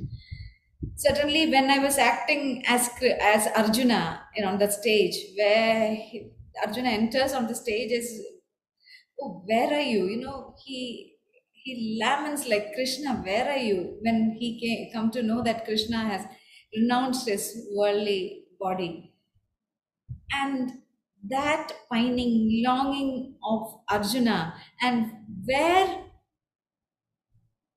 certainly 1.04 1.44
when 1.54 1.70
i 1.76 1.80
was 1.86 1.98
acting 1.98 2.64
as 2.68 2.90
as 3.34 3.48
arjuna 3.62 4.02
you 4.36 4.42
know, 4.44 4.50
on 4.50 4.60
the 4.60 4.70
stage 4.72 5.16
where 5.38 5.96
he, 5.96 6.32
arjuna 6.66 6.90
enters 6.90 7.34
on 7.34 7.48
the 7.48 7.56
stage 7.56 7.92
is 7.92 8.08
oh 9.22 9.44
where 9.46 9.72
are 9.74 9.82
you? 9.94 10.06
You 10.06 10.18
know 10.22 10.56
he 10.66 11.16
he 11.54 12.00
laments 12.02 12.48
like 12.48 12.74
krishna 12.74 13.16
where 13.28 13.48
are 13.50 13.58
you? 13.70 13.98
When 14.02 14.36
he 14.40 14.50
came 14.60 14.92
come 14.94 15.12
to 15.12 15.22
know 15.24 15.44
that 15.44 15.66
krishna 15.66 16.00
has 16.12 16.26
renounced 16.76 17.28
his 17.28 17.68
worldly 17.76 18.46
body. 18.60 19.14
And 20.32 20.82
that 21.28 21.72
pining 21.92 22.64
longing 22.66 23.36
of 23.44 23.82
arjuna 23.90 24.54
and 24.82 25.12
where 25.46 26.06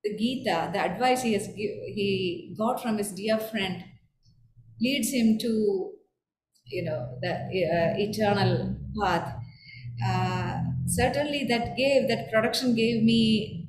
the 0.05 0.17
Gita, 0.17 0.71
the 0.73 0.81
advice 0.81 1.23
he 1.23 1.33
has 1.35 1.47
he 1.47 2.55
got 2.59 2.83
from 2.83 2.99
his 2.99 3.13
dear 3.13 3.39
friend, 3.39 3.85
leads 4.81 5.13
him 5.13 5.39
to, 5.39 5.93
you 6.67 6.85
know, 6.85 7.19
the 7.21 7.33
uh, 7.33 7.95
eternal 7.99 8.77
path. 9.01 9.37
Uh, 10.05 10.61
certainly, 10.87 11.45
that 11.45 11.77
gave 11.77 12.09
that 12.09 12.31
production 12.33 12.75
gave 12.75 13.03
me 13.03 13.69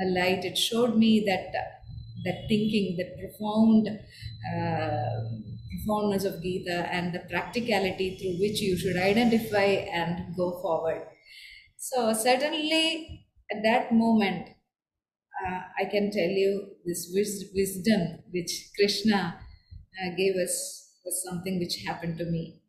a 0.00 0.04
light. 0.06 0.44
It 0.44 0.58
showed 0.58 0.96
me 0.96 1.24
that 1.26 1.52
that 2.24 2.44
thinking, 2.48 2.96
that 2.98 3.18
profound 3.18 3.88
uh, 3.88 5.20
profoundness 5.70 6.24
of 6.24 6.42
Gita, 6.42 6.88
and 6.92 7.14
the 7.14 7.20
practicality 7.30 8.16
through 8.18 8.38
which 8.40 8.60
you 8.60 8.76
should 8.76 8.96
identify 8.96 9.64
and 10.00 10.36
go 10.36 10.60
forward. 10.60 11.06
So 11.78 12.12
certainly, 12.12 13.26
at 13.50 13.62
that 13.62 13.92
moment 13.92 14.48
uh, 15.46 15.60
I 15.78 15.84
can 15.86 16.10
tell 16.10 16.28
you 16.42 16.76
this 16.84 17.10
wis- 17.14 17.50
wisdom 17.54 18.18
which 18.30 18.70
Krishna 18.76 19.40
uh, 20.00 20.10
gave 20.16 20.36
us 20.36 20.90
was 21.04 21.22
something 21.28 21.58
which 21.58 21.82
happened 21.86 22.18
to 22.18 22.24
me 22.24 22.62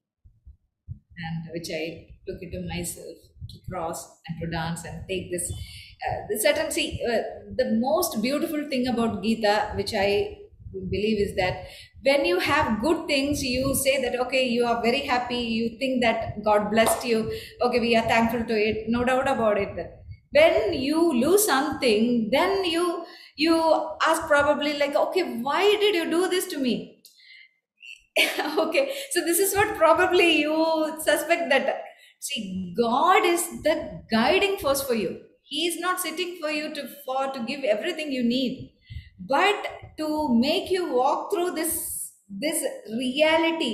and 1.17 1.49
which 1.53 1.69
I 1.71 2.07
took 2.27 2.41
it 2.41 2.51
to 2.51 2.67
myself 2.67 3.17
to 3.49 3.59
cross 3.69 4.19
and 4.27 4.39
to 4.41 4.47
dance 4.49 4.83
and 4.85 5.03
take 5.07 5.31
this. 5.31 5.51
Uh, 5.51 6.15
the 6.29 6.39
certain 6.39 6.71
see 6.71 7.01
uh, 7.07 7.21
the 7.55 7.77
most 7.79 8.21
beautiful 8.21 8.67
thing 8.69 8.87
about 8.87 9.21
Gita, 9.23 9.71
which 9.75 9.93
I 9.93 10.37
believe, 10.73 11.19
is 11.19 11.35
that 11.35 11.67
when 12.03 12.25
you 12.25 12.39
have 12.39 12.81
good 12.81 13.07
things, 13.07 13.43
you 13.43 13.75
say 13.75 14.01
that 14.01 14.19
okay, 14.21 14.45
you 14.47 14.65
are 14.65 14.81
very 14.81 15.01
happy. 15.01 15.37
You 15.37 15.77
think 15.77 16.01
that 16.03 16.43
God 16.43 16.71
blessed 16.71 17.05
you. 17.05 17.31
Okay, 17.61 17.79
we 17.79 17.95
are 17.95 18.03
thankful 18.07 18.43
to 18.45 18.53
it. 18.55 18.85
No 18.89 19.03
doubt 19.03 19.27
about 19.27 19.57
it 19.57 19.75
when 20.33 20.73
you 20.73 21.01
lose 21.23 21.45
something 21.45 22.29
then 22.31 22.65
you 22.65 23.05
you 23.35 23.55
ask 24.07 24.27
probably 24.27 24.77
like 24.77 24.95
okay 24.95 25.23
why 25.47 25.63
did 25.83 25.95
you 25.95 26.09
do 26.09 26.27
this 26.29 26.47
to 26.47 26.57
me? 26.57 26.99
Okay 28.63 28.93
so 29.11 29.21
this 29.25 29.39
is 29.39 29.53
what 29.55 29.75
probably 29.77 30.29
you 30.41 30.55
suspect 31.03 31.49
that 31.49 31.83
see 32.19 32.73
god 32.79 33.25
is 33.25 33.43
the 33.63 33.75
guiding 34.11 34.57
force 34.57 34.81
for 34.83 34.93
you. 34.93 35.19
He 35.43 35.67
is 35.67 35.79
not 35.79 35.99
sitting 35.99 36.37
for 36.41 36.49
you 36.49 36.73
to 36.73 36.87
for 37.05 37.31
to 37.33 37.39
give 37.45 37.63
everything 37.63 38.11
you 38.11 38.23
need. 38.23 38.71
But 39.19 39.67
to 39.97 40.07
make 40.39 40.69
you 40.71 40.93
walk 40.93 41.31
through 41.33 41.51
this 41.51 42.13
this 42.29 42.63
reality 42.97 43.73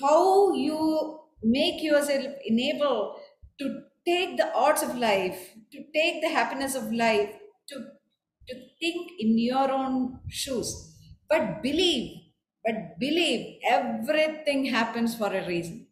how 0.00 0.52
you 0.54 1.20
make 1.42 1.82
yourself 1.82 2.24
enable 2.46 3.20
to 3.58 3.82
take 4.06 4.36
the 4.36 4.52
odds 4.54 4.82
of 4.82 4.96
life 4.96 5.54
to 5.72 5.84
take 5.94 6.22
the 6.22 6.28
happiness 6.30 6.74
of 6.74 6.92
life, 6.92 7.30
to, 7.68 7.76
to 8.48 8.54
think 8.80 9.12
in 9.18 9.38
your 9.38 9.70
own 9.70 10.20
shoes. 10.28 10.70
But 11.28 11.62
believe, 11.62 12.18
but 12.64 12.98
believe 13.00 13.60
everything 13.68 14.66
happens 14.66 15.16
for 15.16 15.32
a 15.32 15.46
reason. 15.46 15.86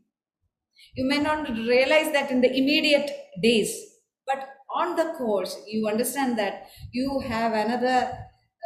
You 0.94 1.04
may 1.06 1.18
not 1.18 1.48
realize 1.50 2.12
that 2.12 2.30
in 2.30 2.40
the 2.40 2.50
immediate 2.56 3.10
days, 3.42 3.98
but 4.26 4.48
on 4.74 4.96
the 4.96 5.14
course, 5.18 5.56
you 5.66 5.88
understand 5.88 6.38
that 6.38 6.68
you 6.92 7.20
have 7.20 7.52
another 7.52 8.18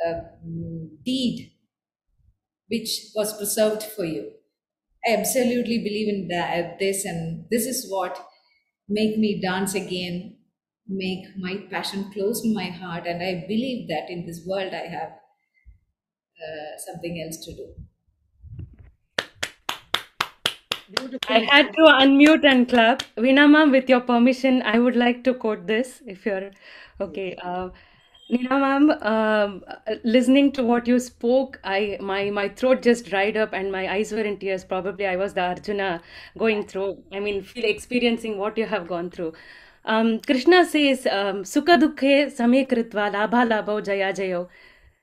uh, 0.06 0.20
deed 1.04 1.52
which 2.68 3.10
was 3.14 3.36
preserved 3.36 3.82
for 3.82 4.04
you. 4.04 4.32
I 5.06 5.14
absolutely 5.14 5.78
believe 5.78 6.08
in 6.08 6.28
that, 6.28 6.78
this, 6.78 7.04
and 7.04 7.46
this 7.50 7.66
is 7.66 7.90
what 7.90 8.26
make 8.88 9.18
me 9.18 9.40
dance 9.40 9.74
again, 9.74 10.38
make 10.86 11.36
my 11.36 11.66
passion 11.70 12.10
close 12.12 12.42
to 12.42 12.52
my 12.54 12.66
heart, 12.70 13.06
and 13.06 13.22
I 13.22 13.44
believe 13.46 13.88
that 13.88 14.10
in 14.10 14.26
this 14.26 14.44
world 14.46 14.72
I 14.74 14.86
have 14.86 15.12
uh, 16.42 16.76
something 16.78 17.20
else 17.22 17.44
to 17.44 17.54
do. 17.54 17.74
Beautiful. 20.88 21.18
I 21.28 21.40
had 21.50 21.72
to 21.74 21.82
unmute 21.82 22.44
and 22.44 22.68
clap. 22.68 23.02
Veena 23.16 23.48
ma'am, 23.50 23.70
with 23.70 23.88
your 23.88 24.00
permission, 24.00 24.62
I 24.62 24.78
would 24.78 24.96
like 24.96 25.22
to 25.24 25.34
quote 25.34 25.66
this 25.66 26.02
if 26.06 26.24
you're 26.26 26.50
okay. 27.00 27.36
Uh, 27.42 27.70
Neena 28.30 28.58
ma'am, 28.58 28.90
um, 29.02 29.64
listening 30.04 30.52
to 30.52 30.62
what 30.62 30.86
you 30.86 30.98
spoke, 31.00 31.58
I 31.64 31.96
my 32.00 32.28
my 32.30 32.48
throat 32.50 32.82
just 32.82 33.06
dried 33.06 33.38
up 33.38 33.54
and 33.54 33.72
my 33.72 33.90
eyes 33.92 34.12
were 34.12 34.26
in 34.30 34.36
tears. 34.38 34.64
Probably 34.64 35.06
I 35.06 35.16
was 35.16 35.32
the 35.32 35.40
Arjuna 35.40 36.02
going 36.36 36.64
through. 36.66 37.02
I 37.10 37.20
mean, 37.20 37.42
feel 37.42 37.64
experiencing 37.64 38.36
what 38.36 38.58
you 38.58 38.66
have 38.66 38.86
gone 38.86 39.10
through. 39.10 39.32
Um, 39.86 40.20
Krishna 40.20 40.64
says, 40.74 41.06
um, 41.06 41.42
"Sukha 41.54 41.78
dukhe 41.84 42.30
same 42.40 42.58
kritva 42.74 43.10
labha 43.16 43.44
labho 43.54 43.78
jaya 43.90 44.12
jayo, 44.20 44.42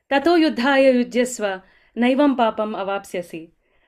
tato 0.08 0.36
yuddhaya 0.44 0.94
yujyasva 1.00 1.54
naivam 2.06 2.36
papam 2.42 2.76
avapsyasi." 2.84 3.42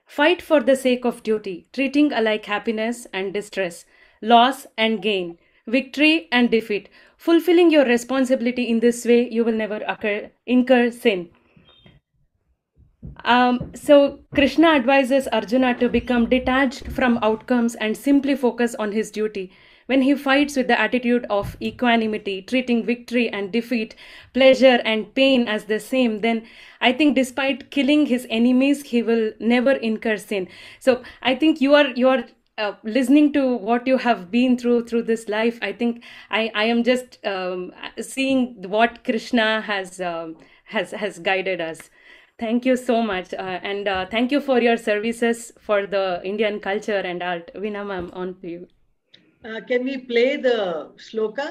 Fight 0.05 0.41
for 0.41 0.59
the 0.71 0.75
sake 0.75 1.05
of 1.05 1.23
duty, 1.23 1.57
treating 1.71 2.11
alike 2.11 2.45
happiness 2.45 3.05
and 3.13 3.33
distress, 3.33 3.85
loss 4.21 4.65
and 4.77 5.01
gain, 5.01 5.37
victory 5.65 6.27
and 6.31 6.51
defeat. 6.51 6.89
Fulfilling 7.19 7.69
your 7.69 7.83
responsibility 7.83 8.69
in 8.69 8.79
this 8.79 9.05
way, 9.05 9.29
you 9.29 9.43
will 9.43 9.53
never 9.53 9.83
occur, 9.85 10.31
incur 10.45 10.89
sin. 10.89 11.29
Um, 13.25 13.71
so, 13.75 14.19
Krishna 14.33 14.69
advises 14.69 15.27
Arjuna 15.33 15.77
to 15.79 15.89
become 15.89 16.29
detached 16.29 16.87
from 16.87 17.19
outcomes 17.21 17.75
and 17.75 17.97
simply 17.97 18.37
focus 18.37 18.73
on 18.75 18.93
his 18.93 19.11
duty. 19.11 19.51
When 19.87 20.03
he 20.03 20.15
fights 20.15 20.55
with 20.55 20.67
the 20.67 20.79
attitude 20.79 21.25
of 21.29 21.57
equanimity, 21.61 22.41
treating 22.41 22.85
victory 22.85 23.27
and 23.27 23.51
defeat, 23.51 23.95
pleasure 24.33 24.79
and 24.85 25.13
pain 25.13 25.45
as 25.45 25.65
the 25.65 25.81
same, 25.81 26.21
then 26.21 26.43
I 26.79 26.93
think 26.93 27.15
despite 27.15 27.69
killing 27.69 28.05
his 28.05 28.27
enemies, 28.29 28.83
he 28.83 29.03
will 29.03 29.33
never 29.41 29.71
incur 29.73 30.15
sin. 30.15 30.47
So, 30.79 31.03
I 31.21 31.35
think 31.35 31.59
you 31.59 31.75
are 31.75 31.87
you 31.87 32.07
are 32.07 32.23
uh, 32.59 32.73
listening 32.83 33.31
to 33.33 33.55
what 33.55 33.87
you 33.87 33.97
have 33.97 34.29
been 34.29 34.57
through 34.57 34.85
through 34.85 35.03
this 35.03 35.27
life. 35.29 35.57
I 35.61 35.71
think 35.81 36.03
I 36.29 36.51
I 36.53 36.65
am 36.65 36.83
just 36.83 37.17
um, 37.25 37.71
seeing 37.99 38.69
what 38.75 39.03
Krishna 39.03 39.61
has 39.61 39.99
um, 40.01 40.37
has 40.75 40.91
has 40.91 41.19
guided 41.19 41.61
us. 41.61 41.89
Thank 42.39 42.65
you 42.65 42.75
so 42.81 43.01
much, 43.01 43.33
uh, 43.33 43.59
and 43.69 43.87
uh, 43.87 44.05
thank 44.11 44.31
you 44.31 44.39
for 44.49 44.61
your 44.65 44.77
services 44.77 45.51
for 45.69 45.79
the 45.95 46.21
Indian 46.23 46.59
culture 46.67 47.01
and 47.11 47.23
art. 47.31 47.51
Veena 47.55 47.85
ma'am, 47.91 48.09
on 48.13 48.33
to 48.41 48.53
you. 48.55 48.67
Uh, 49.43 49.59
can 49.67 49.83
we 49.83 49.97
play 49.97 50.37
the 50.37 50.91
shloka 51.07 51.49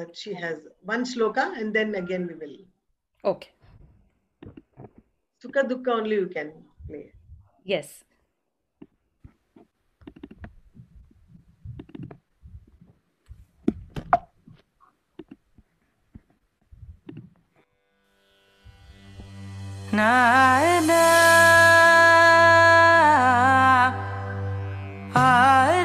that 0.00 0.16
she 0.16 0.34
has? 0.34 0.66
One 0.94 1.04
shloka, 1.04 1.46
and 1.60 1.74
then 1.74 1.94
again 1.94 2.26
we 2.26 2.34
will. 2.42 2.56
Okay. 3.32 3.50
Sukha 5.44 5.62
Dukkha 5.72 5.96
only 6.00 6.16
you 6.16 6.26
can 6.26 6.52
play. 6.88 7.12
Yes. 7.64 8.04
Nine, 19.98 20.86
nine, 20.86 20.96
I 25.12 25.77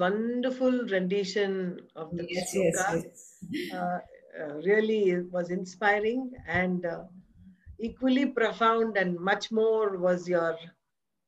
wonderful 0.00 0.86
rendition 0.94 1.52
of 1.96 2.16
the 2.16 2.24
Yes, 2.28 2.54
yes, 2.56 2.86
shloka 2.86 2.88
yes. 2.92 3.44
uh, 3.72 3.98
uh, 4.40 4.54
really 4.70 5.20
was 5.22 5.50
inspiring 5.50 6.32
and 6.46 6.86
uh, 6.86 7.04
equally 7.78 8.26
profound 8.26 8.96
and 8.96 9.18
much 9.20 9.50
more 9.52 9.98
was 9.98 10.28
your 10.28 10.56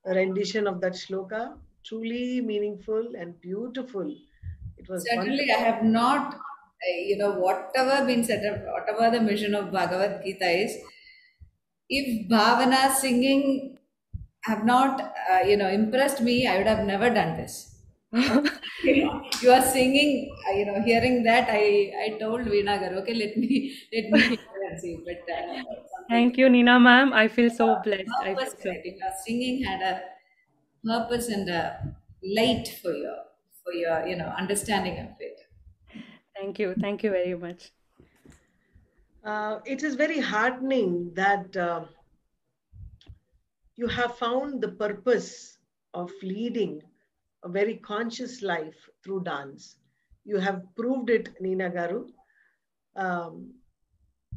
rendition 0.07 0.67
of 0.67 0.81
that 0.81 0.93
shloka. 0.95 1.61
Truly 1.85 2.41
meaningful 2.41 3.15
and 3.17 3.41
beautiful. 3.41 4.09
It 4.77 4.89
was 4.89 5.11
Certainly, 5.11 5.13
wonderful. 5.15 5.53
I 5.53 5.59
have 5.59 5.85
not, 5.85 6.35
uh, 6.35 6.39
you 6.87 7.17
know, 7.19 7.33
whatever 7.39 8.07
been 8.07 8.25
said, 8.25 8.43
whatever 8.67 9.11
the 9.11 9.23
mission 9.23 9.55
of 9.55 9.71
Bhagavad 9.71 10.25
Gita 10.25 10.49
is, 10.49 10.79
if 11.89 12.29
Bhavana 12.29 12.93
singing 12.93 13.79
have 14.45 14.65
not, 14.65 15.01
uh, 15.31 15.41
you 15.47 15.57
know, 15.57 15.69
impressed 15.69 16.21
me, 16.23 16.47
I 16.47 16.59
would 16.59 16.67
have 16.67 16.87
never 16.87 17.11
done 17.11 17.37
this. 17.37 17.83
you 18.83 19.05
know, 19.05 19.25
you 19.41 19.51
are 19.51 19.63
singing, 19.63 20.35
uh, 20.49 20.57
you 20.57 20.67
know, 20.67 20.81
hearing 20.83 21.23
that, 21.25 21.49
I, 21.51 21.93
I 22.05 22.17
told 22.19 22.43
Veena 22.43 22.79
Garu, 22.81 23.03
okay, 23.03 23.15
let 23.15 23.37
me, 23.37 23.77
let 23.93 24.11
me 24.11 24.21
hear 24.21 24.79
see. 24.81 24.99
But 25.05 25.33
uh, 25.33 25.63
Thank 26.09 26.37
you, 26.37 26.49
Nina 26.49 26.79
ma'am. 26.79 27.13
I 27.13 27.29
feel 27.29 27.51
so 27.51 27.81
blessed. 27.83 28.11
I 28.23 28.35
feel 28.35 28.47
so. 28.47 28.71
right? 28.71 28.85
Your 28.85 29.13
singing 29.25 29.63
had 29.65 29.81
a 29.83 30.03
purpose 30.85 31.29
and 31.29 31.49
a 31.49 31.95
light 32.23 32.69
for 32.83 32.93
your, 32.93 33.17
for 33.63 33.73
your, 33.73 34.07
you 34.07 34.17
know, 34.17 34.33
understanding 34.39 34.99
of 34.99 35.11
it. 35.21 35.41
Thank 36.37 36.59
you. 36.59 36.75
Thank 36.81 37.03
you 37.03 37.11
very 37.11 37.35
much. 37.35 37.71
Uh, 39.25 39.61
it 39.65 39.85
is 39.85 39.95
very 39.95 40.19
heartening 40.19 41.13
that 41.15 41.57
uh, 41.57 41.85
you 43.77 43.87
have 43.87 44.17
found 44.17 44.61
the 44.61 44.69
purpose 44.69 45.59
of 45.95 46.11
leading 46.23 46.83
a 47.45 47.49
very 47.49 47.77
conscious 47.77 48.43
life 48.43 48.89
through 49.03 49.23
dance. 49.25 49.77
You 50.25 50.39
have 50.39 50.63
proved 50.77 51.11
it, 51.11 51.29
Nina 51.41 51.71
Garu, 51.71 52.07
um, 52.97 53.53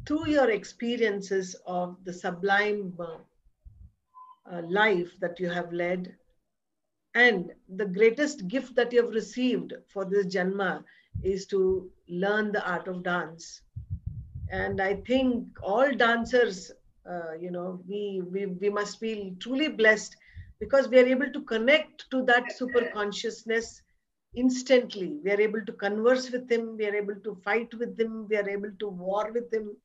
through 0.08 0.28
your 0.30 0.50
experiences 0.50 1.56
of 1.66 1.98
the 2.06 2.14
sublime 2.14 2.94
uh, 4.52 4.62
life 4.68 5.12
that 5.20 5.40
you 5.40 5.50
have 5.50 5.72
led. 5.74 6.16
And 7.14 7.52
the 7.70 7.86
greatest 7.86 8.48
gift 8.48 8.76
that 8.76 8.92
you 8.92 9.04
have 9.04 9.14
received 9.14 9.74
for 9.88 10.06
this 10.06 10.28
Janma 10.28 10.84
is 11.24 11.46
to 11.48 11.90
learn 12.10 12.52
the 12.52 12.68
art 12.70 12.88
of 12.88 13.04
dance 13.04 13.62
and 14.52 14.82
i 14.82 14.94
think 15.08 15.48
all 15.64 15.92
dancers 15.94 16.72
uh, 17.10 17.34
you 17.40 17.52
know 17.52 17.80
we, 17.88 18.22
we 18.32 18.46
we 18.46 18.70
must 18.70 19.00
feel 19.00 19.34
truly 19.40 19.68
blessed 19.68 20.16
because 20.60 20.88
we 20.88 21.00
are 21.00 21.06
able 21.06 21.32
to 21.32 21.42
connect 21.42 22.10
to 22.12 22.24
that 22.24 22.52
super 22.52 22.90
consciousness 22.94 23.82
instantly. 24.36 25.20
We 25.24 25.32
are 25.32 25.42
able 25.42 25.66
to 25.66 25.74
converse 25.74 26.32
with 26.32 26.50
him. 26.52 26.78
We 26.78 26.86
are 26.88 26.96
able 26.96 27.16
to 27.24 27.36
fight 27.44 27.74
with 27.74 28.00
him. 28.00 28.28
We 28.30 28.38
are 28.38 28.50
able 28.50 28.72
to 28.80 28.88
war 28.88 29.32
with 29.34 29.54
him. 29.54 29.76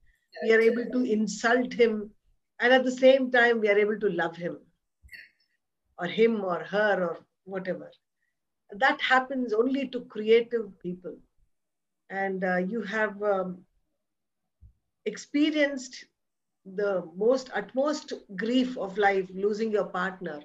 We 0.44 0.52
are 0.52 0.60
able 0.60 0.86
to 0.92 1.04
insult 1.04 1.72
him. 1.72 2.10
And 2.60 2.72
at 2.72 2.84
the 2.84 2.90
same 2.90 3.30
time 3.30 3.60
we 3.60 3.68
are 3.68 3.78
able 3.78 3.98
to 4.00 4.10
love 4.10 4.36
him. 4.36 4.58
Or 5.98 6.06
him 6.06 6.44
or 6.44 6.64
her 6.64 7.04
or 7.04 7.26
whatever. 7.44 7.90
That 8.72 9.00
happens 9.00 9.52
only 9.52 9.88
to 9.88 10.00
creative 10.02 10.78
people. 10.80 11.16
And 12.10 12.44
uh, 12.44 12.56
you 12.56 12.82
have 12.82 13.20
um, 13.22 13.58
experienced 15.04 16.04
the 16.64 17.08
most 17.16 17.50
utmost 17.54 18.12
grief 18.36 18.76
of 18.76 18.98
life 18.98 19.26
losing 19.34 19.72
your 19.72 19.86
partner 19.86 20.40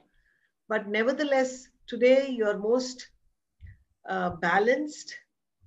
but 0.68 0.88
nevertheless 0.88 1.68
today 1.88 2.28
you 2.30 2.46
are 2.46 2.58
most 2.58 3.10
uh, 4.10 4.30
balanced 4.30 5.16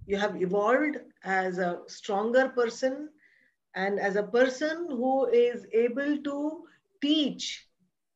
you 0.06 0.16
have 0.16 0.40
evolved 0.40 0.96
as 1.24 1.58
a 1.58 1.80
stronger 1.86 2.48
person 2.50 3.08
and 3.74 3.98
as 4.00 4.16
a 4.16 4.22
person 4.22 4.86
who 4.88 5.26
is 5.28 5.66
able 5.72 6.16
to 6.22 6.62
teach 7.00 7.66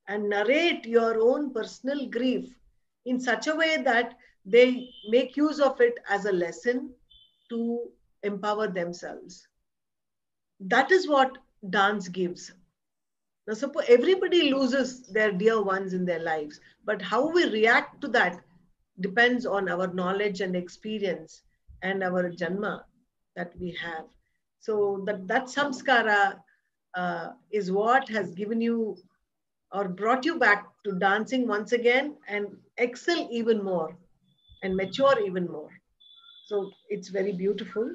and 0.09 0.29
narrate 0.29 0.85
your 0.87 1.21
own 1.21 1.53
personal 1.53 2.07
grief 2.09 2.49
in 3.05 3.21
such 3.21 3.47
a 3.47 3.55
way 3.55 3.83
that 3.83 4.17
they 4.45 4.89
make 5.09 5.37
use 5.37 5.61
of 5.61 5.81
it 5.81 5.95
as 6.09 6.25
a 6.25 6.33
lesson 6.33 6.91
to 7.49 7.91
empower 8.23 8.67
themselves 8.69 9.47
that 10.61 10.91
is 10.91 11.09
what 11.09 11.39
dance 11.71 12.09
gives. 12.09 12.53
Now, 13.47 13.55
suppose 13.55 13.85
everybody 13.89 14.53
loses 14.53 15.03
their 15.09 15.33
dear 15.33 15.61
ones 15.63 15.95
in 15.95 16.05
their 16.05 16.21
lives, 16.21 16.61
but 16.85 17.03
how 17.03 17.29
we 17.29 17.45
react 17.51 18.01
to 18.03 18.09
that 18.09 18.41
depends 19.01 19.47
on 19.47 19.69
our 19.69 19.93
knowledge 19.93 20.41
and 20.41 20.55
experience 20.55 21.43
and 21.83 22.05
our 22.05 22.31
janma 22.31 22.85
that 23.35 23.53
we 23.59 23.77
have. 23.83 24.05
So 24.61 25.03
that 25.07 25.27
that 25.27 25.47
samskara 25.47 26.39
uh, 26.95 27.29
is 27.51 27.73
what 27.73 28.09
has 28.09 28.31
given 28.35 28.61
you 28.61 28.97
or 29.73 29.89
brought 29.89 30.25
you 30.25 30.39
back 30.39 30.67
to 30.85 30.93
dancing 30.93 31.49
once 31.49 31.73
again 31.73 32.17
and 32.29 32.47
excel 32.77 33.27
even 33.31 33.65
more 33.65 33.97
and 34.63 34.77
mature 34.77 35.19
even 35.27 35.51
more. 35.51 35.71
So 36.47 36.71
it's 36.89 37.09
very 37.09 37.33
beautiful 37.33 37.91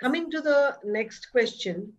coming 0.00 0.30
to 0.30 0.40
the 0.40 0.76
next 0.84 1.32
question 1.32 1.92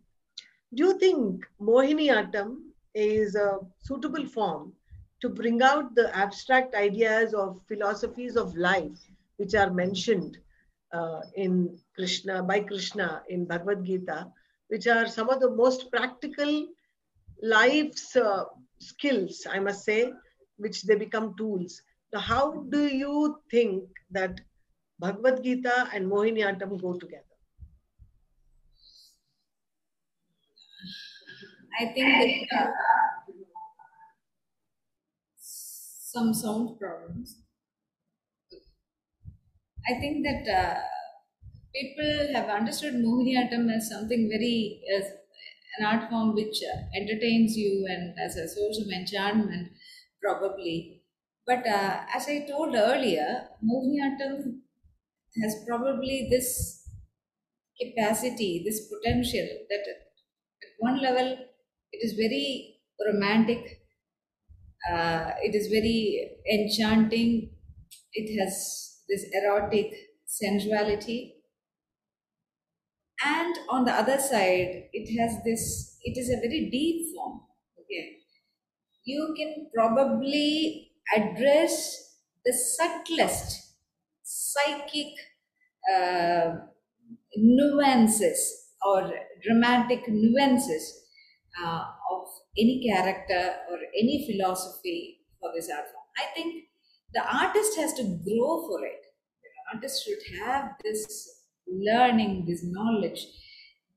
do 0.74 0.84
you 0.86 0.99
think 0.99 1.45
mohiniyattam 1.61 2.57
is 2.93 3.36
a 3.36 3.59
suitable 3.80 4.26
form 4.26 4.74
to 5.22 5.30
bring 5.30 5.61
out 5.61 5.95
the 5.95 6.15
abstract 6.15 6.76
ideas 6.76 7.34
of 7.34 7.61
philosophies 7.68 8.36
of 8.36 8.55
life 8.55 8.99
which 9.38 9.55
are 9.55 9.72
mentioned 9.72 10.38
uh, 10.93 11.22
in 11.36 11.78
krishna 11.95 12.43
by 12.43 12.59
krishna 12.59 13.24
in 13.30 13.45
bhagavad 13.45 13.84
gita 13.86 14.28
which 14.68 14.88
are 14.88 15.07
some 15.07 15.30
of 15.30 15.39
the 15.39 15.49
most 15.49 15.91
practical 15.91 16.68
life's 17.41 18.15
uh, 18.15 18.43
skills 18.80 19.45
i 19.49 19.59
must 19.59 19.84
say 19.84 20.11
which 20.57 20.84
they 20.84 20.95
become 20.95 21.36
tools? 21.38 21.82
How 22.13 22.63
do 22.70 22.88
you 22.88 23.39
think 23.51 23.84
that 24.11 24.39
bhagavad 24.99 25.43
gita 25.43 25.89
and 25.93 26.09
mohiniyattam 26.11 26.82
go 26.82 26.93
together 26.97 27.27
I 31.80 31.86
think 31.86 32.50
that 32.52 32.58
uh, 32.60 32.72
some 35.40 36.34
sound 36.36 36.78
problems. 36.80 37.42
I 39.90 40.00
think 40.00 40.26
that 40.26 40.48
uh, 40.48 40.82
people 41.74 42.34
have 42.34 42.50
understood 42.50 42.96
Mohiniyattam 42.96 43.72
as 43.76 43.90
something 43.90 44.30
very, 44.30 44.82
as 44.98 45.06
an 45.80 45.86
art 45.86 46.10
form 46.10 46.34
which 46.36 46.58
uh, 46.64 46.78
entertains 46.96 47.56
you 47.58 47.86
and 47.90 48.18
as 48.20 48.36
a 48.36 48.48
source 48.48 48.80
of 48.80 48.90
enchantment, 48.92 49.72
probably. 50.22 51.04
But 51.46 51.66
uh, 51.66 52.06
as 52.14 52.28
I 52.28 52.46
told 52.48 52.76
earlier, 52.76 53.48
Mohiniyattam 53.64 54.60
has 55.42 55.64
probably 55.68 56.28
this 56.30 56.88
capacity, 57.82 58.64
this 58.66 58.88
potential 58.94 59.48
that 59.70 59.86
at 59.90 59.98
one 60.80 61.02
level 61.02 61.38
it 61.92 62.00
is 62.06 62.14
very 62.14 62.80
romantic, 63.06 63.82
uh, 64.90 65.32
it 65.42 65.54
is 65.56 65.68
very 65.68 66.38
enchanting, 66.52 67.52
it 68.14 68.40
has 68.40 69.02
this 69.10 69.26
erotic 69.34 69.94
sensuality. 70.26 71.36
And 73.24 73.56
on 73.70 73.86
the 73.86 73.92
other 73.94 74.20
side, 74.20 74.90
it 74.94 75.18
has 75.20 75.44
this, 75.44 75.98
it 76.04 76.18
is 76.18 76.30
a 76.30 76.36
very 76.40 76.70
deep 76.70 77.14
form. 77.16 77.42
Okay. 77.80 78.18
You 79.06 79.36
can 79.38 79.70
probably 79.74 80.92
address 81.16 82.18
the 82.46 82.54
subtlest 82.54 83.76
psychic 84.24 85.14
uh, 85.94 86.56
nuances 87.38 88.74
or 88.86 89.12
dramatic 89.44 90.08
nuances 90.08 91.07
uh, 91.64 91.86
of 92.12 92.28
any 92.58 92.88
character 92.88 93.55
or 93.70 93.78
any 93.97 94.28
philosophy 94.28 95.20
for 95.39 95.51
this 95.55 95.70
art 95.70 95.86
form. 95.86 96.05
I 96.18 96.34
think 96.34 96.66
the 97.14 97.22
artist 97.22 97.78
has 97.78 97.93
to 97.93 98.03
grow 98.03 98.68
for 98.68 98.86
it. 98.86 99.01
The 99.43 99.76
artist 99.76 100.05
should 100.05 100.39
have 100.39 100.72
this 100.84 101.43
learning, 101.68 102.45
this 102.47 102.64
knowledge, 102.64 103.26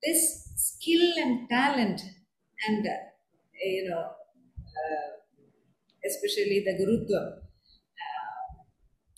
this 0.02 0.52
skill 0.56 1.12
and 1.18 1.48
talent, 1.48 2.00
and 2.68 2.86
uh, 2.86 2.90
you 3.62 3.88
know, 3.88 4.00
uh, 4.00 5.11
especially 6.06 6.64
the 6.64 6.72
gurutva, 6.72 7.38
uh, 7.38 8.62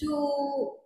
to 0.01 0.77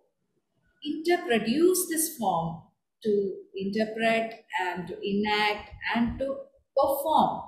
interpret, 0.83 1.47
use 1.47 1.87
this 1.89 2.17
form 2.17 2.61
to 3.03 3.35
interpret 3.55 4.45
and 4.61 4.87
to 4.87 4.95
enact 5.07 5.71
and 5.95 6.19
to 6.19 6.35
perform 6.75 7.46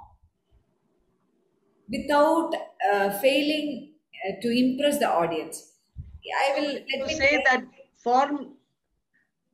without 1.91 2.53
uh, 2.91 3.09
failing 3.19 3.93
uh, 4.27 4.33
to 4.41 4.49
impress 4.49 4.99
the 4.99 5.09
audience. 5.09 5.73
I 6.37 6.59
will 6.59 6.73
let 6.73 7.07
me 7.07 7.13
say 7.15 7.43
that 7.45 7.63
form 8.03 8.53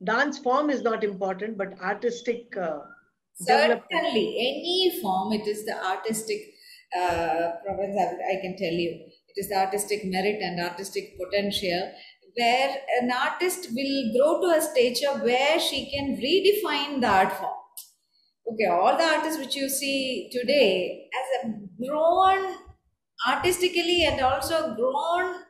dance 0.04 0.38
form 0.38 0.68
is 0.70 0.82
not 0.82 1.02
important 1.04 1.56
but 1.56 1.80
artistic 1.80 2.56
uh. 2.56 2.80
Certainly, 3.38 4.24
any 4.38 4.98
form, 5.02 5.30
it 5.34 5.46
is 5.46 5.66
the 5.66 5.76
artistic 5.86 6.54
uh, 6.98 7.52
province, 7.62 7.94
I, 7.98 8.38
I 8.38 8.40
can 8.40 8.56
tell 8.56 8.72
you. 8.72 8.92
It 9.28 9.36
is 9.36 9.50
the 9.50 9.56
artistic 9.56 10.06
merit 10.06 10.40
and 10.40 10.58
artistic 10.58 11.18
potential 11.18 11.92
where 12.34 12.76
an 13.02 13.10
artist 13.10 13.68
will 13.74 14.12
grow 14.14 14.40
to 14.40 14.58
a 14.58 14.62
stature 14.62 15.18
where 15.22 15.60
she 15.60 15.90
can 15.90 16.16
redefine 16.16 17.02
the 17.02 17.08
art 17.08 17.32
form. 17.32 17.58
Okay, 18.50 18.66
all 18.66 18.96
the 18.96 19.04
artists 19.04 19.38
which 19.38 19.54
you 19.54 19.68
see 19.68 20.30
today 20.32 21.10
has 21.12 21.52
grown 21.84 22.56
artistically 23.26 24.04
and 24.04 24.20
also 24.20 24.74
grown 24.74 25.42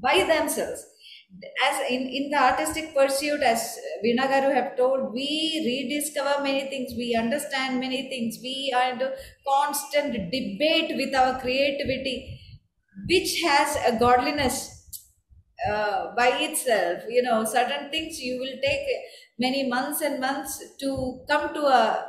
by 0.00 0.24
themselves. 0.24 0.86
As 1.64 1.80
in, 1.90 2.02
in 2.08 2.30
the 2.30 2.36
artistic 2.36 2.94
pursuit 2.94 3.42
as 3.42 3.62
veenagaru 4.04 4.50
have 4.54 4.76
told 4.76 5.14
we 5.14 5.28
rediscover 5.68 6.42
many 6.42 6.62
things 6.72 6.92
we 6.94 7.14
understand 7.14 7.80
many 7.80 8.00
things 8.10 8.36
we 8.42 8.70
are 8.76 8.90
into 8.92 9.08
constant 9.48 10.12
debate 10.34 10.90
with 11.00 11.14
our 11.14 11.40
creativity 11.40 12.38
which 13.08 13.40
has 13.42 13.76
a 13.90 13.98
godliness 13.98 14.56
uh, 15.68 16.14
by 16.16 16.28
itself. 16.48 17.02
You 17.08 17.22
know 17.22 17.44
certain 17.44 17.90
things 17.90 18.20
you 18.20 18.38
will 18.40 18.56
take 18.62 18.86
many 19.38 19.68
months 19.68 20.00
and 20.00 20.20
months 20.20 20.62
to 20.80 21.24
come 21.28 21.54
to 21.54 21.62
a 21.66 22.06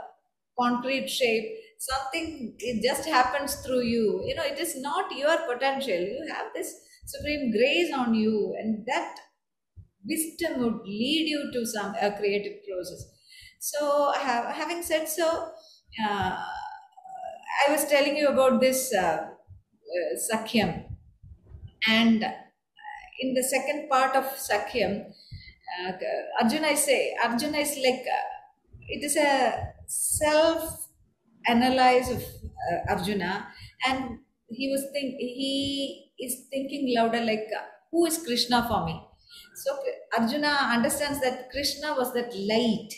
concrete 0.59 1.07
shape 1.09 1.49
something 1.89 2.55
it 2.59 2.83
just 2.83 3.07
happens 3.07 3.55
through 3.65 3.81
you. 3.83 4.23
You 4.25 4.35
know 4.35 4.43
it 4.43 4.59
is 4.59 4.75
not 4.79 5.11
your 5.15 5.37
potential. 5.51 5.99
You 6.15 6.25
have 6.33 6.53
this 6.53 6.73
supreme 7.05 7.51
grace 7.51 7.93
on 7.93 8.13
you 8.13 8.55
and 8.59 8.85
that 8.87 9.15
wisdom 10.05 10.59
would 10.61 10.81
lead 10.85 11.27
you 11.29 11.51
to 11.53 11.65
some 11.65 11.95
a 12.01 12.11
creative 12.17 12.57
process 12.67 13.03
so 13.59 14.11
ha- 14.15 14.51
having 14.53 14.81
said 14.83 15.07
so 15.07 15.51
uh, 16.05 16.45
i 17.65 17.71
was 17.71 17.85
telling 17.93 18.15
you 18.17 18.27
about 18.27 18.59
this 18.65 18.81
uh, 18.93 19.05
uh, 19.05 20.13
sakhyam 20.27 20.71
and 21.87 22.25
in 23.19 23.33
the 23.33 23.43
second 23.43 23.89
part 23.89 24.15
of 24.15 24.25
sakhyam 24.49 24.93
uh, 25.79 25.91
arjuna 26.41 26.67
is 26.77 26.83
say 26.89 27.15
arjuna 27.25 27.59
is 27.67 27.73
like 27.85 28.05
uh, 28.17 28.25
it 28.95 29.03
is 29.09 29.15
a 29.17 29.73
self 29.87 30.82
analyze 31.47 32.09
of 32.09 32.21
uh, 32.21 32.93
Arjuna, 32.93 33.47
and 33.87 34.19
he 34.49 34.69
was 34.71 34.83
think 34.93 35.15
he 35.17 36.11
is 36.19 36.47
thinking 36.49 36.93
louder 36.95 37.21
like, 37.23 37.47
uh, 37.57 37.63
who 37.91 38.05
is 38.05 38.23
Krishna 38.23 38.65
for 38.67 38.85
me? 38.85 39.01
So 39.55 39.77
Arjuna 40.17 40.69
understands 40.73 41.21
that 41.21 41.49
Krishna 41.51 41.93
was 41.93 42.13
that 42.13 42.33
light, 42.35 42.89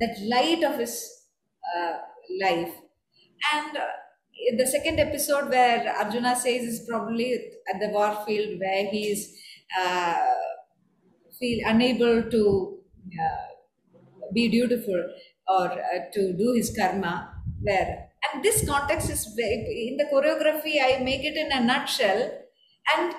that 0.00 0.16
light 0.28 0.62
of 0.64 0.78
his 0.78 1.26
uh, 1.76 1.98
life, 2.40 2.74
and 3.54 3.76
uh, 3.76 3.86
the 4.56 4.66
second 4.66 4.98
episode 5.00 5.48
where 5.48 5.88
Arjuna 5.96 6.36
says 6.36 6.62
is 6.64 6.86
probably 6.88 7.34
at 7.72 7.80
the 7.80 7.88
war 7.88 8.24
field 8.26 8.58
where 8.60 8.86
he 8.90 9.08
is 9.10 9.36
uh, 9.78 10.16
feel 11.38 11.58
unable 11.66 12.22
to 12.30 12.78
uh, 13.22 13.46
be 14.32 14.48
dutiful 14.48 15.02
or 15.48 15.66
uh, 15.72 16.10
to 16.12 16.32
do 16.36 16.52
his 16.52 16.74
karma 16.76 17.41
where? 17.62 18.08
And 18.32 18.44
this 18.44 18.66
context 18.68 19.10
is 19.10 19.26
in 19.38 19.96
the 19.96 20.06
choreography 20.12 20.74
i 20.82 20.98
make 21.02 21.24
it 21.24 21.36
in 21.36 21.50
a 21.52 21.60
nutshell. 21.64 22.20
And 22.96 23.14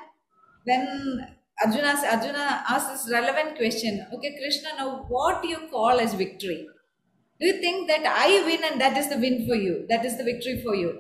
when 0.65 1.27
arjuna 1.63 1.93
arjuna 2.11 2.45
asks 2.69 2.91
this 3.05 3.11
relevant 3.13 3.55
question 3.57 4.05
okay 4.13 4.31
krishna 4.39 4.69
now 4.77 5.05
what 5.09 5.41
do 5.41 5.47
you 5.49 5.61
call 5.71 5.99
as 5.99 6.13
victory? 6.13 6.67
Do 7.39 7.47
you 7.47 7.59
think 7.61 7.87
that 7.87 8.05
i 8.05 8.43
win 8.45 8.63
and 8.71 8.79
that 8.81 8.97
is 8.97 9.09
the 9.09 9.17
win 9.17 9.45
for 9.47 9.55
you? 9.55 9.85
That 9.89 10.05
is 10.05 10.17
the 10.17 10.23
victory 10.23 10.61
for 10.63 10.75
you? 10.75 10.91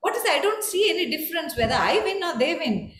What 0.00 0.16
is 0.16 0.24
i 0.28 0.40
don't 0.40 0.64
see 0.64 0.90
any 0.90 1.06
difference 1.16 1.56
whether 1.56 1.74
i 1.74 1.98
win 2.08 2.22
or 2.24 2.38
they 2.38 2.54
win. 2.54 2.92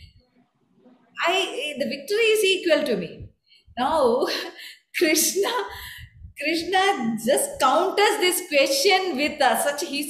I 1.25 1.75
the 1.79 1.85
victory 1.85 2.27
is 2.35 2.43
equal 2.43 2.83
to 2.85 2.97
me. 2.97 3.29
Now 3.77 4.27
krishna 4.97 5.51
Krishna 6.39 7.17
just 7.25 7.59
counters 7.59 8.17
this 8.19 8.47
question 8.47 9.17
with 9.17 9.41
uh, 9.41 9.57
such 9.63 9.81
he's 9.89 10.09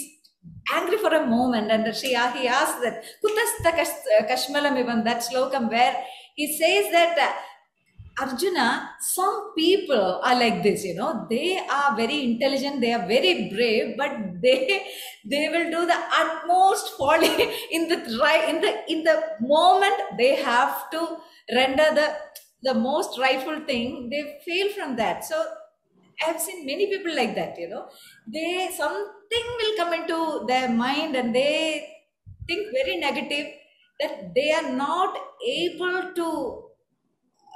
angry 0.73 0.97
for 0.97 1.13
a 1.13 1.25
moment 1.25 1.71
and 1.71 1.95
she 1.95 2.13
uh, 2.15 2.31
he 2.33 2.47
asks 2.47 2.81
that 2.85 3.03
kutasta 3.23 3.71
kash- 3.79 4.07
kashmalam 4.31 4.77
even 4.83 5.03
that 5.07 5.19
slokam 5.27 5.69
where 5.75 5.93
he 6.35 6.47
says 6.61 6.91
that 6.91 7.17
uh, 7.27 7.31
Arjuna, 8.19 8.89
some 8.99 9.53
people 9.55 10.19
are 10.23 10.35
like 10.39 10.63
this, 10.63 10.83
you 10.83 10.95
know, 10.95 11.27
they 11.29 11.59
are 11.69 11.95
very 11.95 12.23
intelligent, 12.23 12.81
they 12.81 12.91
are 12.91 13.07
very 13.07 13.47
brave, 13.53 13.95
but 13.95 14.11
they 14.41 14.87
they 15.33 15.49
will 15.49 15.69
do 15.75 15.85
the 15.85 15.99
utmost 16.21 16.97
folly 16.97 17.35
in 17.71 17.87
the 17.87 17.97
right 18.21 18.49
in 18.49 18.59
the 18.61 18.71
in 18.91 19.03
the 19.03 19.17
moment 19.41 19.93
they 20.17 20.35
have 20.35 20.89
to 20.91 21.01
render 21.53 21.87
the 21.99 22.07
the 22.63 22.73
most 22.73 23.19
rightful 23.19 23.59
thing, 23.71 24.09
they 24.09 24.23
fail 24.45 24.69
from 24.73 24.95
that. 24.95 25.23
So 25.23 25.45
I've 26.25 26.41
seen 26.41 26.65
many 26.65 26.87
people 26.87 27.15
like 27.15 27.35
that, 27.35 27.57
you 27.59 27.69
know. 27.69 27.89
They 28.27 28.69
something 28.75 29.45
will 29.59 29.75
come 29.77 29.93
into 29.93 30.45
their 30.47 30.69
mind 30.69 31.15
and 31.15 31.33
they 31.35 31.87
think 32.47 32.67
very 32.73 32.97
negative 32.97 33.47
that 33.99 34.33
they 34.35 34.51
are 34.51 34.71
not 34.73 35.17
able 35.45 36.13
to 36.15 36.63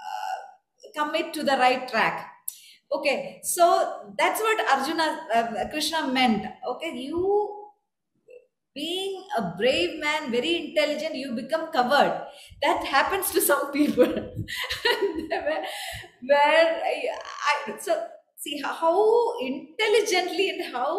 uh, 0.01 1.03
commit 1.03 1.33
to 1.33 1.43
the 1.43 1.57
right 1.57 1.87
track. 1.87 2.27
Okay, 2.93 3.39
so 3.43 4.13
that's 4.17 4.41
what 4.41 4.59
Arjuna 4.77 5.27
uh, 5.33 5.69
Krishna 5.69 6.07
meant. 6.07 6.45
Okay, 6.67 6.95
you 6.97 7.57
being 8.73 9.23
a 9.37 9.53
brave 9.57 9.99
man, 9.99 10.31
very 10.31 10.69
intelligent, 10.69 11.15
you 11.15 11.33
become 11.33 11.71
covered. 11.71 12.25
That 12.61 12.85
happens 12.95 13.31
to 13.31 13.41
some 13.41 13.71
people. 13.71 14.05
where, 14.85 15.65
where 16.25 16.81
I, 16.83 17.03
I, 17.67 17.77
so 17.79 18.07
see 18.43 18.61
how 18.63 18.95
intelligently 19.39 20.49
and 20.49 20.73
how 20.73 20.93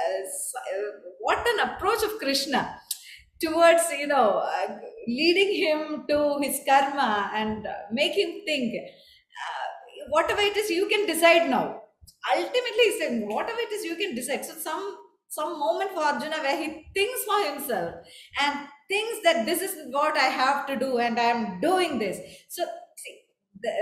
uh, 0.00 0.82
what 1.20 1.46
an 1.54 1.60
approach 1.68 2.02
of 2.08 2.18
krishna 2.18 2.62
towards 3.40 3.90
you 3.92 4.06
know 4.06 4.28
uh, 4.38 4.78
leading 5.06 5.52
him 5.64 6.04
to 6.08 6.38
his 6.40 6.60
karma 6.68 7.30
and 7.34 7.66
uh, 7.66 7.74
make 7.92 8.12
him 8.12 8.42
think 8.44 8.74
uh, 8.76 9.66
whatever 10.10 10.40
it 10.40 10.56
is 10.56 10.70
you 10.70 10.88
can 10.88 11.06
decide 11.06 11.48
now. 11.50 11.82
Ultimately 12.36 12.84
he's 12.84 12.98
saying 12.98 13.28
whatever 13.28 13.58
it 13.58 13.72
is 13.72 13.84
you 13.84 13.96
can 13.96 14.14
decide. 14.14 14.44
So 14.44 14.54
some 14.54 14.96
some 15.28 15.58
moment 15.58 15.90
for 15.90 16.00
arjuna 16.00 16.38
where 16.38 16.56
he 16.56 16.86
thinks 16.94 17.24
for 17.24 17.40
himself 17.50 17.94
and 18.40 18.68
thinks 18.88 19.18
that 19.24 19.44
this 19.44 19.60
is 19.60 19.92
what 19.92 20.16
i 20.16 20.28
have 20.40 20.64
to 20.68 20.76
do 20.76 20.98
and 20.98 21.18
i 21.18 21.24
am 21.24 21.60
doing 21.60 21.98
this. 21.98 22.18
So 22.48 22.64
see 22.96 23.18
the, 23.60 23.72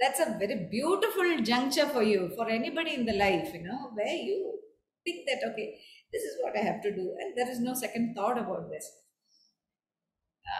that's 0.00 0.20
a 0.20 0.36
very 0.42 0.56
beautiful 0.70 1.30
juncture 1.50 1.88
for 1.88 2.02
you 2.02 2.30
for 2.36 2.48
anybody 2.48 2.94
in 2.94 3.04
the 3.06 3.12
life 3.24 3.52
you 3.54 3.62
know 3.62 3.90
where 3.94 4.16
you 4.30 4.58
think 5.04 5.26
that 5.28 5.40
okay 5.50 5.68
this 6.12 6.22
is 6.22 6.36
what 6.42 6.56
i 6.56 6.62
have 6.70 6.80
to 6.82 6.94
do 6.94 7.06
and 7.20 7.36
there 7.36 7.50
is 7.50 7.60
no 7.60 7.74
second 7.74 8.14
thought 8.14 8.38
about 8.38 8.68
this 8.70 8.90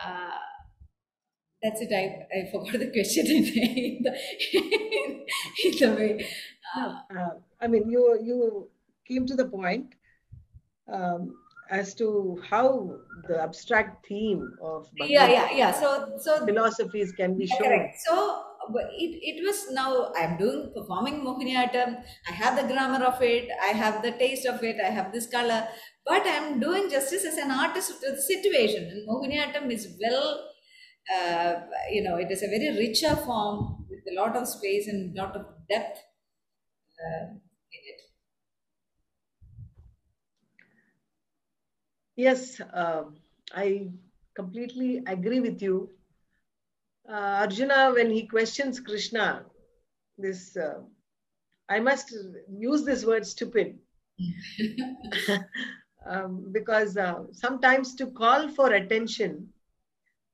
uh, 0.05 0.39
that's 1.63 1.81
it 1.81 1.93
I, 1.93 2.27
I 2.39 2.51
forgot 2.51 2.79
the 2.81 2.91
question 2.91 3.27
in, 3.27 3.45
in, 3.45 4.03
the, 4.03 4.13
in 5.65 5.79
the 5.81 5.95
way 5.97 6.27
uh, 6.77 7.01
Uh, 7.11 7.31
I 7.61 7.67
mean, 7.69 7.89
you 7.89 8.03
you 8.23 8.71
came 9.09 9.27
to 9.27 9.35
the 9.35 9.47
point 9.47 9.95
um, 10.93 11.37
as 11.71 11.95
to 11.95 12.41
how 12.49 12.97
the 13.29 13.41
abstract 13.43 14.07
theme 14.07 14.43
of 14.63 14.87
yeah 14.99 15.27
Bhagavad 15.27 15.31
yeah 15.31 15.51
yeah 15.61 15.73
so 15.73 16.17
so 16.19 16.45
philosophies 16.47 17.13
can 17.13 17.37
be 17.39 17.47
shown. 17.47 17.63
Correct. 17.63 17.97
So 18.07 18.45
it, 18.75 19.13
it 19.31 19.45
was 19.45 19.71
now 19.73 20.13
I'm 20.17 20.37
doing 20.39 20.73
performing 20.75 21.23
Mohiniyattam. 21.25 22.03
I 22.29 22.33
have 22.33 22.57
the 22.61 22.67
grammar 22.73 23.05
of 23.05 23.21
it. 23.23 23.49
I 23.63 23.69
have 23.69 24.03
the 24.03 24.13
taste 24.13 24.47
of 24.47 24.63
it. 24.63 24.81
I 24.81 24.91
have 24.91 25.13
this 25.13 25.27
color. 25.29 25.69
But 26.05 26.23
I'm 26.27 26.61
doing 26.61 26.91
justice 26.91 27.25
as 27.25 27.37
an 27.37 27.51
artist 27.51 28.01
to 28.03 28.11
the 28.13 28.21
situation. 28.23 28.85
And 28.85 29.09
Mohiniyattam 29.09 29.71
is 29.73 29.97
well, 30.01 30.51
uh, 31.15 31.55
you 31.91 32.03
know, 32.03 32.17
it 32.17 32.31
is 32.31 32.43
a 32.43 32.49
very 32.49 32.77
richer 32.77 33.17
form 33.17 33.87
with 33.89 34.01
a 34.11 34.15
lot 34.21 34.37
of 34.37 34.49
space 34.49 34.89
and 34.89 35.17
a 35.17 35.23
lot 35.23 35.37
of 35.37 35.47
depth 35.69 35.99
uh, 37.01 37.27
in 37.33 37.83
it. 37.93 38.01
Yes, 42.17 42.61
um, 42.73 43.21
I 43.55 43.93
completely 44.35 45.03
agree 45.07 45.41
with 45.41 45.63
you. 45.63 45.96
Uh, 47.09 47.45
Arjuna, 47.45 47.93
when 47.95 48.11
he 48.11 48.27
questions 48.27 48.81
Krishna, 48.81 49.45
this 50.19 50.57
uh, 50.57 50.81
I 51.69 51.81
must 51.81 52.15
use 52.49 52.85
this 52.85 53.05
word 53.05 53.27
stupid 53.27 53.79
um, 56.07 56.49
because 56.53 56.97
uh, 56.97 57.25
sometimes 57.33 57.95
to 57.97 58.07
call 58.07 58.49
for 58.49 58.73
attention, 58.73 59.49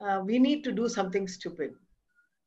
uh, 0.00 0.22
we 0.24 0.38
need 0.38 0.64
to 0.64 0.72
do 0.72 0.88
something 0.88 1.28
stupid. 1.28 1.74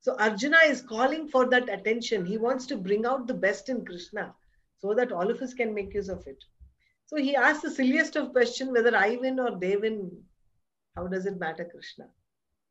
So 0.02 0.16
Arjuna 0.20 0.60
is 0.66 0.82
calling 0.82 1.28
for 1.28 1.50
that 1.50 1.70
attention. 1.70 2.26
He 2.26 2.38
wants 2.38 2.66
to 2.68 2.78
bring 2.78 3.06
out 3.06 3.28
the 3.28 3.34
best 3.34 3.70
in 3.70 3.86
Krishna 3.86 4.34
so 4.80 4.94
that 4.94 5.12
all 5.12 5.30
of 5.30 5.42
us 5.42 5.54
can 5.54 5.74
make 5.74 5.94
use 5.94 6.10
of 6.10 6.26
it. 6.28 6.44
So 7.08 7.18
he 7.18 7.36
asks 7.36 7.64
the 7.64 7.72
silliest 7.72 8.16
of 8.16 8.32
question 8.32 8.72
whether 8.72 8.96
I 8.96 9.18
win 9.22 9.40
or 9.40 9.58
they 9.60 9.78
win. 9.78 10.12
How 10.96 11.08
does 11.08 11.26
it 11.26 11.40
matter, 11.40 11.66
Krishna? 11.66 12.08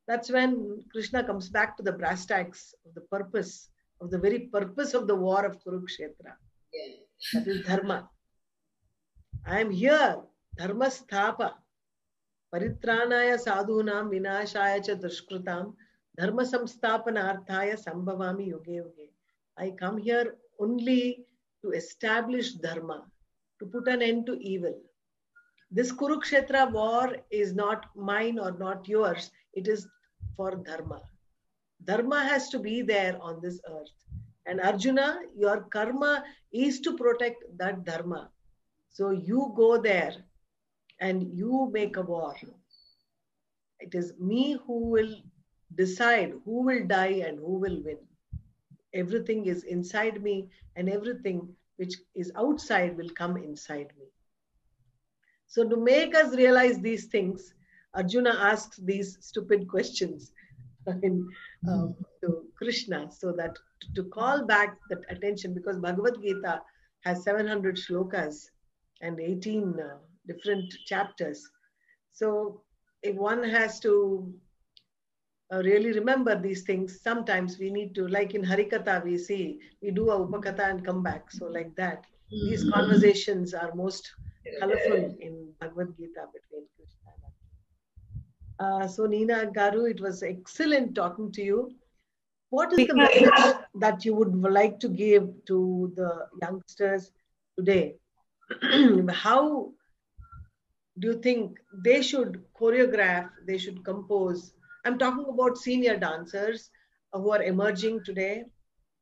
That's 0.06 0.30
when 0.30 0.84
Krishna 0.92 1.24
comes 1.24 1.48
back 1.48 1.76
to 1.76 1.82
the 1.82 1.92
brass 1.92 2.26
tacks 2.26 2.74
of 2.86 2.94
the 2.94 3.00
purpose, 3.00 3.70
of 4.00 4.10
the 4.10 4.18
very 4.18 4.40
purpose 4.40 4.92
of 4.92 5.06
the 5.06 5.14
war 5.14 5.44
of 5.44 5.58
Kurukshetra. 5.64 6.34
Yeah. 6.72 6.96
That 7.32 7.46
is 7.46 7.66
dharma. 7.66 8.10
I 9.46 9.60
am 9.60 9.70
here, 9.70 10.20
dharma 10.58 10.86
sthapa. 10.86 11.54
Paritranaya 12.54 13.38
sadhunam 13.42 14.10
vinashaya 14.10 14.84
cha 14.84 14.94
dushkrutam 14.94 15.74
dharma 16.18 16.42
samstapanarthaya 16.42 17.82
sambhavami 17.82 18.48
yuge 18.52 18.68
yuge. 18.68 19.08
I 19.56 19.70
come 19.70 19.96
here 19.96 20.36
only 20.60 21.24
to 21.62 21.70
establish 21.70 22.52
dharma, 22.54 23.04
to 23.58 23.66
put 23.66 23.88
an 23.88 24.02
end 24.02 24.26
to 24.26 24.34
evil. 24.38 24.78
This 25.70 25.90
Kurukshetra 25.92 26.70
war 26.70 27.16
is 27.30 27.54
not 27.54 27.86
mine 27.96 28.38
or 28.38 28.52
not 28.52 28.86
yours, 28.86 29.30
it 29.54 29.66
is 29.66 29.88
for 30.36 30.56
dharma. 30.56 31.02
Dharma 31.84 32.24
has 32.24 32.48
to 32.50 32.58
be 32.58 32.82
there 32.82 33.18
on 33.20 33.40
this 33.42 33.60
earth. 33.68 33.90
And 34.46 34.60
Arjuna, 34.60 35.20
your 35.36 35.62
karma 35.72 36.24
is 36.52 36.80
to 36.80 36.96
protect 36.96 37.44
that 37.58 37.84
dharma. 37.84 38.30
So 38.90 39.10
you 39.10 39.52
go 39.56 39.78
there 39.78 40.14
and 41.00 41.22
you 41.22 41.70
make 41.72 41.96
a 41.96 42.02
war. 42.02 42.34
It 43.80 43.94
is 43.94 44.12
me 44.18 44.58
who 44.66 44.90
will 44.90 45.14
decide 45.74 46.32
who 46.44 46.62
will 46.62 46.86
die 46.86 47.22
and 47.26 47.38
who 47.38 47.58
will 47.58 47.82
win. 47.82 47.98
Everything 48.94 49.46
is 49.46 49.64
inside 49.64 50.22
me, 50.22 50.48
and 50.76 50.88
everything 50.88 51.48
which 51.76 51.94
is 52.14 52.30
outside 52.36 52.96
will 52.96 53.10
come 53.10 53.36
inside 53.36 53.90
me. 53.98 54.06
So, 55.48 55.68
to 55.68 55.76
make 55.76 56.14
us 56.14 56.36
realize 56.36 56.78
these 56.78 57.06
things, 57.06 57.54
Arjuna 57.94 58.30
asks 58.30 58.76
these 58.78 59.18
stupid 59.20 59.68
questions 59.68 60.32
in, 61.02 61.28
um, 61.68 61.94
to 62.22 62.44
Krishna 62.56 63.10
so 63.10 63.32
that 63.32 63.56
to 63.94 64.04
call 64.04 64.44
back 64.44 64.76
that 64.90 65.00
attention 65.08 65.54
because 65.54 65.78
Bhagavad 65.78 66.20
Gita 66.22 66.60
has 67.04 67.22
700 67.22 67.76
shlokas 67.76 68.46
and 69.00 69.20
18 69.20 69.78
uh, 69.78 69.98
different 70.26 70.72
chapters. 70.86 71.42
So, 72.12 72.62
if 73.02 73.14
one 73.16 73.44
has 73.44 73.80
to 73.80 74.32
uh, 75.52 75.58
really 75.58 75.92
remember 75.92 76.40
these 76.40 76.62
things, 76.62 77.00
sometimes 77.02 77.58
we 77.58 77.70
need 77.70 77.94
to, 77.96 78.08
like 78.08 78.34
in 78.34 78.42
Harikatha, 78.42 79.04
we 79.04 79.18
see 79.18 79.60
we 79.82 79.90
do 79.90 80.10
a 80.10 80.18
Upakatha 80.18 80.70
and 80.70 80.84
come 80.84 81.02
back. 81.02 81.30
So, 81.30 81.46
like 81.46 81.74
that, 81.76 82.06
these 82.30 82.68
conversations 82.70 83.52
are 83.52 83.74
most 83.74 84.10
colorful 84.60 85.16
in 85.20 85.52
Bhagavad 85.60 85.94
Gita 85.98 86.26
between 86.32 86.66
Krishna. 86.76 87.03
Uh, 88.58 88.86
so, 88.86 89.06
Nina 89.06 89.46
Garu, 89.46 89.90
it 89.90 90.00
was 90.00 90.22
excellent 90.22 90.94
talking 90.94 91.32
to 91.32 91.42
you. 91.42 91.74
What 92.50 92.72
is 92.72 92.86
the 92.86 92.94
message 92.94 93.56
that 93.74 94.04
you 94.04 94.14
would 94.14 94.34
like 94.34 94.78
to 94.80 94.88
give 94.88 95.28
to 95.46 95.92
the 95.96 96.28
youngsters 96.40 97.10
today? 97.58 97.96
How 99.10 99.72
do 101.00 101.08
you 101.08 101.20
think 101.20 101.58
they 101.84 102.00
should 102.00 102.44
choreograph, 102.58 103.28
they 103.44 103.58
should 103.58 103.84
compose? 103.84 104.52
I'm 104.84 104.98
talking 104.98 105.26
about 105.28 105.58
senior 105.58 105.96
dancers 105.96 106.70
who 107.12 107.32
are 107.32 107.42
emerging 107.42 108.04
today. 108.04 108.44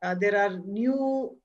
Uh, 0.03 0.15
there 0.15 0.37
are 0.37 0.59
new 0.61 1.37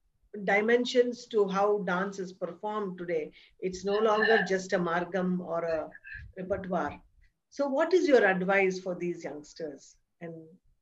dimensions 0.45 1.26
to 1.28 1.47
how 1.47 1.80
dance 1.80 2.20
is 2.20 2.32
performed 2.32 2.97
today. 2.97 3.32
It's 3.60 3.84
no 3.84 3.97
longer 3.97 4.45
just 4.47 4.72
a 4.74 4.80
margam 4.80 5.39
or 5.39 5.64
a 5.64 5.89
repertoire. 6.38 7.01
So, 7.50 7.68
what 7.68 7.93
is 7.93 8.08
your 8.08 8.26
advice 8.26 8.80
for 8.80 8.95
these 8.95 9.24
youngsters? 9.24 9.95
And 10.22 10.34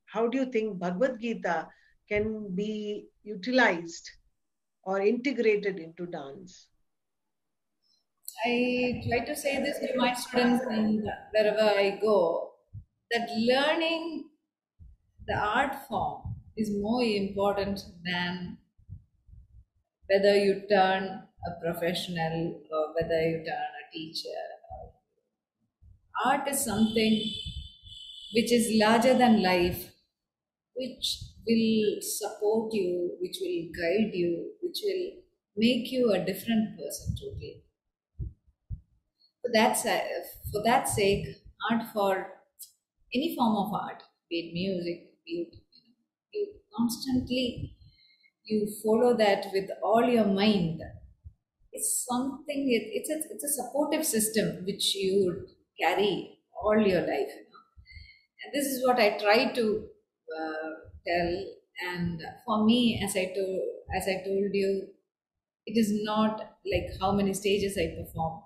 how 0.06 0.28
do 0.28 0.38
you 0.40 0.46
think 0.46 0.80
Bhagavad 0.80 1.20
Gita 1.20 1.68
can 2.10 2.54
be 2.56 3.08
utilized 3.24 4.10
or 4.84 5.02
integrated 5.02 5.80
into 5.80 6.06
dance? 6.06 6.68
I 8.46 9.02
try 9.08 9.26
to 9.26 9.36
say 9.36 9.62
this 9.62 9.80
to 9.80 9.98
my 9.98 10.14
students 10.14 10.66
and 10.70 11.08
wherever 11.32 11.62
I 11.62 11.98
go 12.02 12.52
that 13.12 13.30
learning 13.38 14.26
the 15.28 15.34
art 15.36 15.76
form 15.88 16.36
is 16.58 16.72
more 16.72 17.04
important 17.04 17.82
than 18.04 18.58
whether 20.08 20.36
you 20.38 20.64
turn 20.70 21.24
a 21.48 21.52
professional 21.62 22.62
or 22.72 22.94
whether 22.94 23.22
you 23.30 23.38
turn 23.38 23.72
a 23.82 23.94
teacher. 23.94 24.46
Art 26.24 26.48
is 26.48 26.64
something 26.66 27.32
which 28.34 28.52
is 28.52 28.72
larger 28.80 29.14
than 29.18 29.42
life, 29.42 29.92
which 30.76 31.20
will 31.48 32.02
support 32.02 32.74
you, 32.74 33.18
which 33.22 33.38
will 33.42 33.64
guide 33.82 34.14
you, 34.16 34.54
which 34.62 34.80
will 34.84 35.24
make 35.58 35.92
you 35.92 36.12
a 36.14 36.26
different 36.26 36.78
person 36.78 37.16
totally. 37.16 37.64
For 39.42 39.50
that, 39.54 39.78
for 40.52 40.62
that 40.64 40.90
sake, 40.90 41.26
art 41.72 41.84
for 41.94 42.34
any 43.14 43.36
form 43.36 43.56
of 43.58 43.74
art, 43.74 44.04
be 44.30 44.40
it 44.40 44.54
music, 44.54 45.24
be 45.26 45.32
it, 45.52 45.56
you 46.34 46.56
constantly 46.78 47.76
you 48.46 48.68
follow 48.84 49.16
that 49.18 49.48
with 49.54 49.70
all 49.84 50.06
your 50.06 50.26
mind. 50.28 50.82
It's 51.74 52.06
something. 52.10 52.72
It, 52.72 52.84
it's 52.94 53.10
a 53.12 53.20
it's 53.34 53.44
a 53.44 53.54
supportive 53.64 54.06
system 54.06 54.66
which 54.66 54.96
you 54.96 55.48
carry 55.80 56.40
all 56.64 56.78
your 56.80 57.02
life. 57.02 57.32
You 57.36 57.46
know? 57.52 57.64
And 58.44 58.54
this 58.54 58.66
is 58.66 58.86
what 58.86 59.00
I 59.00 59.18
try 59.18 59.52
to 59.54 59.88
uh, 60.40 60.70
tell. 61.08 61.46
And 61.88 62.22
for 62.46 62.66
me, 62.66 63.02
as 63.04 63.16
I 63.16 63.26
told 63.36 63.62
as 63.96 64.08
I 64.08 64.24
told 64.26 64.54
you, 64.54 64.90
it 65.66 65.78
is 65.78 65.92
not 66.04 66.58
like 66.72 66.88
how 67.02 67.12
many 67.12 67.34
stages 67.34 67.78
I 67.78 67.96
perform, 68.00 68.42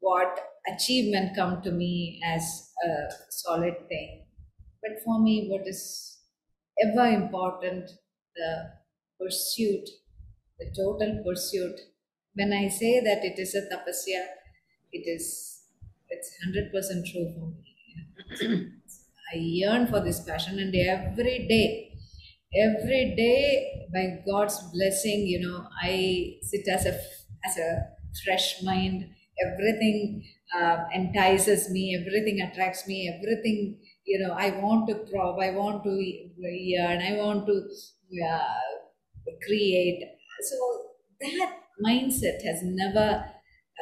what 0.00 0.38
achievement 0.72 1.36
come 1.36 1.62
to 1.62 1.70
me 1.70 2.20
as 2.24 2.72
a 2.84 3.10
solid 3.30 3.88
thing. 3.88 4.26
But 4.82 5.02
for 5.04 5.20
me, 5.20 5.48
what 5.48 5.66
is 5.68 6.18
ever 6.82 7.06
important, 7.06 7.90
the 8.36 8.72
pursuit, 9.20 9.88
the 10.58 10.66
total 10.76 11.22
pursuit. 11.24 11.80
When 12.34 12.52
I 12.52 12.68
say 12.68 13.00
that 13.00 13.24
it 13.24 13.38
is 13.38 13.54
a 13.54 13.62
tapasya, 13.62 14.24
it 14.92 15.06
is 15.06 15.59
it's 16.10 16.36
hundred 16.44 16.72
percent 16.72 17.06
true 17.06 17.32
for 17.34 17.46
me. 17.48 18.72
I 19.32 19.36
yearn 19.36 19.86
for 19.86 20.00
this 20.00 20.20
passion, 20.24 20.58
and 20.58 20.74
every 20.74 21.46
day, 21.48 21.92
every 22.54 23.14
day, 23.16 23.86
by 23.92 24.22
God's 24.26 24.58
blessing, 24.72 25.26
you 25.26 25.40
know, 25.40 25.66
I 25.82 26.38
sit 26.42 26.66
as 26.68 26.86
a 26.86 26.94
as 27.46 27.56
a 27.58 27.70
fresh 28.24 28.62
mind. 28.62 29.10
Everything 29.46 30.24
uh, 30.54 30.84
entices 30.92 31.70
me. 31.70 31.96
Everything 31.98 32.40
attracts 32.42 32.86
me. 32.86 33.08
Everything, 33.08 33.80
you 34.04 34.18
know, 34.18 34.32
I 34.34 34.50
want 34.60 34.88
to 34.88 34.96
probe. 35.10 35.40
I 35.40 35.50
want 35.52 35.84
to 35.84 35.90
yearn. 36.40 37.00
I 37.00 37.16
want 37.16 37.46
to. 37.46 37.68
Uh, 38.26 38.44
create. 39.46 40.02
So 40.42 40.90
that 41.20 41.56
mindset 41.84 42.42
has 42.44 42.60
never 42.62 43.24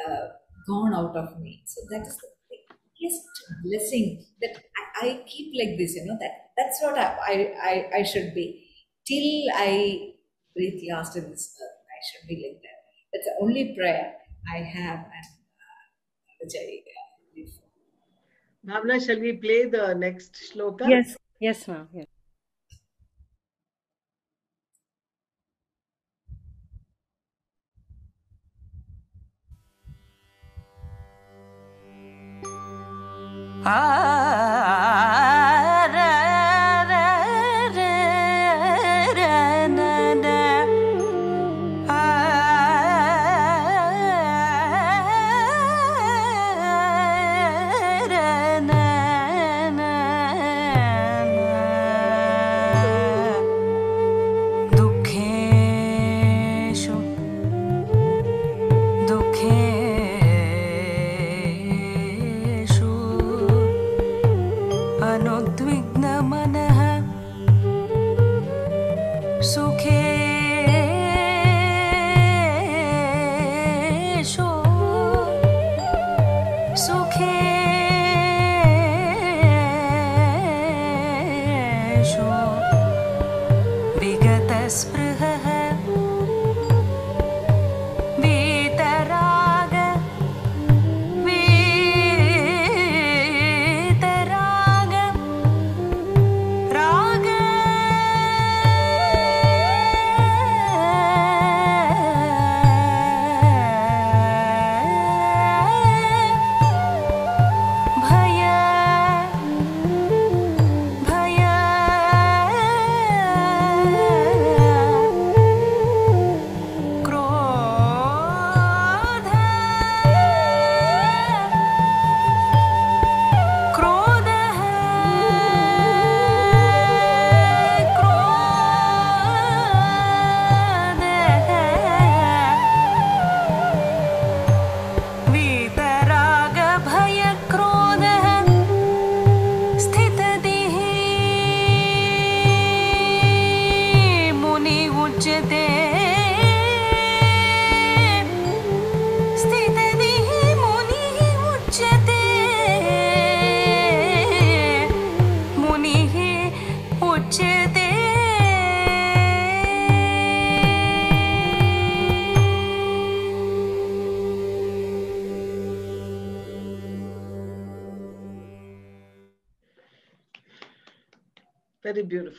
uh, 0.07 0.27
gone 0.67 0.93
out 0.93 1.15
of 1.15 1.39
me. 1.39 1.63
So 1.65 1.81
that 1.89 2.05
is 2.07 2.17
the 2.17 2.29
biggest 2.49 3.21
blessing 3.63 4.25
that 4.41 4.61
I, 5.01 5.07
I, 5.07 5.23
keep 5.27 5.53
like 5.57 5.77
this. 5.77 5.95
You 5.95 6.05
know 6.05 6.17
that 6.19 6.51
that's 6.57 6.81
what 6.81 6.97
I, 6.97 7.17
I, 7.25 7.53
I, 7.61 7.89
I 7.99 8.03
should 8.03 8.33
be 8.33 8.65
till 9.07 9.55
I 9.55 10.13
breathe 10.55 10.81
last 10.91 11.15
in 11.15 11.29
this 11.29 11.55
earth. 11.61 11.79
I 11.87 11.99
should 12.07 12.27
be 12.27 12.35
like 12.35 12.61
that. 12.61 12.79
That's 13.13 13.25
the 13.25 13.43
only 13.43 13.75
prayer 13.77 14.13
I 14.53 14.57
have, 14.57 14.99
and 14.99 15.29
uh, 15.65 15.81
which 16.41 16.53
I. 16.59 16.83
Bhavna, 18.67 19.03
shall 19.03 19.19
we 19.19 19.33
play 19.33 19.65
the 19.65 19.93
next 19.95 20.35
shloka? 20.53 20.87
Yes, 20.87 21.15
yes, 21.39 21.67
ma'am. 21.67 21.87
Yes. 21.93 22.05
ah. 33.65 35.38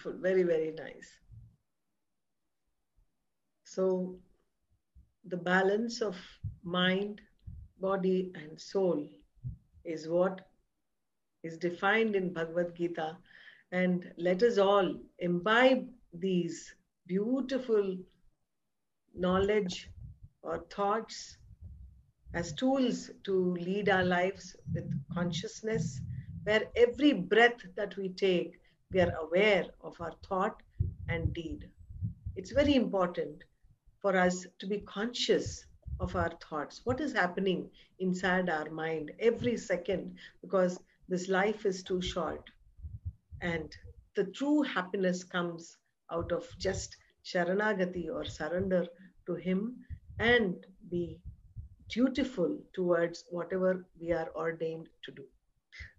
Beautiful. 0.00 0.20
Very, 0.20 0.42
very 0.42 0.72
nice. 0.72 1.18
So, 3.64 4.16
the 5.24 5.36
balance 5.36 6.00
of 6.00 6.16
mind, 6.64 7.20
body, 7.80 8.32
and 8.34 8.60
soul 8.60 9.08
is 9.84 10.08
what 10.08 10.40
is 11.42 11.56
defined 11.56 12.16
in 12.16 12.32
Bhagavad 12.32 12.74
Gita. 12.76 13.16
And 13.72 14.12
let 14.18 14.42
us 14.42 14.58
all 14.58 14.94
imbibe 15.18 15.86
these 16.12 16.74
beautiful 17.06 17.96
knowledge 19.14 19.88
or 20.42 20.64
thoughts 20.70 21.36
as 22.34 22.52
tools 22.52 23.10
to 23.24 23.54
lead 23.54 23.88
our 23.88 24.04
lives 24.04 24.56
with 24.74 24.90
consciousness, 25.12 26.00
where 26.44 26.62
every 26.76 27.12
breath 27.12 27.60
that 27.76 27.96
we 27.96 28.08
take, 28.10 28.59
we 28.92 29.00
are 29.00 29.14
aware 29.20 29.66
of 29.82 30.00
our 30.00 30.12
thought 30.26 30.62
and 31.08 31.32
deed. 31.32 31.68
It's 32.36 32.50
very 32.50 32.74
important 32.74 33.44
for 34.02 34.16
us 34.16 34.46
to 34.58 34.66
be 34.66 34.78
conscious 34.80 35.64
of 36.00 36.16
our 36.16 36.32
thoughts. 36.48 36.80
What 36.84 37.00
is 37.00 37.12
happening 37.12 37.70
inside 38.00 38.48
our 38.48 38.70
mind 38.70 39.12
every 39.20 39.56
second? 39.56 40.16
Because 40.40 40.80
this 41.08 41.28
life 41.28 41.66
is 41.66 41.82
too 41.82 42.00
short. 42.02 42.50
And 43.42 43.74
the 44.16 44.24
true 44.24 44.62
happiness 44.62 45.22
comes 45.22 45.76
out 46.10 46.32
of 46.32 46.46
just 46.58 46.96
sharanagati 47.24 48.08
or 48.12 48.24
surrender 48.24 48.86
to 49.26 49.34
Him 49.34 49.76
and 50.18 50.56
be 50.90 51.20
dutiful 51.88 52.58
towards 52.72 53.24
whatever 53.30 53.86
we 54.00 54.12
are 54.12 54.30
ordained 54.34 54.88
to 55.04 55.12
do. 55.12 55.24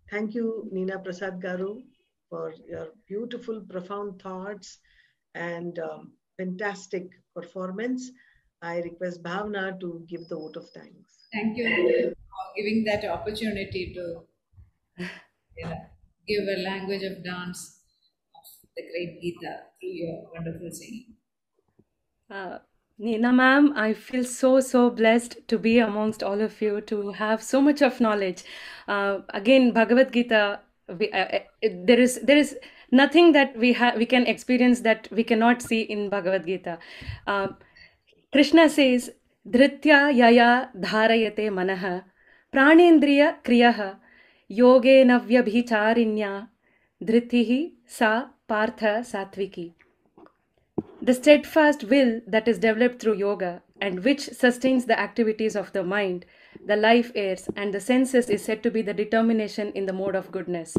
Thank 0.10 0.34
you, 0.34 0.68
Nina 0.72 1.00
Prasad 1.00 1.40
Garu, 1.42 1.84
for 2.32 2.54
your 2.68 2.88
beautiful, 3.08 3.62
profound 3.70 4.22
thoughts 4.22 4.80
and 5.36 5.78
um, 5.80 6.14
fantastic 6.40 7.10
performance. 7.36 8.10
I 8.62 8.78
request 8.80 9.22
Bhavna 9.22 9.80
to 9.82 10.06
give 10.08 10.28
the 10.30 10.36
vote 10.36 10.56
of 10.56 10.70
thanks. 10.70 11.28
Thank 11.34 11.58
you 11.58 11.66
for 11.66 12.14
giving 12.56 12.84
that 12.86 13.04
opportunity 13.06 13.94
to 13.94 14.24
you 14.98 15.66
know, 15.66 15.76
give 16.28 16.44
a 16.48 16.62
language 16.62 17.04
of 17.04 17.24
dance 17.24 17.82
of 18.36 18.44
the 18.78 18.84
great 18.84 19.22
Gita 19.22 19.54
through 19.80 19.90
your 19.90 20.30
wonderful 20.34 20.70
singing. 20.72 21.16
Uh, 22.30 22.60
Nina 22.98 23.34
ma'am, 23.34 23.74
I 23.76 23.94
feel 23.94 24.24
so 24.24 24.60
so 24.60 24.90
blessed 24.90 25.48
to 25.48 25.58
be 25.58 25.80
amongst 25.80 26.22
all 26.24 26.40
of 26.40 26.62
you 26.62 26.82
to 26.82 27.12
have 27.12 27.42
so 27.42 27.60
much 27.60 27.82
of 27.82 28.00
knowledge. 28.00 28.44
Uh, 28.88 29.22
again, 29.30 29.74
Bhagavad 29.74 30.14
Gita, 30.14 30.60
we, 31.00 31.12
uh, 31.12 31.40
uh, 31.40 31.40
there 31.86 32.00
is 32.00 32.20
there 32.22 32.38
is 32.38 32.58
nothing 32.92 33.32
that 33.32 33.58
we 33.58 33.74
have 33.74 33.96
we 33.96 34.06
can 34.06 34.26
experience 34.28 34.82
that 34.82 35.08
we 35.12 35.24
cannot 35.24 35.62
see 35.62 35.82
in 35.82 36.10
Bhagavad 36.10 36.46
Gita. 36.46 36.78
Uh, 37.28 37.48
Krishna 38.32 38.70
says, 38.70 39.12
"Dhritya 39.48 40.16
yaya 40.16 40.70
dharayate 40.76 41.50
manah 41.60 42.04
pranendriya 42.54 43.36
kriyah 43.44 43.98
yogena 44.50 45.20
vyabhicharinya 45.28 46.50
dhritihi 47.04 47.74
sa 47.86 48.28
partha 48.48 49.04
satviki." 49.14 49.74
The 51.02 51.14
steadfast 51.16 51.86
will 51.86 52.22
that 52.28 52.48
is 52.48 52.60
developed 52.60 53.02
through 53.02 53.16
yoga 53.16 53.64
and 53.82 54.04
which 54.04 54.22
sustains 54.22 54.86
the 54.86 55.00
activities 55.00 55.56
of 55.56 55.74
the 55.74 55.84
mind, 55.84 56.26
the 56.66 56.76
life 56.76 57.12
airs, 57.16 57.50
and 57.56 57.74
the 57.74 57.80
senses 57.80 58.30
is 58.30 58.44
said 58.44 58.64
to 58.64 58.72
be 58.72 58.82
the 58.82 58.94
determination 58.94 59.72
in 59.74 59.86
the 59.86 59.94
mode 59.94 60.16
of 60.16 60.32
goodness. 60.32 60.78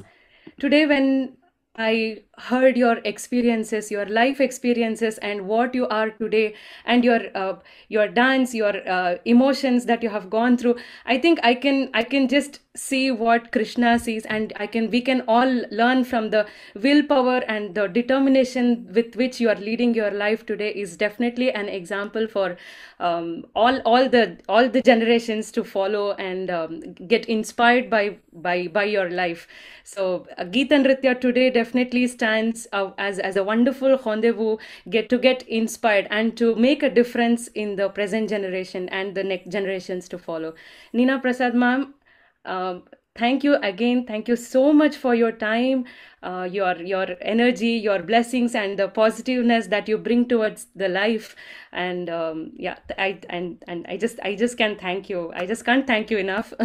Today, 0.58 0.86
when 0.86 1.36
I 1.76 2.24
heard 2.48 2.76
your 2.76 2.98
experiences, 3.04 3.90
your 3.90 4.06
life 4.06 4.40
experiences, 4.40 5.18
and 5.18 5.46
what 5.46 5.74
you 5.74 5.86
are 5.88 6.10
today, 6.10 6.54
and 6.84 7.04
your 7.04 7.20
uh, 7.34 7.54
your 7.88 8.08
dance, 8.08 8.54
your 8.54 8.72
uh, 8.88 9.16
emotions 9.24 9.86
that 9.86 10.02
you 10.02 10.10
have 10.10 10.28
gone 10.30 10.56
through. 10.56 10.76
I 11.06 11.18
think 11.18 11.40
I 11.42 11.54
can 11.54 11.90
I 11.94 12.02
can 12.02 12.28
just 12.28 12.60
see 12.74 13.10
what 13.10 13.52
Krishna 13.52 13.98
sees, 13.98 14.24
and 14.26 14.52
I 14.56 14.66
can 14.66 14.90
we 14.90 15.02
can 15.02 15.22
all 15.28 15.52
learn 15.70 16.04
from 16.04 16.30
the 16.30 16.46
willpower 16.74 17.36
and 17.56 17.74
the 17.74 17.86
determination 17.86 18.88
with 18.92 19.14
which 19.16 19.40
you 19.40 19.48
are 19.48 19.60
leading 19.68 19.94
your 19.94 20.10
life 20.10 20.44
today 20.46 20.70
is 20.84 20.96
definitely 20.96 21.52
an 21.52 21.68
example 21.68 22.26
for 22.26 22.56
um, 22.98 23.44
all 23.54 23.80
all 23.84 24.08
the 24.08 24.38
all 24.48 24.68
the 24.68 24.82
generations 24.82 25.52
to 25.52 25.64
follow 25.64 26.12
and 26.12 26.50
um, 26.50 26.80
get 27.14 27.26
inspired 27.26 27.88
by 27.90 28.16
by 28.32 28.66
by 28.68 28.84
your 28.84 29.08
life. 29.10 29.46
So 29.84 30.26
uh, 30.38 30.44
Geeta 30.44 30.82
Nritya 30.84 31.20
today 31.20 31.50
definitely 31.50 32.06
stands 32.06 32.31
uh, 32.72 32.90
as 32.98 33.18
as 33.18 33.36
a 33.36 33.44
wonderful 33.44 33.98
rendezvous 34.06 34.56
get 34.88 35.08
to 35.08 35.18
get 35.18 35.42
inspired 35.48 36.06
and 36.10 36.36
to 36.36 36.54
make 36.54 36.82
a 36.82 36.90
difference 36.90 37.48
in 37.48 37.76
the 37.76 37.88
present 37.88 38.28
generation 38.28 38.88
and 38.88 39.14
the 39.14 39.24
next 39.24 39.48
generations 39.48 40.08
to 40.08 40.18
follow. 40.18 40.54
Nina 40.92 41.18
Prasad 41.18 41.54
ma'am, 41.54 41.94
um, 42.44 42.82
thank 43.14 43.44
you 43.44 43.56
again. 43.56 44.06
Thank 44.06 44.28
you 44.28 44.36
so 44.36 44.72
much 44.72 44.96
for 44.96 45.14
your 45.14 45.32
time 45.32 45.84
uh, 46.22 46.48
your 46.50 46.76
your 46.76 47.06
energy 47.20 47.70
your 47.70 48.02
blessings 48.02 48.54
and 48.54 48.78
the 48.78 48.88
positiveness 48.88 49.66
that 49.66 49.88
you 49.88 49.98
bring 49.98 50.26
towards 50.28 50.66
the 50.76 50.88
life. 50.88 51.34
And 51.72 52.10
um, 52.10 52.52
yeah 52.56 52.76
i 52.98 53.18
and 53.30 53.62
and 53.66 53.86
i 53.88 53.96
just 53.96 54.20
i 54.22 54.34
just 54.34 54.56
can 54.56 54.76
thank 54.76 55.08
you. 55.10 55.32
I 55.34 55.46
just 55.46 55.64
can't 55.64 55.86
thank 55.86 56.10
you 56.10 56.18
enough. 56.18 56.52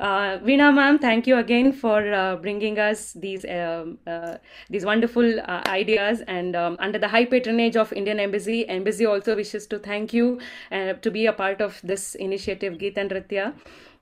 Uh, 0.00 0.38
veena 0.38 0.72
ma'am 0.74 0.98
thank 0.98 1.26
you 1.26 1.36
again 1.36 1.72
for 1.74 2.10
uh, 2.14 2.34
bringing 2.36 2.78
us 2.78 3.12
these 3.12 3.44
um, 3.44 3.98
uh, 4.06 4.38
these 4.70 4.82
wonderful 4.82 5.40
uh, 5.40 5.60
ideas. 5.66 6.22
And 6.26 6.56
um, 6.56 6.78
under 6.80 6.98
the 6.98 7.06
high 7.08 7.26
patronage 7.26 7.76
of 7.76 7.92
indian 7.92 8.18
embassy 8.18 8.66
embassy 8.66 9.04
also 9.04 9.36
wishes 9.36 9.66
to 9.66 9.78
thank 9.78 10.14
you 10.14 10.40
uh, 10.72 10.94
to 10.94 11.10
be 11.10 11.26
a 11.26 11.34
part 11.34 11.60
of 11.60 11.78
this 11.84 12.14
initiative 12.14 12.78
geeta 12.78 13.04
nritya 13.10 13.52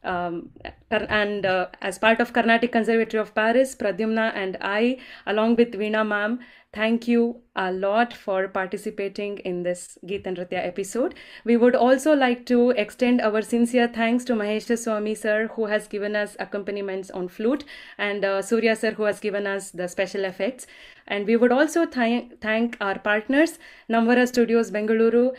um, 0.09 0.51
and 0.91 1.45
uh, 1.45 1.67
as 1.83 1.99
part 1.99 2.21
of 2.21 2.33
Carnatic 2.33 2.73
Conservatory 2.73 3.21
of 3.21 3.35
Paris, 3.35 3.75
Pradyumna 3.75 4.33
and 4.35 4.57
I, 4.61 4.99
along 5.27 5.57
with 5.57 5.73
Veena 5.73 6.07
ma'am, 6.07 6.41
thank 6.73 7.07
you 7.07 7.43
a 7.57 7.71
lot 7.73 8.15
for 8.15 8.49
participating 8.49 9.39
in 9.39 9.63
this 9.63 9.99
Geeta 10.07 10.35
Nritya 10.35 10.67
episode. 10.67 11.15
We 11.45 11.57
would 11.59 11.75
also 11.75 12.15
like 12.15 12.47
to 12.47 12.71
extend 12.71 13.21
our 13.21 13.43
sincere 13.43 13.89
thanks 13.89 14.25
to 14.25 14.33
Mahesh 14.35 14.77
Swami 14.79 15.15
sir, 15.15 15.49
who 15.55 15.67
has 15.67 15.89
given 15.89 16.17
us 16.17 16.37
accompaniments 16.41 17.11
on 17.11 17.29
flute, 17.29 17.65
and 17.99 18.25
uh, 18.25 18.41
Surya 18.41 18.77
sir, 18.77 18.93
who 18.93 19.05
has 19.05 19.21
given 19.21 19.47
us 19.47 19.71
the 19.71 19.89
special 19.89 20.25
effects. 20.25 20.67
And 21.07 21.27
we 21.27 21.37
would 21.37 21.53
also 21.53 21.87
thank 21.87 22.41
thank 22.41 22.77
our 22.81 22.99
partners, 22.99 23.59
Namvara 23.91 24.29
Studios 24.29 24.71
Bengaluru, 24.71 25.35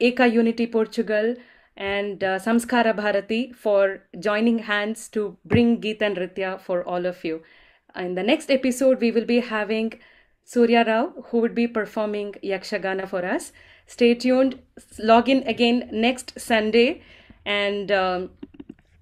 Eka 0.00 0.32
Unity 0.32 0.66
Portugal, 0.66 1.34
and 1.76 2.22
uh, 2.22 2.38
Samskara 2.38 2.94
Bharati 2.94 3.52
for 3.52 4.02
joining 4.18 4.60
hands 4.60 5.08
to 5.08 5.36
bring 5.44 5.80
Geeta 5.80 6.14
Nritya 6.14 6.60
for 6.60 6.84
all 6.84 7.06
of 7.06 7.24
you. 7.24 7.42
In 7.96 8.14
the 8.14 8.22
next 8.22 8.50
episode, 8.50 9.00
we 9.00 9.10
will 9.10 9.24
be 9.24 9.40
having 9.40 10.00
Surya 10.44 10.84
Rao, 10.86 11.12
who 11.26 11.38
would 11.38 11.54
be 11.54 11.68
performing 11.68 12.34
Yakshagana 12.42 13.08
for 13.08 13.24
us. 13.24 13.52
Stay 13.86 14.14
tuned. 14.14 14.58
Log 14.98 15.28
in 15.28 15.42
again 15.46 15.88
next 15.92 16.38
Sunday 16.38 17.02
and 17.44 17.90
um, 17.90 18.30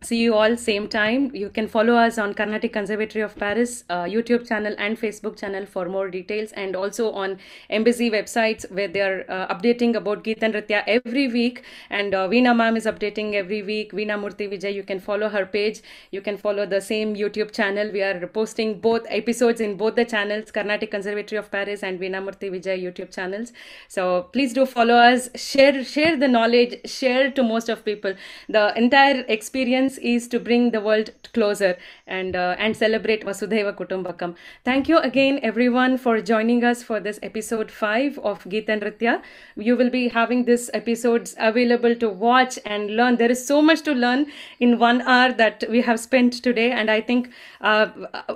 see 0.03 0.17
you 0.17 0.35
all 0.35 0.57
same 0.57 0.89
time. 0.89 1.31
You 1.35 1.51
can 1.51 1.69
follow 1.69 1.95
us 1.95 2.17
on 2.19 2.33
Carnatic 2.35 2.73
Conservatory 2.73 3.23
of 3.23 3.37
Paris 3.37 3.85
uh, 3.91 4.05
YouTube 4.05 4.49
channel 4.49 4.75
and 4.79 4.99
Facebook 4.99 5.37
channel 5.39 5.67
for 5.67 5.89
more 5.89 6.09
details, 6.11 6.53
and 6.53 6.75
also 6.75 7.11
on 7.13 7.39
embassy 7.69 8.11
websites 8.11 8.71
where 8.71 8.89
they 8.89 9.01
are 9.01 9.25
uh, 9.29 9.55
updating 9.55 9.95
about 9.95 10.25
Geeta 10.25 10.51
Nritya 10.53 10.85
every 10.87 11.29
week. 11.29 11.65
And 11.91 12.15
uh, 12.15 12.29
Veena 12.29 12.57
Ma'am 12.57 12.77
is 12.77 12.87
updating 12.87 13.35
every 13.35 13.63
week. 13.63 13.93
Veena 13.93 14.19
Murthy 14.19 14.49
Vijay, 14.51 14.73
you 14.73 14.83
can 14.83 15.01
follow 15.01 15.29
her 15.29 15.45
page. 15.45 15.83
You 16.11 16.23
can 16.23 16.39
follow 16.39 16.65
the 16.65 16.81
same 16.81 17.15
YouTube 17.15 17.53
channel. 17.53 17.91
We 17.93 18.03
are 18.03 18.27
posting 18.27 18.81
both 18.81 19.07
episodes 19.09 19.61
in 19.61 19.77
both 19.77 19.97
the 19.97 20.05
channels, 20.05 20.51
Carnatic 20.51 20.91
Conservatory 20.91 21.39
of 21.39 21.51
Paris 21.51 21.83
and 21.83 22.01
Veena 22.01 22.25
Murthy 22.25 22.51
Vijay 22.51 22.83
YouTube 22.83 23.15
channels. 23.15 23.53
So 23.89 24.29
please 24.33 24.55
do 24.55 24.65
follow 24.65 24.95
us. 24.95 25.29
Share 25.35 25.85
share 25.85 26.17
the 26.17 26.29
knowledge. 26.29 26.77
Share 26.87 27.31
to 27.33 27.43
most 27.43 27.69
of 27.69 27.85
people. 27.85 28.15
The 28.49 28.73
entire 28.77 29.25
experience 29.29 29.90
is 29.99 30.29
to 30.29 30.39
bring 30.39 30.71
the 30.71 30.81
world 30.81 31.11
closer 31.33 31.77
and 32.07 32.37
uh, 32.37 32.57
and 32.59 32.77
celebrate 32.77 33.25
Vasudhaiva 33.25 33.77
Kutumbakam. 33.77 34.35
Thank 34.65 34.89
you 34.89 34.99
again, 34.99 35.41
everyone, 35.43 35.99
for 35.99 36.21
joining 36.21 36.65
us 36.65 36.83
for 36.83 37.01
this 37.01 37.19
episode 37.23 37.71
five 37.71 38.19
of 38.19 38.45
Geeta 38.45 38.81
Nritya. 38.81 39.23
You 39.57 39.77
will 39.77 39.91
be 39.91 40.09
having 40.09 40.45
this 40.45 40.71
episodes 40.75 41.35
available 41.39 41.95
to 41.97 42.09
watch 42.09 42.59
and 42.65 42.97
learn. 42.97 43.17
There 43.17 43.31
is 43.31 43.47
so 43.47 43.63
much 43.63 43.83
to 43.83 43.93
learn 43.93 44.27
in 44.59 44.79
one 44.79 45.03
hour 45.03 45.33
that 45.33 45.65
we 45.69 45.83
have 45.83 46.01
spent 46.01 46.43
today, 46.43 46.71
and 46.73 46.91
I 46.91 47.01
think 47.01 47.31
uh, 47.61 47.89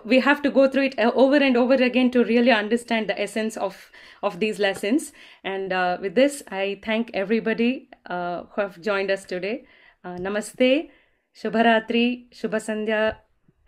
we 0.05 0.21
have 0.21 0.43
to 0.43 0.51
go 0.51 0.69
through 0.69 0.87
it 0.87 0.99
over 0.99 1.37
and 1.37 1.57
over 1.57 1.75
again 1.75 2.11
to 2.13 2.25
really 2.25 2.53
understand 2.53 3.09
the 3.09 3.21
essence 3.21 3.57
of 3.57 3.91
of 4.23 4.41
these 4.41 4.59
lessons. 4.59 5.13
And 5.45 5.73
uh, 5.73 5.99
with 6.01 6.15
this, 6.15 6.43
I 6.51 6.81
thank 6.83 7.11
everybody 7.15 7.89
uh, 8.07 8.45
who 8.51 8.61
have 8.63 8.81
joined 8.81 9.11
us 9.11 9.25
today. 9.25 9.67
Uh, 10.05 10.17
namaste. 10.17 10.91
Shubharatri, 11.35 12.29
Shubha 12.31 12.61
Sandhya. 12.61 13.17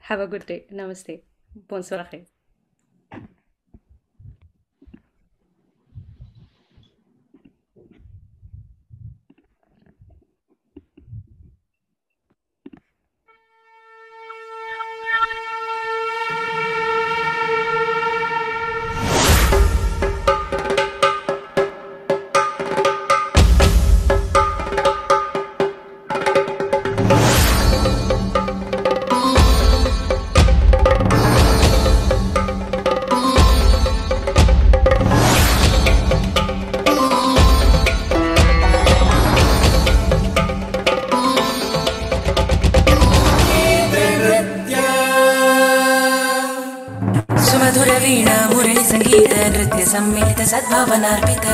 Have 0.03 0.21
a 0.21 0.27
good 0.27 0.47
day. 0.47 0.67
Namaste. 0.73 1.23
Bonsoir. 1.55 2.27
सद्भावनार्पित। 50.47 51.47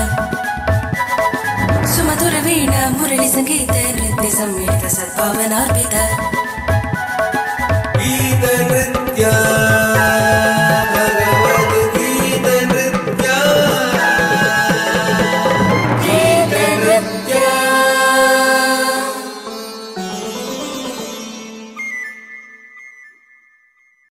सुमधुरवीणा 1.88 2.88
मुरळिसङ्गीत 2.88 3.70
नृत्यसंहित 3.70 4.86
सद्भावनार्पिता। 4.90 6.31